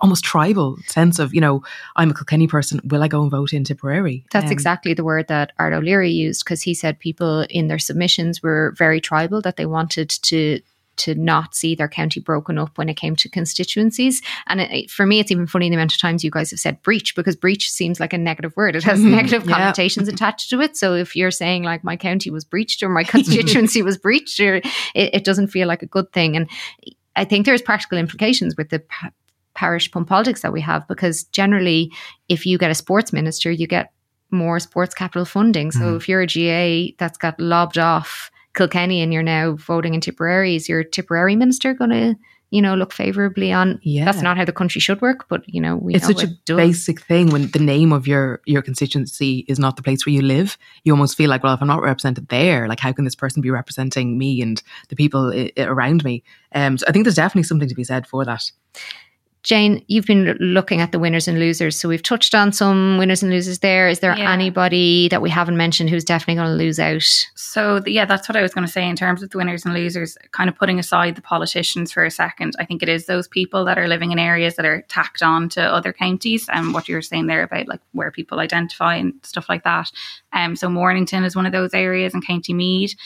almost 0.00 0.24
tribal 0.24 0.76
sense 0.86 1.18
of, 1.18 1.34
you 1.34 1.40
know, 1.40 1.62
I'm 1.96 2.10
a 2.10 2.14
Kilkenny 2.14 2.46
person. 2.46 2.80
Will 2.84 3.02
I 3.02 3.08
go 3.08 3.22
and 3.22 3.30
vote 3.30 3.52
in 3.52 3.64
Tipperary? 3.64 4.24
That's 4.32 4.46
um, 4.46 4.52
exactly 4.52 4.94
the 4.94 5.04
word 5.04 5.28
that 5.28 5.52
Art 5.58 5.72
O'Leary 5.72 6.10
used 6.10 6.44
because 6.44 6.62
he 6.62 6.74
said 6.74 6.98
people 6.98 7.46
in 7.50 7.68
their 7.68 7.78
submissions 7.78 8.42
were 8.42 8.74
very 8.76 9.00
tribal, 9.00 9.40
that 9.42 9.56
they 9.56 9.66
wanted 9.66 10.10
to 10.10 10.60
to 10.96 11.14
not 11.14 11.54
see 11.54 11.74
their 11.74 11.88
county 11.88 12.20
broken 12.20 12.58
up 12.58 12.76
when 12.78 12.88
it 12.88 12.94
came 12.94 13.16
to 13.16 13.28
constituencies. 13.28 14.22
And 14.46 14.60
it, 14.60 14.90
for 14.90 15.06
me, 15.06 15.20
it's 15.20 15.30
even 15.30 15.46
funny 15.46 15.68
the 15.68 15.76
amount 15.76 15.92
of 15.92 16.00
times 16.00 16.24
you 16.24 16.30
guys 16.30 16.50
have 16.50 16.60
said 16.60 16.82
breach 16.82 17.14
because 17.14 17.36
breach 17.36 17.70
seems 17.70 18.00
like 18.00 18.12
a 18.12 18.18
negative 18.18 18.54
word. 18.56 18.76
It 18.76 18.84
has 18.84 19.00
mm-hmm. 19.00 19.10
negative 19.10 19.44
yeah. 19.46 19.56
connotations 19.56 20.08
attached 20.14 20.50
to 20.50 20.60
it. 20.60 20.76
So 20.76 20.94
if 20.94 21.16
you're 21.16 21.30
saying 21.30 21.62
like 21.62 21.84
my 21.84 21.96
county 21.96 22.30
was 22.30 22.44
breached 22.44 22.82
or 22.82 22.88
my 22.88 23.04
constituency 23.14 23.82
was 23.82 23.98
breached, 23.98 24.40
or 24.40 24.56
it, 24.56 24.64
it, 24.94 25.24
doesn't 25.24 25.48
feel 25.48 25.66
like 25.66 25.82
a 25.82 25.86
good 25.86 26.12
thing. 26.12 26.36
And 26.36 26.48
I 27.16 27.24
think 27.24 27.46
there's 27.46 27.62
practical 27.62 27.98
implications 27.98 28.56
with 28.56 28.70
the 28.70 28.80
pa- 28.80 29.10
parish 29.54 29.90
pump 29.90 30.08
politics 30.08 30.42
that 30.42 30.52
we 30.52 30.60
have 30.60 30.86
because 30.88 31.24
generally, 31.24 31.92
if 32.28 32.44
you 32.44 32.58
get 32.58 32.70
a 32.70 32.74
sports 32.74 33.12
minister, 33.12 33.50
you 33.50 33.66
get 33.66 33.92
more 34.30 34.58
sports 34.58 34.94
capital 34.94 35.24
funding. 35.24 35.70
So 35.70 35.80
mm. 35.80 35.96
if 35.96 36.08
you're 36.08 36.22
a 36.22 36.26
GAA 36.26 36.94
that's 36.98 37.16
got 37.16 37.38
lobbed 37.40 37.78
off 37.78 38.30
Kilkenny 38.54 39.00
and 39.02 39.12
you're 39.12 39.22
now 39.22 39.52
voting 39.52 39.94
in 39.94 40.00
Tipperary, 40.00 40.56
is 40.56 40.68
your 40.68 40.84
Tipperary 40.84 41.36
minister 41.36 41.74
going 41.74 41.90
to 41.90 42.16
you 42.54 42.62
know, 42.62 42.76
look 42.76 42.92
favorably 42.92 43.52
on. 43.52 43.80
Yeah. 43.82 44.04
That's 44.04 44.22
not 44.22 44.36
how 44.36 44.44
the 44.44 44.52
country 44.52 44.80
should 44.80 45.00
work, 45.00 45.26
but 45.28 45.42
you 45.52 45.60
know, 45.60 45.74
we 45.76 45.96
it's 45.96 46.08
know 46.08 46.14
such 46.14 46.30
it 46.30 46.50
a 46.50 46.54
basic 46.54 47.00
thing 47.00 47.30
when 47.30 47.48
the 47.48 47.58
name 47.58 47.92
of 47.92 48.06
your 48.06 48.40
your 48.46 48.62
constituency 48.62 49.44
is 49.48 49.58
not 49.58 49.74
the 49.74 49.82
place 49.82 50.06
where 50.06 50.12
you 50.12 50.22
live. 50.22 50.56
You 50.84 50.92
almost 50.92 51.16
feel 51.16 51.28
like, 51.28 51.42
well, 51.42 51.54
if 51.54 51.60
I'm 51.60 51.66
not 51.66 51.82
represented 51.82 52.28
there, 52.28 52.68
like 52.68 52.78
how 52.78 52.92
can 52.92 53.04
this 53.04 53.16
person 53.16 53.42
be 53.42 53.50
representing 53.50 54.18
me 54.18 54.40
and 54.40 54.62
the 54.88 54.94
people 54.94 55.32
I- 55.34 55.50
around 55.58 56.04
me? 56.04 56.22
Um, 56.54 56.78
so 56.78 56.86
I 56.86 56.92
think 56.92 57.04
there's 57.04 57.16
definitely 57.16 57.42
something 57.42 57.68
to 57.68 57.74
be 57.74 57.82
said 57.82 58.06
for 58.06 58.24
that. 58.24 58.52
Jane, 59.44 59.84
you've 59.88 60.06
been 60.06 60.36
looking 60.40 60.80
at 60.80 60.90
the 60.90 60.98
winners 60.98 61.28
and 61.28 61.38
losers. 61.38 61.78
So 61.78 61.86
we've 61.86 62.02
touched 62.02 62.34
on 62.34 62.50
some 62.50 62.96
winners 62.96 63.22
and 63.22 63.30
losers 63.30 63.58
there. 63.58 63.88
Is 63.88 64.00
there 64.00 64.16
Yeah. 64.16 64.32
anybody 64.32 65.06
that 65.10 65.20
we 65.20 65.28
haven't 65.28 65.58
mentioned 65.58 65.90
who's 65.90 66.02
definitely 66.02 66.36
going 66.36 66.48
to 66.48 66.64
lose 66.64 66.80
out? 66.80 67.02
So 67.34 67.82
yeah, 67.86 68.06
that's 68.06 68.26
what 68.26 68.36
I 68.36 68.42
was 68.42 68.54
going 68.54 68.66
to 68.66 68.72
say 68.72 68.88
in 68.88 68.96
terms 68.96 69.22
of 69.22 69.28
the 69.28 69.36
winners 69.36 69.66
and 69.66 69.74
losers. 69.74 70.16
Kind 70.32 70.48
of 70.48 70.56
putting 70.56 70.78
aside 70.78 71.14
the 71.14 71.20
politicians 71.20 71.92
for 71.92 72.06
a 72.06 72.10
second, 72.10 72.54
I 72.58 72.64
think 72.64 72.82
it 72.82 72.88
is 72.88 73.04
those 73.04 73.28
people 73.28 73.66
that 73.66 73.78
are 73.78 73.86
living 73.86 74.12
in 74.12 74.18
areas 74.18 74.56
that 74.56 74.64
are 74.64 74.80
tacked 74.88 75.22
on 75.22 75.50
to 75.50 75.62
other 75.62 75.92
counties, 75.92 76.48
and 76.48 76.72
what 76.72 76.88
you 76.88 76.94
were 76.94 77.02
saying 77.02 77.26
there 77.26 77.42
about 77.42 77.68
like 77.68 77.80
where 77.92 78.10
people 78.10 78.40
identify 78.40 78.96
and 78.96 79.12
stuff 79.22 79.50
like 79.50 79.64
that. 79.64 79.92
Um, 80.32 80.56
so 80.56 80.70
Mornington 80.70 81.22
is 81.22 81.36
one 81.36 81.44
of 81.44 81.52
those 81.52 81.74
areas 81.74 82.14
in 82.14 82.22
County 82.22 82.54
Meath. 82.54 82.96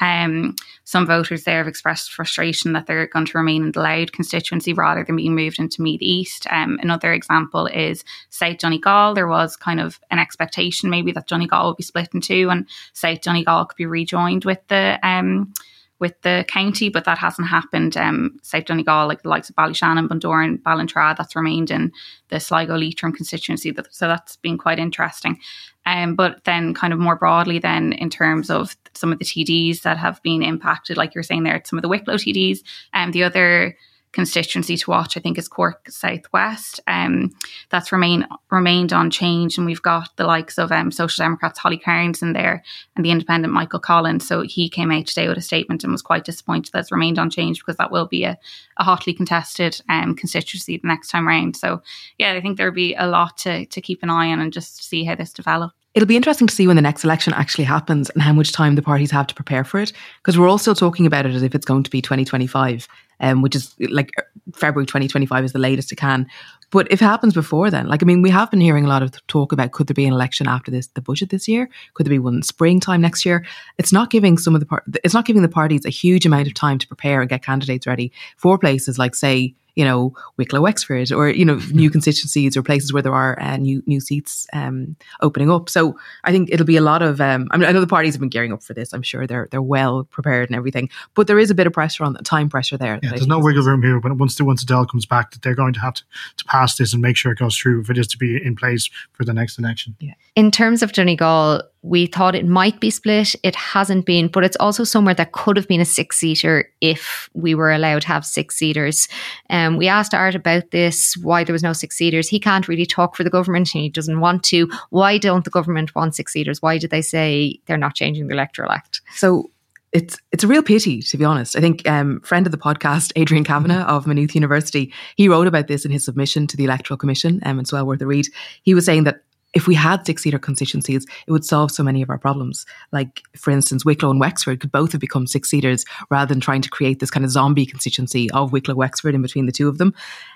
Um, 0.00 0.54
some 0.84 1.06
voters 1.06 1.44
there 1.44 1.58
have 1.58 1.68
expressed 1.68 2.12
frustration 2.12 2.72
that 2.72 2.86
they're 2.86 3.06
going 3.06 3.26
to 3.26 3.38
remain 3.38 3.64
in 3.64 3.72
the 3.72 3.80
Louth 3.80 4.12
constituency 4.12 4.72
rather 4.72 5.04
than 5.04 5.16
being 5.16 5.34
moved 5.34 5.58
into 5.58 5.82
Meath 5.82 6.02
East. 6.02 6.46
Um, 6.50 6.78
another 6.82 7.12
example 7.12 7.66
is 7.66 8.04
South 8.30 8.58
Donegal. 8.58 9.14
There 9.14 9.28
was 9.28 9.56
kind 9.56 9.80
of 9.80 10.00
an 10.10 10.18
expectation 10.18 10.90
maybe 10.90 11.12
that 11.12 11.26
Donegal 11.26 11.68
would 11.68 11.76
be 11.76 11.82
split 11.82 12.08
in 12.14 12.20
two 12.20 12.48
and 12.50 12.68
South 12.92 13.20
Donegal 13.20 13.66
could 13.66 13.76
be 13.76 13.86
rejoined 13.86 14.44
with 14.44 14.60
the 14.68 14.98
um, 15.02 15.52
with 15.98 16.20
the 16.22 16.44
county, 16.48 16.88
but 16.88 17.04
that 17.04 17.18
hasn't 17.18 17.48
happened. 17.48 17.96
Um, 17.96 18.38
South 18.42 18.66
Donegal, 18.66 19.08
like 19.08 19.22
the 19.22 19.28
likes 19.28 19.50
of 19.50 19.56
Ballyshannon, 19.56 20.08
Bundoran, 20.08 20.62
Ballintra, 20.62 21.16
that's 21.16 21.34
remained 21.34 21.70
in 21.70 21.92
the 22.28 22.38
Sligo 22.38 22.76
Leitrim 22.76 23.12
constituency. 23.12 23.74
So 23.90 24.06
that's 24.06 24.36
been 24.36 24.58
quite 24.58 24.78
interesting. 24.78 25.40
Um, 25.86 26.14
but 26.14 26.44
then, 26.44 26.74
kind 26.74 26.92
of 26.92 26.98
more 26.98 27.16
broadly, 27.16 27.58
then 27.58 27.92
in 27.94 28.10
terms 28.10 28.50
of 28.50 28.76
some 28.94 29.12
of 29.12 29.18
the 29.18 29.24
TDs 29.24 29.82
that 29.82 29.96
have 29.96 30.22
been 30.22 30.42
impacted, 30.42 30.96
like 30.96 31.14
you're 31.14 31.24
saying 31.24 31.44
there, 31.44 31.60
some 31.64 31.78
of 31.78 31.82
the 31.82 31.88
Wicklow 31.88 32.14
TDs, 32.14 32.60
and 32.92 33.12
the 33.12 33.24
other 33.24 33.76
constituency 34.12 34.76
to 34.76 34.90
watch, 34.90 35.16
I 35.16 35.20
think, 35.20 35.38
is 35.38 35.48
Cork 35.48 35.88
Southwest. 35.90 36.80
Um, 36.86 37.30
that's 37.70 37.92
remain 37.92 38.26
remained 38.50 38.92
unchanged, 38.92 39.58
and 39.58 39.66
we've 39.66 39.82
got 39.82 40.16
the 40.16 40.26
likes 40.26 40.58
of 40.58 40.72
um, 40.72 40.90
Social 40.90 41.22
Democrats 41.22 41.58
Holly 41.58 41.78
Cairns 41.78 42.22
in 42.22 42.32
there, 42.32 42.62
and 42.96 43.04
the 43.04 43.10
Independent 43.10 43.52
Michael 43.52 43.80
Collins. 43.80 44.26
So 44.26 44.42
he 44.42 44.68
came 44.68 44.90
out 44.90 45.06
today 45.06 45.28
with 45.28 45.38
a 45.38 45.42
statement 45.42 45.84
and 45.84 45.92
was 45.92 46.02
quite 46.02 46.24
disappointed 46.24 46.72
that's 46.72 46.92
remained 46.92 47.18
unchanged 47.18 47.62
because 47.64 47.76
that 47.76 47.92
will 47.92 48.06
be 48.06 48.24
a, 48.24 48.38
a 48.78 48.84
hotly 48.84 49.12
contested 49.12 49.80
um, 49.88 50.14
constituency 50.14 50.78
the 50.78 50.88
next 50.88 51.08
time 51.08 51.26
round. 51.26 51.56
So 51.56 51.82
yeah, 52.18 52.32
I 52.32 52.40
think 52.40 52.56
there'll 52.56 52.74
be 52.74 52.94
a 52.94 53.06
lot 53.06 53.36
to 53.38 53.66
to 53.66 53.80
keep 53.80 54.02
an 54.02 54.10
eye 54.10 54.32
on 54.32 54.40
and 54.40 54.52
just 54.52 54.84
see 54.84 55.04
how 55.04 55.14
this 55.14 55.32
develops. 55.32 55.74
It'll 55.94 56.06
be 56.06 56.16
interesting 56.16 56.46
to 56.46 56.54
see 56.54 56.66
when 56.66 56.76
the 56.76 56.82
next 56.82 57.02
election 57.02 57.32
actually 57.34 57.64
happens 57.64 58.10
and 58.10 58.22
how 58.22 58.32
much 58.32 58.52
time 58.52 58.74
the 58.74 58.82
parties 58.82 59.10
have 59.10 59.26
to 59.28 59.34
prepare 59.34 59.64
for 59.64 59.80
it. 59.80 59.92
Because 60.22 60.38
we're 60.38 60.48
all 60.48 60.58
still 60.58 60.74
talking 60.74 61.06
about 61.06 61.26
it 61.26 61.34
as 61.34 61.42
if 61.42 61.54
it's 61.54 61.66
going 61.66 61.82
to 61.82 61.90
be 61.90 62.00
2025, 62.02 62.86
um, 63.20 63.42
which 63.42 63.54
is 63.54 63.74
like 63.90 64.10
February 64.54 64.86
2025 64.86 65.44
is 65.44 65.52
the 65.52 65.58
latest 65.58 65.92
it 65.92 65.96
can. 65.96 66.26
But 66.70 66.86
if 66.90 67.00
it 67.00 67.04
happens 67.04 67.32
before 67.32 67.70
then, 67.70 67.88
like, 67.88 68.02
I 68.02 68.06
mean, 68.06 68.20
we 68.20 68.30
have 68.30 68.50
been 68.50 68.60
hearing 68.60 68.84
a 68.84 68.88
lot 68.88 69.02
of 69.02 69.26
talk 69.26 69.52
about 69.52 69.72
could 69.72 69.86
there 69.86 69.94
be 69.94 70.04
an 70.04 70.12
election 70.12 70.46
after 70.46 70.70
this, 70.70 70.88
the 70.88 71.00
budget 71.00 71.30
this 71.30 71.48
year? 71.48 71.70
Could 71.94 72.04
there 72.06 72.10
be 72.10 72.18
one 72.18 72.36
in 72.36 72.42
springtime 72.42 73.00
next 73.00 73.24
year? 73.24 73.46
It's 73.78 73.92
not 73.92 74.10
giving 74.10 74.36
some 74.36 74.54
of 74.54 74.60
the 74.60 74.66
part, 74.66 74.84
it's 75.02 75.14
not 75.14 75.24
giving 75.24 75.42
the 75.42 75.48
parties 75.48 75.86
a 75.86 75.90
huge 75.90 76.26
amount 76.26 76.46
of 76.46 76.54
time 76.54 76.78
to 76.78 76.86
prepare 76.86 77.20
and 77.20 77.30
get 77.30 77.42
candidates 77.42 77.86
ready 77.86 78.12
for 78.36 78.58
places 78.58 78.98
like, 78.98 79.14
say, 79.14 79.54
you 79.78 79.84
know, 79.84 80.12
Wicklow 80.36 80.60
Wexford 80.60 81.12
or, 81.12 81.28
you 81.28 81.44
know, 81.44 81.54
new 81.70 81.88
constituencies 81.88 82.56
or 82.56 82.64
places 82.64 82.92
where 82.92 83.00
there 83.00 83.14
are 83.14 83.40
uh, 83.40 83.56
new 83.56 83.80
new 83.86 84.00
seats 84.00 84.48
um, 84.52 84.96
opening 85.20 85.52
up. 85.52 85.70
So 85.70 85.96
I 86.24 86.32
think 86.32 86.48
it'll 86.50 86.66
be 86.66 86.76
a 86.76 86.82
lot 86.82 87.00
of, 87.00 87.20
um, 87.20 87.46
I 87.52 87.56
mean, 87.56 87.68
I 87.68 87.70
know 87.70 87.80
the 87.80 87.86
parties 87.86 88.14
have 88.14 88.20
been 88.20 88.28
gearing 88.28 88.52
up 88.52 88.64
for 88.64 88.74
this. 88.74 88.92
I'm 88.92 89.04
sure 89.04 89.24
they're 89.24 89.46
they're 89.52 89.62
well 89.62 90.02
prepared 90.02 90.48
and 90.48 90.56
everything, 90.56 90.90
but 91.14 91.28
there 91.28 91.38
is 91.38 91.52
a 91.52 91.54
bit 91.54 91.68
of 91.68 91.72
pressure 91.72 92.02
on 92.02 92.12
the 92.12 92.24
time 92.24 92.48
pressure 92.48 92.76
there. 92.76 92.98
Yeah, 93.04 93.10
there's 93.10 93.28
no 93.28 93.38
wiggle 93.38 93.62
room 93.62 93.80
here. 93.80 94.00
But 94.00 94.18
once 94.18 94.34
the 94.34 94.44
once 94.44 94.64
the 94.64 94.74
Dáil 94.74 94.88
comes 94.88 95.06
back, 95.06 95.30
that 95.30 95.42
they're 95.42 95.54
going 95.54 95.74
to 95.74 95.80
have 95.80 95.94
to, 95.94 96.02
to 96.38 96.44
pass 96.46 96.74
this 96.74 96.92
and 96.92 97.00
make 97.00 97.16
sure 97.16 97.30
it 97.30 97.38
goes 97.38 97.56
through 97.56 97.82
if 97.82 97.90
it 97.90 97.98
is 97.98 98.08
to 98.08 98.18
be 98.18 98.44
in 98.44 98.56
place 98.56 98.90
for 99.12 99.24
the 99.24 99.32
next 99.32 99.60
election. 99.60 99.94
Yeah. 100.00 100.14
In 100.34 100.50
terms 100.50 100.82
of 100.82 100.92
Donegal, 100.92 101.62
we 101.82 102.06
thought 102.06 102.34
it 102.34 102.46
might 102.46 102.80
be 102.80 102.90
split. 102.90 103.34
It 103.42 103.54
hasn't 103.54 104.04
been, 104.04 104.28
but 104.28 104.44
it's 104.44 104.56
also 104.56 104.84
somewhere 104.84 105.14
that 105.14 105.32
could 105.32 105.56
have 105.56 105.68
been 105.68 105.80
a 105.80 105.84
six 105.84 106.18
seater 106.18 106.70
if 106.80 107.28
we 107.34 107.54
were 107.54 107.70
allowed 107.70 108.02
to 108.02 108.08
have 108.08 108.26
six 108.26 108.56
seaters. 108.56 109.08
Um, 109.50 109.76
we 109.76 109.88
asked 109.88 110.14
Art 110.14 110.34
about 110.34 110.70
this, 110.70 111.16
why 111.18 111.44
there 111.44 111.52
was 111.52 111.62
no 111.62 111.72
six 111.72 111.96
seaters. 111.96 112.28
He 112.28 112.40
can't 112.40 112.68
really 112.68 112.86
talk 112.86 113.16
for 113.16 113.24
the 113.24 113.30
government 113.30 113.74
and 113.74 113.82
he 113.82 113.88
doesn't 113.88 114.20
want 114.20 114.42
to. 114.44 114.70
Why 114.90 115.18
don't 115.18 115.44
the 115.44 115.50
government 115.50 115.94
want 115.94 116.14
six 116.14 116.32
seaters? 116.32 116.60
Why 116.60 116.78
did 116.78 116.90
they 116.90 117.02
say 117.02 117.60
they're 117.66 117.76
not 117.76 117.94
changing 117.94 118.26
the 118.26 118.34
Electoral 118.34 118.72
Act? 118.72 119.00
So 119.14 119.50
it's 119.92 120.18
it's 120.32 120.44
a 120.44 120.48
real 120.48 120.62
pity, 120.62 121.00
to 121.00 121.16
be 121.16 121.24
honest. 121.24 121.56
I 121.56 121.60
think 121.60 121.88
um, 121.88 122.20
friend 122.20 122.46
of 122.46 122.52
the 122.52 122.58
podcast, 122.58 123.12
Adrian 123.16 123.44
Kavanagh 123.44 123.84
of 123.84 124.06
Maynooth 124.06 124.34
University, 124.34 124.92
he 125.16 125.28
wrote 125.28 125.46
about 125.46 125.66
this 125.66 125.84
in 125.84 125.90
his 125.90 126.04
submission 126.04 126.46
to 126.48 126.56
the 126.56 126.64
Electoral 126.64 126.98
Commission, 126.98 127.40
um, 127.44 127.58
it's 127.58 127.72
well 127.72 127.86
worth 127.86 128.02
a 128.02 128.06
read. 128.06 128.26
He 128.62 128.74
was 128.74 128.84
saying 128.84 129.04
that 129.04 129.22
if 129.54 129.66
we 129.66 129.74
had 129.74 130.04
six 130.04 130.22
seater 130.22 130.38
constituencies, 130.38 131.06
it 131.26 131.32
would 131.32 131.44
solve 131.44 131.70
so 131.70 131.82
many 131.82 132.02
of 132.02 132.10
our 132.10 132.18
problems. 132.18 132.66
Like, 132.92 133.22
for 133.34 133.50
instance, 133.50 133.84
Wicklow 133.84 134.10
and 134.10 134.20
Wexford 134.20 134.60
could 134.60 134.70
both 134.70 134.92
have 134.92 135.00
become 135.00 135.26
six 135.26 135.48
seaters 135.48 135.84
rather 136.10 136.28
than 136.28 136.40
trying 136.40 136.60
to 136.62 136.68
create 136.68 137.00
this 137.00 137.10
kind 137.10 137.24
of 137.24 137.30
zombie 137.30 137.64
constituency 137.64 138.30
of 138.32 138.52
Wicklow 138.52 138.74
Wexford 138.74 139.14
in 139.14 139.22
between 139.22 139.46
the 139.46 139.52
two 139.52 139.68
of 139.68 139.78
them. 139.78 139.94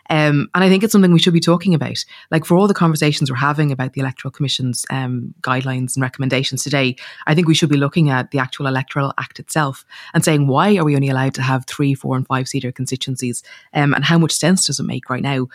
Um, 0.09 0.49
and 0.55 0.65
I 0.65 0.69
think 0.69 0.83
it's 0.83 0.93
something 0.93 1.13
we 1.13 1.19
should 1.19 1.35
be 1.35 1.41
talking 1.41 1.75
about. 1.75 1.99
Like, 2.31 2.47
for 2.47 2.57
all 2.57 2.67
the 2.67 2.75
conversations 2.75 3.31
we're 3.31 3.37
having 3.37 3.71
about 3.71 3.93
the 3.93 4.01
Electoral 4.01 4.33
Commission's 4.33 4.87
um, 4.91 5.35
guidelines 5.43 5.95
and 5.95 6.03
recommendations 6.03 6.65
today, 6.65 6.97
I 7.27 7.35
think 7.35 7.47
we 7.47 7.55
should 7.55 7.71
be 7.71 7.77
looking 7.77 8.09
at 8.09 8.31
the 8.31 8.39
actual 8.39 8.67
Electoral 8.67 9.13
Act 9.19 9.39
itself 9.39 9.85
and 10.15 10.25
saying, 10.25 10.47
why 10.47 10.77
are 10.77 10.85
we 10.85 10.97
only 10.97 11.11
allowed 11.11 11.35
to 11.35 11.43
have 11.43 11.67
three, 11.67 11.95
four, 11.95 12.17
and 12.17 12.27
five 12.27 12.49
seater 12.49 12.73
constituencies? 12.73 13.43
Um, 13.75 13.93
and 13.93 14.05
how 14.05 14.19
much 14.19 14.33
sense 14.33 14.67
does 14.67 14.81
it 14.81 14.85
make 14.85 15.11
right 15.11 15.23
now? 15.23 15.49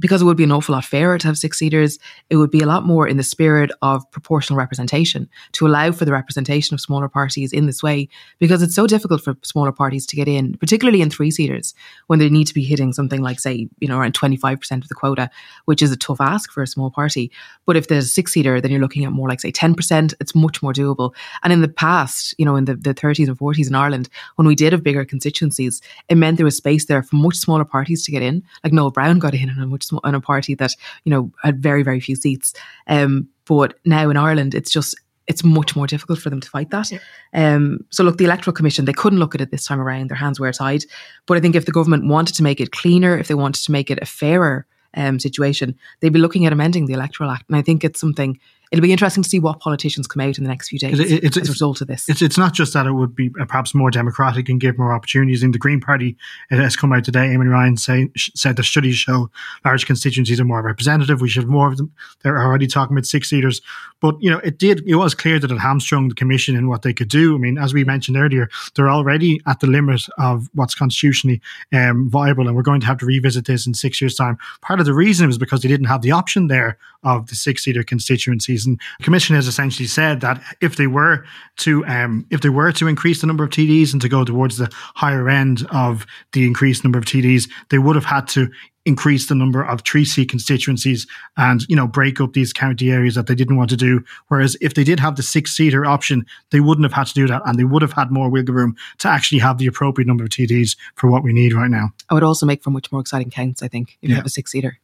Because 0.00 0.22
it 0.22 0.24
would 0.24 0.36
be 0.36 0.44
an 0.44 0.52
awful 0.52 0.74
lot 0.74 0.84
fairer 0.84 1.18
to 1.18 1.26
have 1.26 1.38
six 1.38 1.58
seaters. 1.58 1.98
It 2.30 2.36
would 2.36 2.50
be 2.50 2.60
a 2.60 2.66
lot 2.66 2.84
more 2.84 3.08
in 3.08 3.16
the 3.16 3.22
spirit 3.22 3.70
of 3.82 4.08
proportional 4.10 4.56
representation 4.56 5.28
to 5.52 5.66
allow 5.66 5.92
for 5.92 6.04
the 6.04 6.12
representation 6.12 6.74
of 6.74 6.80
smaller 6.80 7.08
parties 7.08 7.52
in 7.52 7.66
this 7.66 7.82
way, 7.82 8.08
because 8.38 8.62
it's 8.62 8.74
so 8.74 8.86
difficult 8.86 9.22
for 9.22 9.36
smaller 9.42 9.72
parties 9.72 10.06
to 10.06 10.16
get 10.16 10.28
in, 10.28 10.56
particularly 10.58 11.00
in 11.00 11.10
three 11.10 11.30
seaters 11.30 11.74
when 12.06 12.18
they 12.18 12.28
need 12.28 12.46
to 12.46 12.54
be 12.54 12.64
hitting 12.64 12.92
something 12.92 13.22
like, 13.22 13.40
say, 13.40 13.68
you 13.80 13.88
know, 13.88 13.98
around 13.98 14.14
25% 14.14 14.82
of 14.82 14.88
the 14.88 14.94
quota, 14.94 15.30
which 15.64 15.82
is 15.82 15.90
a 15.92 15.96
tough 15.96 16.20
ask 16.20 16.52
for 16.52 16.62
a 16.62 16.66
small 16.66 16.90
party. 16.90 17.30
But 17.66 17.76
if 17.76 17.88
there's 17.88 18.06
a 18.06 18.08
six 18.08 18.32
seater, 18.32 18.60
then 18.60 18.70
you're 18.70 18.80
looking 18.80 19.04
at 19.04 19.12
more 19.12 19.28
like, 19.28 19.40
say, 19.40 19.52
10%. 19.52 20.14
It's 20.20 20.34
much 20.34 20.62
more 20.62 20.72
doable. 20.72 21.14
And 21.42 21.52
in 21.52 21.60
the 21.60 21.68
past, 21.68 22.34
you 22.38 22.44
know, 22.44 22.56
in 22.56 22.64
the, 22.64 22.74
the 22.74 22.94
30s 22.94 23.28
and 23.28 23.38
40s 23.38 23.68
in 23.68 23.74
Ireland, 23.74 24.08
when 24.36 24.46
we 24.46 24.54
did 24.54 24.72
have 24.72 24.82
bigger 24.82 25.04
constituencies, 25.04 25.80
it 26.08 26.16
meant 26.16 26.36
there 26.36 26.44
was 26.44 26.56
space 26.56 26.86
there 26.86 27.02
for 27.02 27.16
much 27.16 27.36
smaller 27.36 27.64
parties 27.64 28.04
to 28.04 28.10
get 28.10 28.22
in. 28.22 28.42
Like 28.64 28.72
Noel 28.72 28.90
Browne 28.90 29.18
got 29.18 29.34
in 29.34 29.50
on 29.50 29.58
a 29.58 29.66
much 29.66 29.84
sm- 29.88 30.04
on 30.04 30.14
a 30.14 30.20
party 30.20 30.54
that, 30.54 30.72
you 31.04 31.10
know, 31.10 31.30
had 31.42 31.62
very, 31.62 31.82
very 31.82 32.00
few 32.00 32.16
seats. 32.16 32.54
Um, 32.86 33.28
but 33.44 33.74
now 33.84 34.10
in 34.10 34.16
Ireland, 34.16 34.54
it's 34.54 34.70
just 34.70 34.94
it's 35.28 35.44
much 35.44 35.76
more 35.76 35.86
difficult 35.86 36.18
for 36.18 36.30
them 36.30 36.40
to 36.40 36.48
fight 36.48 36.70
that. 36.70 36.90
Um, 37.34 37.84
so 37.90 38.02
look, 38.02 38.16
the 38.16 38.24
Electoral 38.24 38.54
Commission, 38.54 38.86
they 38.86 38.94
couldn't 38.94 39.18
look 39.18 39.34
at 39.34 39.42
it 39.42 39.50
this 39.50 39.66
time 39.66 39.80
around. 39.80 40.08
Their 40.08 40.16
hands 40.16 40.40
were 40.40 40.52
tied. 40.52 40.84
But 41.26 41.36
I 41.36 41.40
think 41.40 41.54
if 41.54 41.66
the 41.66 41.72
government 41.72 42.08
wanted 42.08 42.34
to 42.36 42.42
make 42.42 42.60
it 42.62 42.72
cleaner, 42.72 43.18
if 43.18 43.28
they 43.28 43.34
wanted 43.34 43.62
to 43.64 43.72
make 43.72 43.90
it 43.90 43.98
a 44.00 44.06
fairer 44.06 44.66
um, 44.94 45.18
situation, 45.18 45.76
they'd 46.00 46.14
be 46.14 46.18
looking 46.18 46.46
at 46.46 46.52
amending 46.52 46.86
the 46.86 46.94
Electoral 46.94 47.30
Act. 47.30 47.44
And 47.48 47.58
I 47.58 47.62
think 47.62 47.84
it's 47.84 48.00
something, 48.00 48.40
it'll 48.72 48.82
be 48.82 48.92
interesting 48.92 49.22
to 49.22 49.28
see 49.28 49.38
what 49.40 49.60
politicians 49.60 50.06
come 50.06 50.20
out 50.20 50.38
in 50.38 50.44
the 50.44 50.48
next 50.50 50.68
few 50.68 50.78
days 50.78 50.98
It- 50.98 51.06
it- 51.10 51.24
it's- 51.24 51.36
as 51.36 51.48
a 51.48 51.52
result 51.52 51.80
of 51.80 51.86
this. 51.88 52.08
It's 52.08 52.22
it's 52.22 52.38
not 52.38 52.54
just 52.54 52.72
that 52.74 52.86
it 52.86 52.92
would 52.92 53.14
be 53.14 53.30
uh, 53.40 53.44
perhaps 53.44 53.74
more 53.74 53.90
democratic 53.90 54.48
and 54.48 54.60
give 54.60 54.78
more 54.78 54.92
opportunities. 54.92 55.42
In 55.42 55.52
the 55.52 55.58
Green 55.58 55.80
Party, 55.80 56.16
it 56.50 56.58
has 56.58 56.76
come 56.76 56.92
out 56.92 57.04
today. 57.04 57.28
Eamon 57.28 57.50
Ryan 57.50 57.76
say, 57.76 58.08
sh- 58.16 58.30
said 58.34 58.56
the 58.56 58.62
studies 58.62 58.96
show 58.96 59.30
large 59.64 59.86
constituencies 59.86 60.40
are 60.40 60.44
more 60.44 60.62
representative. 60.62 61.20
We 61.20 61.28
should 61.28 61.44
have 61.44 61.50
more 61.50 61.68
of 61.68 61.76
them. 61.76 61.90
They're 62.22 62.38
already 62.42 62.66
talking 62.66 62.96
about 62.96 63.06
six 63.06 63.28
seaters, 63.30 63.60
but 64.00 64.16
you 64.20 64.30
know 64.30 64.38
it 64.38 64.58
did. 64.58 64.82
It 64.86 64.96
was 64.96 65.14
clear 65.14 65.38
that 65.38 65.50
it 65.50 65.58
hamstrung 65.58 66.08
the 66.08 66.14
commission 66.14 66.56
in 66.56 66.68
what 66.68 66.82
they 66.82 66.92
could 66.92 67.08
do. 67.08 67.34
I 67.34 67.38
mean, 67.38 67.58
as 67.58 67.72
we 67.74 67.84
mentioned 67.84 68.16
earlier, 68.16 68.48
they're 68.74 68.90
already 68.90 69.40
at 69.46 69.60
the 69.60 69.66
limit 69.66 70.06
of 70.18 70.48
what's 70.54 70.74
constitutionally 70.74 71.40
um, 71.72 72.08
viable, 72.10 72.46
and 72.46 72.56
we're 72.56 72.62
going 72.62 72.80
to 72.80 72.86
have 72.86 72.98
to 72.98 73.06
revisit 73.06 73.46
this 73.46 73.66
in 73.66 73.74
six 73.74 74.00
years' 74.00 74.14
time. 74.14 74.36
Part 74.62 74.80
of 74.80 74.86
the 74.86 74.94
reason 74.94 75.26
was 75.26 75.38
because 75.38 75.62
they 75.62 75.68
didn't 75.68 75.86
have 75.86 76.02
the 76.02 76.10
option 76.10 76.48
there 76.48 76.76
of 77.04 77.28
the 77.28 77.34
six-seater 77.36 77.82
constituencies, 77.84 78.57
and 78.66 78.80
the 78.98 79.04
commission 79.04 79.36
has 79.36 79.46
essentially 79.46 79.86
said 79.86 80.20
that 80.20 80.42
if 80.60 80.76
they 80.76 80.86
were 80.86 81.24
to 81.58 81.84
um, 81.86 82.26
if 82.30 82.40
they 82.40 82.48
were 82.48 82.72
to 82.72 82.86
increase 82.86 83.20
the 83.20 83.26
number 83.26 83.44
of 83.44 83.50
TDs 83.50 83.92
and 83.92 84.02
to 84.02 84.08
go 84.08 84.24
towards 84.24 84.58
the 84.58 84.70
higher 84.72 85.28
end 85.28 85.66
of 85.70 86.06
the 86.32 86.46
increased 86.46 86.84
number 86.84 86.98
of 86.98 87.04
TDs, 87.04 87.48
they 87.70 87.78
would 87.78 87.96
have 87.96 88.04
had 88.04 88.26
to 88.28 88.48
increase 88.88 89.28
the 89.28 89.34
number 89.34 89.62
of 89.62 89.82
three 89.82 90.04
seat 90.04 90.30
constituencies 90.30 91.06
and 91.36 91.66
you 91.68 91.76
know 91.76 91.86
break 91.86 92.20
up 92.20 92.32
these 92.32 92.54
county 92.54 92.90
areas 92.90 93.14
that 93.14 93.26
they 93.26 93.34
didn't 93.34 93.56
want 93.56 93.68
to 93.70 93.76
do. 93.76 94.02
Whereas 94.28 94.56
if 94.60 94.74
they 94.74 94.84
did 94.84 94.98
have 94.98 95.16
the 95.16 95.22
six 95.22 95.54
seater 95.54 95.84
option, 95.84 96.24
they 96.50 96.60
wouldn't 96.60 96.84
have 96.86 96.94
had 96.94 97.06
to 97.08 97.14
do 97.14 97.26
that, 97.28 97.42
and 97.44 97.58
they 97.58 97.64
would 97.64 97.82
have 97.82 97.92
had 97.92 98.10
more 98.10 98.30
wiggle 98.30 98.54
room 98.54 98.76
to 98.98 99.08
actually 99.08 99.40
have 99.40 99.58
the 99.58 99.66
appropriate 99.66 100.06
number 100.06 100.24
of 100.24 100.30
TDs 100.30 100.76
for 100.94 101.10
what 101.10 101.22
we 101.22 101.32
need 101.32 101.52
right 101.52 101.70
now. 101.70 101.90
I 102.08 102.14
would 102.14 102.22
also 102.22 102.46
make 102.46 102.62
for 102.62 102.70
much 102.70 102.90
more 102.90 103.00
exciting 103.00 103.30
counts, 103.30 103.62
I 103.62 103.68
think, 103.68 103.98
if 104.00 104.08
you 104.08 104.16
have 104.16 104.26
a 104.26 104.30
six 104.30 104.50
seater. 104.50 104.78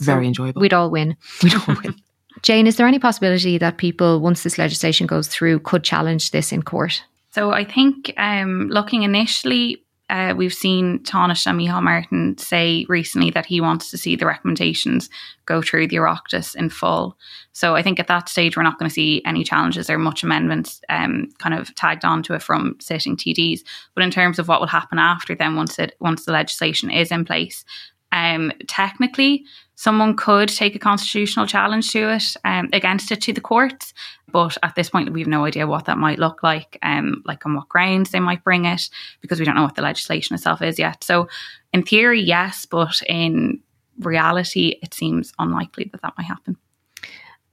Very 0.00 0.26
enjoyable. 0.26 0.60
We'd 0.60 0.74
all 0.74 0.90
win. 0.90 1.16
we 1.42 1.48
don't 1.48 1.82
win. 1.82 1.94
Jane, 2.42 2.66
is 2.66 2.76
there 2.76 2.86
any 2.86 2.98
possibility 2.98 3.58
that 3.58 3.78
people, 3.78 4.20
once 4.20 4.42
this 4.42 4.58
legislation 4.58 5.06
goes 5.06 5.28
through, 5.28 5.60
could 5.60 5.82
challenge 5.82 6.30
this 6.30 6.52
in 6.52 6.62
court? 6.62 7.02
So 7.30 7.52
I 7.52 7.64
think 7.64 8.12
um, 8.16 8.68
looking 8.68 9.02
initially, 9.02 9.84
uh, 10.08 10.34
we've 10.36 10.54
seen 10.54 11.00
Taoiseach 11.00 11.46
and 11.46 11.58
Micheál 11.60 11.82
Martin 11.82 12.38
say 12.38 12.86
recently 12.88 13.30
that 13.30 13.46
he 13.46 13.60
wants 13.60 13.90
to 13.90 13.98
see 13.98 14.14
the 14.14 14.26
recommendations 14.26 15.10
go 15.46 15.60
through 15.60 15.88
the 15.88 15.96
Oireachtas 15.96 16.54
in 16.54 16.70
full. 16.70 17.18
So 17.52 17.74
I 17.74 17.82
think 17.82 17.98
at 17.98 18.06
that 18.06 18.28
stage 18.28 18.56
we're 18.56 18.62
not 18.62 18.78
going 18.78 18.88
to 18.88 18.94
see 18.94 19.22
any 19.26 19.42
challenges 19.42 19.90
or 19.90 19.98
much 19.98 20.22
amendments 20.22 20.80
um, 20.88 21.28
kind 21.38 21.54
of 21.54 21.74
tagged 21.74 22.04
onto 22.04 22.34
it 22.34 22.42
from 22.42 22.76
sitting 22.80 23.16
TDs. 23.16 23.60
But 23.94 24.04
in 24.04 24.10
terms 24.10 24.38
of 24.38 24.46
what 24.46 24.60
will 24.60 24.68
happen 24.68 24.98
after 24.98 25.34
then, 25.34 25.56
once 25.56 25.78
it 25.78 25.96
once 25.98 26.24
the 26.24 26.32
legislation 26.32 26.90
is 26.90 27.10
in 27.10 27.24
place, 27.24 27.64
um, 28.12 28.52
technically 28.68 29.44
someone 29.76 30.16
could 30.16 30.48
take 30.48 30.74
a 30.74 30.80
constitutional 30.80 31.46
challenge 31.46 31.92
to 31.92 32.10
it 32.14 32.36
um, 32.44 32.68
against 32.72 33.12
it 33.12 33.20
to 33.22 33.32
the 33.32 33.40
courts. 33.40 33.94
But 34.32 34.56
at 34.62 34.74
this 34.74 34.90
point, 34.90 35.12
we 35.12 35.20
have 35.20 35.28
no 35.28 35.44
idea 35.44 35.66
what 35.66 35.84
that 35.84 35.98
might 35.98 36.18
look 36.18 36.42
like, 36.42 36.78
um, 36.82 37.22
like 37.24 37.46
on 37.46 37.54
what 37.54 37.68
grounds 37.68 38.10
they 38.10 38.20
might 38.20 38.42
bring 38.42 38.64
it, 38.64 38.88
because 39.20 39.38
we 39.38 39.44
don't 39.44 39.54
know 39.54 39.62
what 39.62 39.76
the 39.76 39.82
legislation 39.82 40.34
itself 40.34 40.62
is 40.62 40.78
yet. 40.78 41.04
So, 41.04 41.28
in 41.72 41.82
theory, 41.82 42.20
yes, 42.20 42.66
but 42.66 43.00
in 43.06 43.60
reality, 43.98 44.78
it 44.82 44.94
seems 44.94 45.32
unlikely 45.38 45.90
that 45.92 46.02
that 46.02 46.14
might 46.18 46.26
happen. 46.26 46.56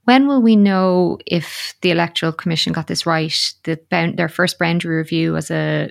When 0.04 0.28
will 0.28 0.42
we 0.42 0.54
know 0.54 1.18
if 1.26 1.74
the 1.80 1.90
Electoral 1.90 2.32
Commission 2.32 2.72
got 2.72 2.86
this 2.86 3.06
right? 3.06 3.34
The, 3.64 3.80
their 3.90 4.28
first 4.28 4.58
boundary 4.58 4.96
review 4.96 5.36
as 5.36 5.50
a 5.50 5.90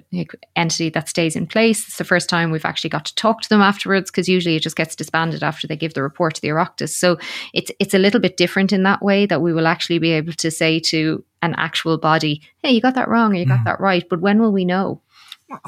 entity 0.55 0.89
that 0.89 1.09
stays 1.09 1.35
in 1.35 1.47
place. 1.47 1.87
It's 1.87 1.97
the 1.97 2.03
first 2.03 2.29
time 2.29 2.51
we've 2.51 2.65
actually 2.65 2.91
got 2.91 3.05
to 3.05 3.15
talk 3.15 3.41
to 3.41 3.49
them 3.49 3.61
afterwards 3.61 4.11
because 4.11 4.29
usually 4.29 4.55
it 4.55 4.61
just 4.61 4.75
gets 4.75 4.95
disbanded 4.95 5.43
after 5.43 5.67
they 5.67 5.75
give 5.75 5.95
the 5.95 6.03
report 6.03 6.35
to 6.35 6.41
the 6.41 6.49
Oireachtas. 6.49 6.89
So 6.89 7.17
it's 7.53 7.71
it's 7.79 7.93
a 7.93 7.99
little 7.99 8.19
bit 8.19 8.37
different 8.37 8.71
in 8.71 8.83
that 8.83 9.01
way 9.01 9.25
that 9.25 9.41
we 9.41 9.53
will 9.53 9.67
actually 9.67 9.99
be 9.99 10.11
able 10.11 10.33
to 10.33 10.51
say 10.51 10.79
to 10.81 11.23
an 11.41 11.55
actual 11.57 11.97
body, 11.97 12.41
"Hey, 12.61 12.71
you 12.71 12.81
got 12.81 12.95
that 12.95 13.07
wrong 13.07 13.33
or 13.33 13.35
you 13.35 13.45
got 13.45 13.61
mm. 13.61 13.65
that 13.65 13.79
right." 13.79 14.07
But 14.09 14.21
when 14.21 14.39
will 14.39 14.51
we 14.51 14.65
know? 14.65 15.01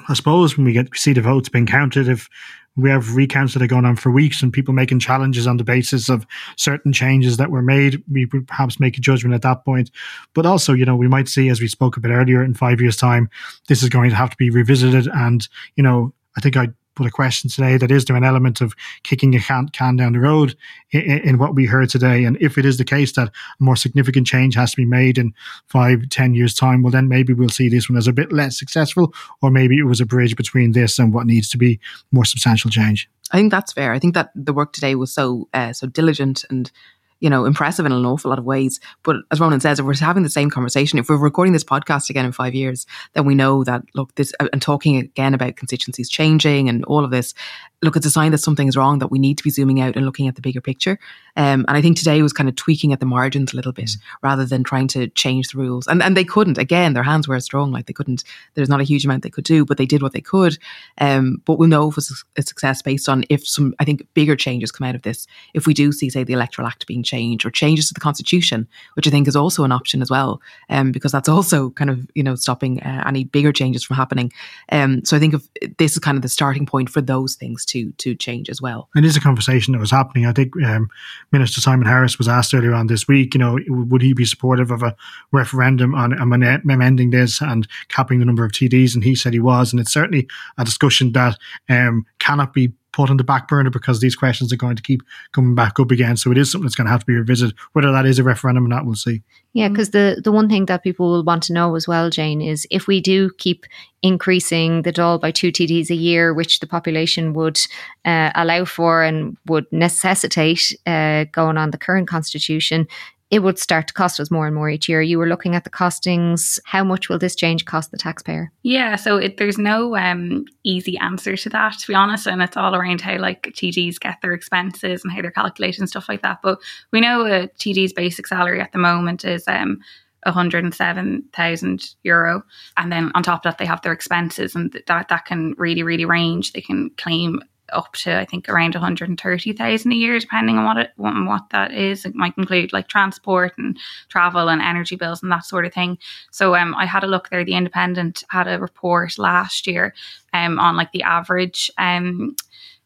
I 0.08 0.14
suppose 0.14 0.58
when 0.58 0.66
we 0.66 0.74
get 0.74 0.92
we 0.92 0.98
see 0.98 1.14
the 1.14 1.22
votes 1.22 1.50
being 1.50 1.66
counted, 1.66 2.08
if 2.08 2.30
we 2.76 2.90
have 2.90 3.16
recounts 3.16 3.54
that 3.54 3.62
are 3.62 3.68
going 3.68 3.86
on 3.86 3.96
for 3.96 4.12
weeks 4.12 4.44
and 4.44 4.52
people 4.52 4.74
making 4.74 5.00
challenges 5.00 5.48
on 5.48 5.58
the 5.58 5.64
basis 5.64 6.10
of 6.10 6.26
certain 6.58 6.92
changes 6.92 7.38
that 7.38 7.52
were 7.52 7.62
made. 7.62 8.04
We 8.12 8.26
perhaps 8.26 8.80
make 8.80 8.98
a 8.98 9.02
judgment 9.02 9.34
at 9.34 9.42
that 9.44 9.64
point. 9.64 9.92
But 10.34 10.46
also, 10.46 10.74
you 10.74 10.86
know, 10.86 10.96
we 10.96 11.08
might 11.08 11.30
see, 11.30 11.50
as 11.50 11.62
we 11.62 11.68
spoke 11.68 11.96
a 11.96 12.02
bit 12.02 12.12
earlier, 12.12 12.44
in 12.44 12.54
five 12.54 12.82
years' 12.82 12.98
time, 12.98 13.30
this 13.68 13.82
is 13.82 13.90
going 13.90 14.10
to 14.10 14.16
have 14.16 14.30
to 14.32 14.38
be 14.38 14.50
revisited. 14.50 15.08
And, 15.14 15.48
you 15.76 15.84
know, 15.84 16.14
I 16.38 16.42
think 16.42 16.58
I 16.58 16.68
put 16.96 17.06
a 17.06 17.12
question 17.12 17.50
today 17.50 17.78
that 17.78 17.92
is 17.92 18.06
there 18.06 18.16
an 18.16 18.24
element 18.24 18.62
of 18.62 18.74
kicking 19.04 19.36
a 19.36 19.40
can, 19.40 19.70
can 19.70 19.96
down 19.96 20.14
the 20.14 20.20
road 20.20 20.56
in, 20.92 21.20
in, 21.20 21.38
what 21.38 21.56
we 21.56 21.66
heard 21.66 21.90
today? 21.90 22.24
And 22.24 22.38
if 22.42 22.58
it 22.58 22.66
is 22.66 22.78
the 22.78 22.86
case 22.86 23.14
that 23.14 23.28
a 23.28 23.32
more 23.60 23.76
significant 23.76 24.28
change 24.28 24.56
has 24.56 24.72
to 24.72 24.78
be 24.78 24.86
made 24.86 25.18
in 25.18 25.34
five, 25.68 26.10
ten 26.10 26.34
years' 26.34 26.54
time, 26.54 26.82
well, 26.82 26.92
then 26.92 27.08
maybe 27.08 27.34
we'll 27.34 27.50
see 27.50 27.70
this 27.70 27.90
one 27.90 27.98
as 27.98 28.08
a 28.08 28.14
bit 28.14 28.32
less 28.32 28.58
successful, 28.58 29.14
or 29.42 29.52
maybe 29.52 29.78
it 29.78 29.84
was 29.84 30.02
a 30.02 30.06
bridge 30.06 30.36
between 30.36 30.72
this 30.72 30.98
and 30.98 31.14
what 31.14 31.26
needs 31.26 31.50
to 31.50 31.58
be 31.58 31.80
more 32.12 32.26
substantial 32.26 32.70
change. 32.72 33.10
I 33.32 33.38
think 33.38 33.52
that's 33.52 33.74
fair. 33.74 33.92
I 33.92 34.00
think 34.00 34.14
that 34.14 34.32
the 34.36 34.54
work 34.54 34.72
today 34.72 34.96
was 34.96 35.12
so 35.12 35.50
uh, 35.54 35.74
so 35.74 35.88
diligent 35.88 36.46
and 36.50 36.72
you 37.20 37.30
know, 37.30 37.46
impressive 37.46 37.86
in 37.86 37.92
an 37.92 38.06
awful 38.06 38.30
lot 38.30 38.40
of 38.40 38.46
ways. 38.46 38.80
But 39.04 39.18
as 39.32 39.40
Rónán 39.40 39.62
says, 39.62 39.80
if 39.80 39.86
we're 39.86 39.96
having 39.96 40.24
the 40.24 40.30
same 40.30 40.50
conversation, 40.50 41.00
if 41.00 41.10
we're 41.10 41.18
recording 41.18 41.54
this 41.54 41.64
podcast 41.64 42.10
again 42.10 42.26
in 42.26 42.32
five 42.32 42.54
years, 42.54 42.86
then 43.14 43.26
we 43.26 43.36
know 43.36 43.64
that, 43.64 43.84
look, 43.94 44.14
this, 44.16 44.34
uh, 44.40 44.48
and 44.54 44.62
talking 44.62 44.98
again 44.98 45.34
about 45.34 45.56
constituencies 45.56 46.10
changing 46.10 46.70
and 46.70 46.84
all 46.86 47.04
of 47.04 47.12
this, 47.12 47.34
look, 47.82 47.96
it's 47.96 48.06
a 48.06 48.12
sign 48.12 48.32
that 48.32 48.40
something 48.40 48.68
is 48.68 48.78
wrong, 48.78 49.00
that 49.00 49.12
we 49.12 49.20
need 49.20 49.38
to 49.38 49.44
be 49.44 49.50
zooming 49.50 49.80
out 49.80 49.96
and 49.96 50.06
looking 50.06 50.28
at 50.28 50.36
the 50.36 50.42
bigger 50.42 50.62
picture. 50.62 50.98
Um, 51.36 51.66
and 51.68 51.78
I 51.78 51.82
think 51.82 51.98
today 51.98 52.22
was 52.22 52.34
kind 52.34 52.50
of 52.50 52.56
tweaking 52.56 52.94
at 52.94 53.00
the 53.00 53.06
margins 53.06 53.54
a 53.54 53.56
little 53.56 53.72
bit 53.72 53.86
mm. 53.86 53.98
rather 54.22 54.46
than 54.46 54.64
trying 54.64 54.88
to 54.90 55.08
change 55.10 55.50
the 55.50 55.58
rules. 55.58 55.88
And, 55.88 56.02
and 56.02 56.16
they 56.16 56.24
couldn't, 56.24 56.58
again, 56.58 56.94
their 56.94 57.04
hands 57.04 57.28
were 57.28 57.40
strong, 57.40 57.72
like 57.72 57.86
they 57.86 57.94
couldn't, 57.94 58.24
there's 58.54 58.70
not 58.70 58.82
a 58.82 58.86
huge 58.86 59.06
amount 59.06 59.24
they 59.24 59.30
could 59.30 59.44
do, 59.44 59.66
but 59.66 59.78
they 59.78 59.86
did 59.86 60.02
what 60.02 60.14
they 60.14 60.22
could. 60.22 60.58
Um, 60.98 61.42
but 61.46 61.60
we'll 61.60 61.70
know 61.70 61.90
if 61.90 61.98
it's 61.98 62.24
a 62.38 62.42
success 62.42 62.82
based 62.82 63.08
on 63.08 63.24
if 63.30 63.48
some, 63.48 63.74
I 63.80 63.86
think, 63.86 64.08
bigger 64.14 64.36
changes 64.36 64.72
come 64.72 64.88
out 64.88 64.96
of 64.96 65.04
this. 65.04 65.28
If 65.54 65.68
we 65.68 65.74
do 65.74 65.92
see, 65.92 66.10
say, 66.10 66.24
the 66.24 66.34
Electoral 66.34 66.68
Act 66.68 66.88
being 66.88 67.04
changed 67.04 67.15
or 67.46 67.52
changes 67.52 67.88
to 67.88 67.94
the 67.94 68.00
Constitution, 68.00 68.68
which 68.96 69.08
I 69.08 69.12
think 69.12 69.28
is 69.28 69.36
also 69.36 69.64
an 69.64 69.72
option 69.72 70.02
as 70.02 70.10
well, 70.10 70.42
um, 70.70 70.92
because 70.92 71.12
that's 71.12 71.30
also 71.30 71.70
kind 71.72 71.90
of, 71.90 72.08
you 72.16 72.24
know, 72.24 72.36
stopping 72.36 72.82
uh, 72.82 73.04
any 73.08 73.24
bigger 73.24 73.52
changes 73.52 73.84
from 73.84 73.96
happening. 73.96 74.32
Um, 74.72 75.04
so 75.06 75.16
I 75.16 75.20
think 75.20 75.34
if 75.34 75.78
this 75.78 75.94
is 75.94 76.00
kind 76.00 76.18
of 76.18 76.22
the 76.22 76.30
starting 76.30 76.66
point 76.66 76.90
for 76.90 77.02
those 77.02 77.36
things 77.36 77.66
to, 77.66 77.92
to 77.94 78.16
change 78.16 78.50
as 78.50 78.62
well. 78.62 78.90
It 78.96 79.06
is 79.06 79.16
a 79.16 79.22
conversation 79.22 79.74
that 79.74 79.80
was 79.80 79.92
happening. 79.92 80.26
I 80.26 80.34
think 80.34 80.54
um, 80.64 80.90
Minister 81.32 81.62
Simon 81.62 81.88
Harris 81.88 82.18
was 82.18 82.28
asked 82.28 82.54
earlier 82.54 82.74
on 82.74 82.88
this 82.88 83.08
week, 83.08 83.34
you 83.34 83.40
know, 83.40 83.58
would 83.68 84.02
he 84.02 84.14
be 84.14 84.26
supportive 84.26 84.72
of 84.72 84.84
a 84.84 84.96
referendum 85.32 85.96
on 85.96 86.14
amending 86.14 87.12
this 87.12 87.42
and 87.42 87.68
capping 87.90 88.20
the 88.20 88.26
number 88.26 88.46
of 88.46 88.52
TDs? 88.52 88.94
And 88.94 89.04
he 89.04 89.16
said 89.16 89.34
he 89.34 89.40
was. 89.40 89.72
And 89.72 89.80
it's 89.80 89.94
certainly 89.94 90.28
a 90.58 90.66
discussion 90.66 91.12
that 91.14 91.38
um, 91.70 92.06
cannot 92.20 92.54
be 92.54 92.74
put 92.96 93.10
on 93.10 93.18
the 93.18 93.24
back 93.24 93.50
burner 93.50 93.70
because 93.70 94.00
these 94.00 94.16
questions 94.16 94.54
are 94.54 94.58
going 94.58 94.78
to 94.78 94.82
keep 94.82 95.04
coming 95.34 95.54
back 95.54 95.80
up 95.80 95.92
again. 95.92 96.16
So 96.16 96.32
it 96.32 96.38
is 96.38 96.50
something 96.50 96.66
that's 96.66 96.76
going 96.76 96.86
to 96.86 96.92
have 96.92 97.02
to 97.02 97.06
be 97.06 97.16
revisited. 97.16 97.56
Whether 97.74 97.92
that 97.92 98.06
is 98.06 98.20
a 98.20 98.24
referendum 98.24 98.66
or 98.66 98.70
not, 98.70 98.86
we'll 98.86 98.96
see. 98.96 99.22
Yeah, 99.54 99.68
because 99.68 99.92
the, 99.92 100.22
the 100.24 100.32
one 100.32 100.48
thing 100.48 100.66
that 100.68 100.84
people 100.84 101.12
will 101.12 101.24
want 101.24 101.44
to 101.44 101.54
know 101.54 101.76
as 101.76 101.88
well, 101.88 102.10
Jane, 102.10 102.42
is 102.42 102.66
if 102.72 102.88
we 102.88 103.02
do 103.02 103.32
keep 103.38 103.66
increasing 104.02 104.84
the 104.84 104.94
Dáil 104.94 105.20
by 105.20 105.32
two 105.32 105.52
TDs 105.52 105.90
a 105.90 105.96
year, 105.96 106.34
which 106.34 106.60
the 106.60 106.68
population 106.68 107.34
would 107.34 107.60
uh, 108.06 108.32
allow 108.36 108.64
for 108.64 109.04
and 109.04 109.36
would 109.48 109.66
necessitate 109.72 110.74
uh, 110.86 111.26
going 111.32 111.58
on 111.58 111.72
the 111.72 111.78
current 111.78 112.08
constitution, 112.08 112.88
it 113.32 113.40
would 113.40 113.58
start 113.58 113.88
to 113.88 113.94
cost 113.94 114.20
us 114.20 114.30
more 114.30 114.46
and 114.46 114.56
more 114.56 114.70
each 114.70 114.88
year. 114.88 115.02
You 115.02 115.18
were 115.18 115.28
looking 115.28 115.56
at 115.56 115.64
the 115.64 115.70
costings. 115.70 116.60
How 116.66 116.84
much 116.84 117.10
will 117.10 117.18
this 117.18 117.36
change 117.36 117.66
cost 117.66 117.92
the 117.92 117.98
taxpayer? 117.98 118.52
Yeah, 118.62 118.96
so 118.96 119.18
it, 119.18 119.38
there's 119.38 119.58
no 119.58 119.96
um, 119.96 120.46
easy 120.64 120.98
answer 121.00 121.36
to 121.36 121.50
that, 121.50 121.74
to 121.80 121.88
be 121.88 121.96
honest. 121.96 122.28
And 122.28 122.42
it's 122.42 122.56
all 122.56 122.76
around 122.76 123.02
how 123.02 123.18
like 123.18 123.44
TDs 123.54 124.00
get 124.00 124.22
their 124.22 124.34
expenses 124.34 125.04
and 125.04 125.12
how 125.12 125.22
they're 125.22 125.32
calculated 125.32 125.80
and 125.80 125.90
stuff 125.90 126.08
like 126.08 126.22
that. 126.22 126.40
But 126.44 126.60
we 126.92 127.02
know 127.02 127.26
a 127.26 127.48
TD's 127.48 127.94
basic 127.94 128.28
salary 128.28 128.62
at 128.62 128.72
the 128.74 128.78
moment 128.78 129.26
is 129.26 129.48
um, 129.48 129.80
107,000 130.26 131.96
euro. 132.04 132.44
And 132.78 132.92
then 132.92 133.12
on 133.16 133.24
top 133.24 133.40
of 133.40 133.52
that, 133.52 133.58
they 133.58 133.66
have 133.66 133.82
their 133.82 133.94
expenses, 133.94 134.56
and 134.56 134.72
that, 134.88 135.10
that 135.10 135.26
can 135.26 135.56
really, 135.58 135.84
really 135.84 136.06
range. 136.06 136.54
They 136.54 136.62
can 136.62 136.92
claim 136.98 137.42
up 137.74 137.94
to 137.94 138.18
I 138.20 138.26
think 138.26 138.48
around 138.48 138.74
130,000 138.74 139.92
a 139.92 139.96
year, 139.96 140.20
depending 140.20 140.58
on 140.58 140.66
what 140.66 140.78
it 140.78 140.92
what 140.96 141.44
that 141.52 141.74
is. 141.74 142.06
It 142.06 142.16
might 142.16 142.38
include 142.38 142.74
like 142.74 142.88
transport 142.88 143.58
and 143.58 143.78
travel 144.10 144.50
and 144.50 144.62
energy 144.62 144.96
bills 144.96 145.24
and 145.24 145.32
that 145.32 145.46
sort 145.46 145.66
of 145.66 145.74
thing. 145.74 145.98
So 146.32 146.56
um, 146.56 146.76
I 146.76 146.86
had 146.86 147.04
a 147.04 147.08
look 147.08 147.30
there. 147.30 147.44
The 147.44 147.56
Independent 147.56 148.24
had 148.30 148.48
a 148.48 148.60
report 148.60 149.18
last 149.18 149.68
year 149.68 149.94
um, 150.34 150.60
on 150.60 150.76
like 150.76 150.92
the 150.92 151.04
average 151.04 151.72
um 151.78 152.36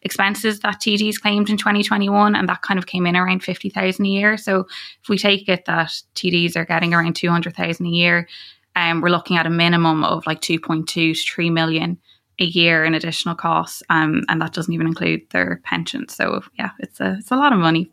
expenses 0.01 0.61
that 0.61 0.79
TDs 0.79 1.19
claimed 1.19 1.49
in 1.49 1.57
2021, 1.57 2.35
and 2.35 2.47
that 2.47 2.61
kind 2.61 2.77
of 2.77 2.85
came 2.85 3.05
in 3.05 3.17
around 3.17 3.43
50,000 3.43 4.05
a 4.05 4.07
year. 4.07 4.37
So 4.37 4.65
if 5.01 5.09
we 5.09 5.17
take 5.17 5.49
it 5.49 5.65
that 5.65 5.89
TDs 6.15 6.55
are 6.55 6.65
getting 6.65 6.93
around 6.93 7.15
200,000 7.15 7.85
a 7.85 7.89
year, 7.89 8.27
um, 8.75 9.01
we're 9.01 9.09
looking 9.09 9.37
at 9.37 9.45
a 9.45 9.49
minimum 9.49 10.03
of 10.03 10.25
like 10.25 10.41
2.2 10.41 10.87
to 10.87 11.13
3 11.13 11.49
million 11.49 11.97
a 12.39 12.45
year 12.45 12.85
in 12.85 12.93
additional 12.93 13.35
costs, 13.35 13.83
um, 13.89 14.23
and 14.29 14.41
that 14.41 14.53
doesn't 14.53 14.73
even 14.73 14.87
include 14.87 15.21
their 15.31 15.61
pension. 15.63 16.07
So 16.07 16.41
yeah, 16.57 16.71
it's 16.79 16.99
a 16.99 17.17
it's 17.19 17.31
a 17.31 17.35
lot 17.35 17.53
of 17.53 17.59
money. 17.59 17.91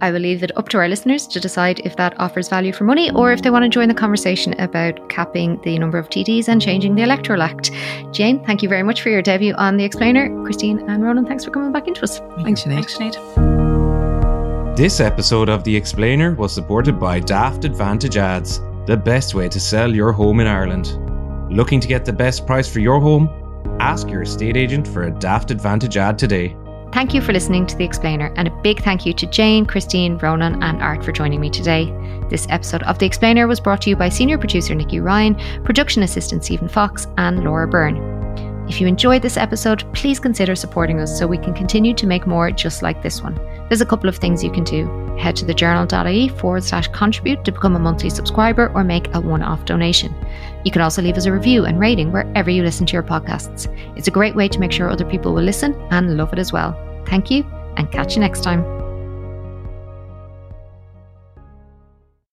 I 0.00 0.12
will 0.12 0.20
leave 0.20 0.44
it 0.44 0.56
up 0.56 0.68
to 0.70 0.78
our 0.78 0.88
listeners 0.88 1.26
to 1.26 1.40
decide 1.40 1.80
if 1.80 1.96
that 1.96 2.18
offers 2.20 2.48
value 2.48 2.72
for 2.72 2.84
money 2.84 3.10
or 3.10 3.32
if 3.32 3.42
they 3.42 3.50
want 3.50 3.64
to 3.64 3.68
join 3.68 3.88
the 3.88 3.94
conversation 3.94 4.54
about 4.60 5.08
capping 5.08 5.60
the 5.62 5.76
number 5.78 5.98
of 5.98 6.08
TDs 6.08 6.46
and 6.48 6.62
changing 6.62 6.94
the 6.94 7.02
Electoral 7.02 7.42
Act. 7.42 7.72
Jane, 8.12 8.44
thank 8.44 8.62
you 8.62 8.68
very 8.68 8.84
much 8.84 9.02
for 9.02 9.08
your 9.08 9.22
debut 9.22 9.54
on 9.54 9.76
The 9.76 9.84
Explainer. 9.84 10.28
Christine 10.44 10.78
and 10.88 11.02
Rónán, 11.02 11.26
thanks 11.26 11.44
for 11.44 11.50
coming 11.50 11.72
back 11.72 11.88
into 11.88 12.02
us. 12.02 12.20
Thanks, 12.42 12.62
Sinead. 12.62 12.74
Thanks, 12.74 12.96
Sinead. 12.96 14.76
This 14.76 15.00
episode 15.00 15.48
of 15.48 15.64
The 15.64 15.74
Explainer 15.74 16.34
was 16.34 16.52
supported 16.52 17.00
by 17.00 17.18
Daft 17.18 17.64
Advantage 17.64 18.16
Ads, 18.16 18.60
the 18.86 18.96
best 18.96 19.34
way 19.34 19.48
to 19.48 19.58
sell 19.58 19.92
your 19.92 20.12
home 20.12 20.38
in 20.38 20.46
Ireland. 20.46 20.96
Looking 21.50 21.80
to 21.80 21.88
get 21.88 22.04
the 22.04 22.12
best 22.12 22.46
price 22.46 22.72
for 22.72 22.78
your 22.78 23.00
home? 23.00 23.28
Ask 23.80 24.08
your 24.08 24.22
estate 24.22 24.56
agent 24.56 24.86
for 24.86 25.04
a 25.04 25.10
Daft 25.10 25.50
Advantage 25.50 25.96
ad 25.96 26.18
today. 26.18 26.56
Thank 26.92 27.12
you 27.12 27.20
for 27.20 27.32
listening 27.32 27.66
to 27.66 27.76
The 27.76 27.84
Explainer, 27.84 28.32
and 28.36 28.48
a 28.48 28.60
big 28.62 28.82
thank 28.82 29.04
you 29.04 29.12
to 29.12 29.26
Jane, 29.26 29.66
Christine, 29.66 30.18
Rónán, 30.18 30.62
and 30.64 30.82
Art 30.82 31.04
for 31.04 31.12
joining 31.12 31.40
me 31.40 31.50
today. 31.50 31.92
This 32.30 32.46
episode 32.48 32.82
of 32.84 32.98
The 32.98 33.06
Explainer 33.06 33.46
was 33.46 33.60
brought 33.60 33.82
to 33.82 33.90
you 33.90 33.96
by 33.96 34.08
senior 34.08 34.38
producer 34.38 34.74
Nikki 34.74 34.98
Ryan, 34.98 35.34
production 35.64 36.02
assistant 36.02 36.44
Stephen 36.44 36.68
Fox, 36.68 37.06
and 37.18 37.44
Laura 37.44 37.68
Byrne. 37.68 38.18
If 38.68 38.80
you 38.82 38.86
enjoyed 38.86 39.22
this 39.22 39.38
episode, 39.38 39.84
please 39.94 40.20
consider 40.20 40.54
supporting 40.54 41.00
us 41.00 41.18
so 41.18 41.26
we 41.26 41.38
can 41.38 41.54
continue 41.54 41.94
to 41.94 42.06
make 42.06 42.26
more 42.26 42.50
just 42.50 42.82
like 42.82 43.02
this 43.02 43.22
one. 43.22 43.34
There's 43.68 43.80
a 43.80 43.86
couple 43.86 44.10
of 44.10 44.16
things 44.16 44.44
you 44.44 44.50
can 44.50 44.64
do. 44.64 44.86
Head 45.18 45.36
to 45.36 45.46
thejournal.ie 45.46 46.28
forward 46.28 46.64
slash 46.64 46.88
contribute 46.88 47.44
to 47.44 47.52
become 47.52 47.76
a 47.76 47.78
monthly 47.78 48.10
subscriber 48.10 48.70
or 48.74 48.84
make 48.84 49.14
a 49.14 49.20
one 49.20 49.42
off 49.42 49.64
donation. 49.64 50.14
You 50.68 50.72
can 50.72 50.82
also 50.82 51.00
leave 51.00 51.16
us 51.16 51.24
a 51.24 51.32
review 51.32 51.64
and 51.64 51.80
rating 51.80 52.12
wherever 52.12 52.50
you 52.50 52.62
listen 52.62 52.84
to 52.84 52.92
your 52.92 53.02
podcasts. 53.02 53.74
It's 53.96 54.06
a 54.06 54.10
great 54.10 54.34
way 54.34 54.48
to 54.48 54.60
make 54.60 54.70
sure 54.70 54.90
other 54.90 55.06
people 55.06 55.32
will 55.32 55.42
listen 55.42 55.72
and 55.90 56.18
love 56.18 56.30
it 56.34 56.38
as 56.38 56.52
well. 56.52 56.76
Thank 57.06 57.30
you, 57.30 57.42
and 57.78 57.90
catch 57.90 58.16
you 58.16 58.20
next 58.20 58.42
time. 58.42 58.87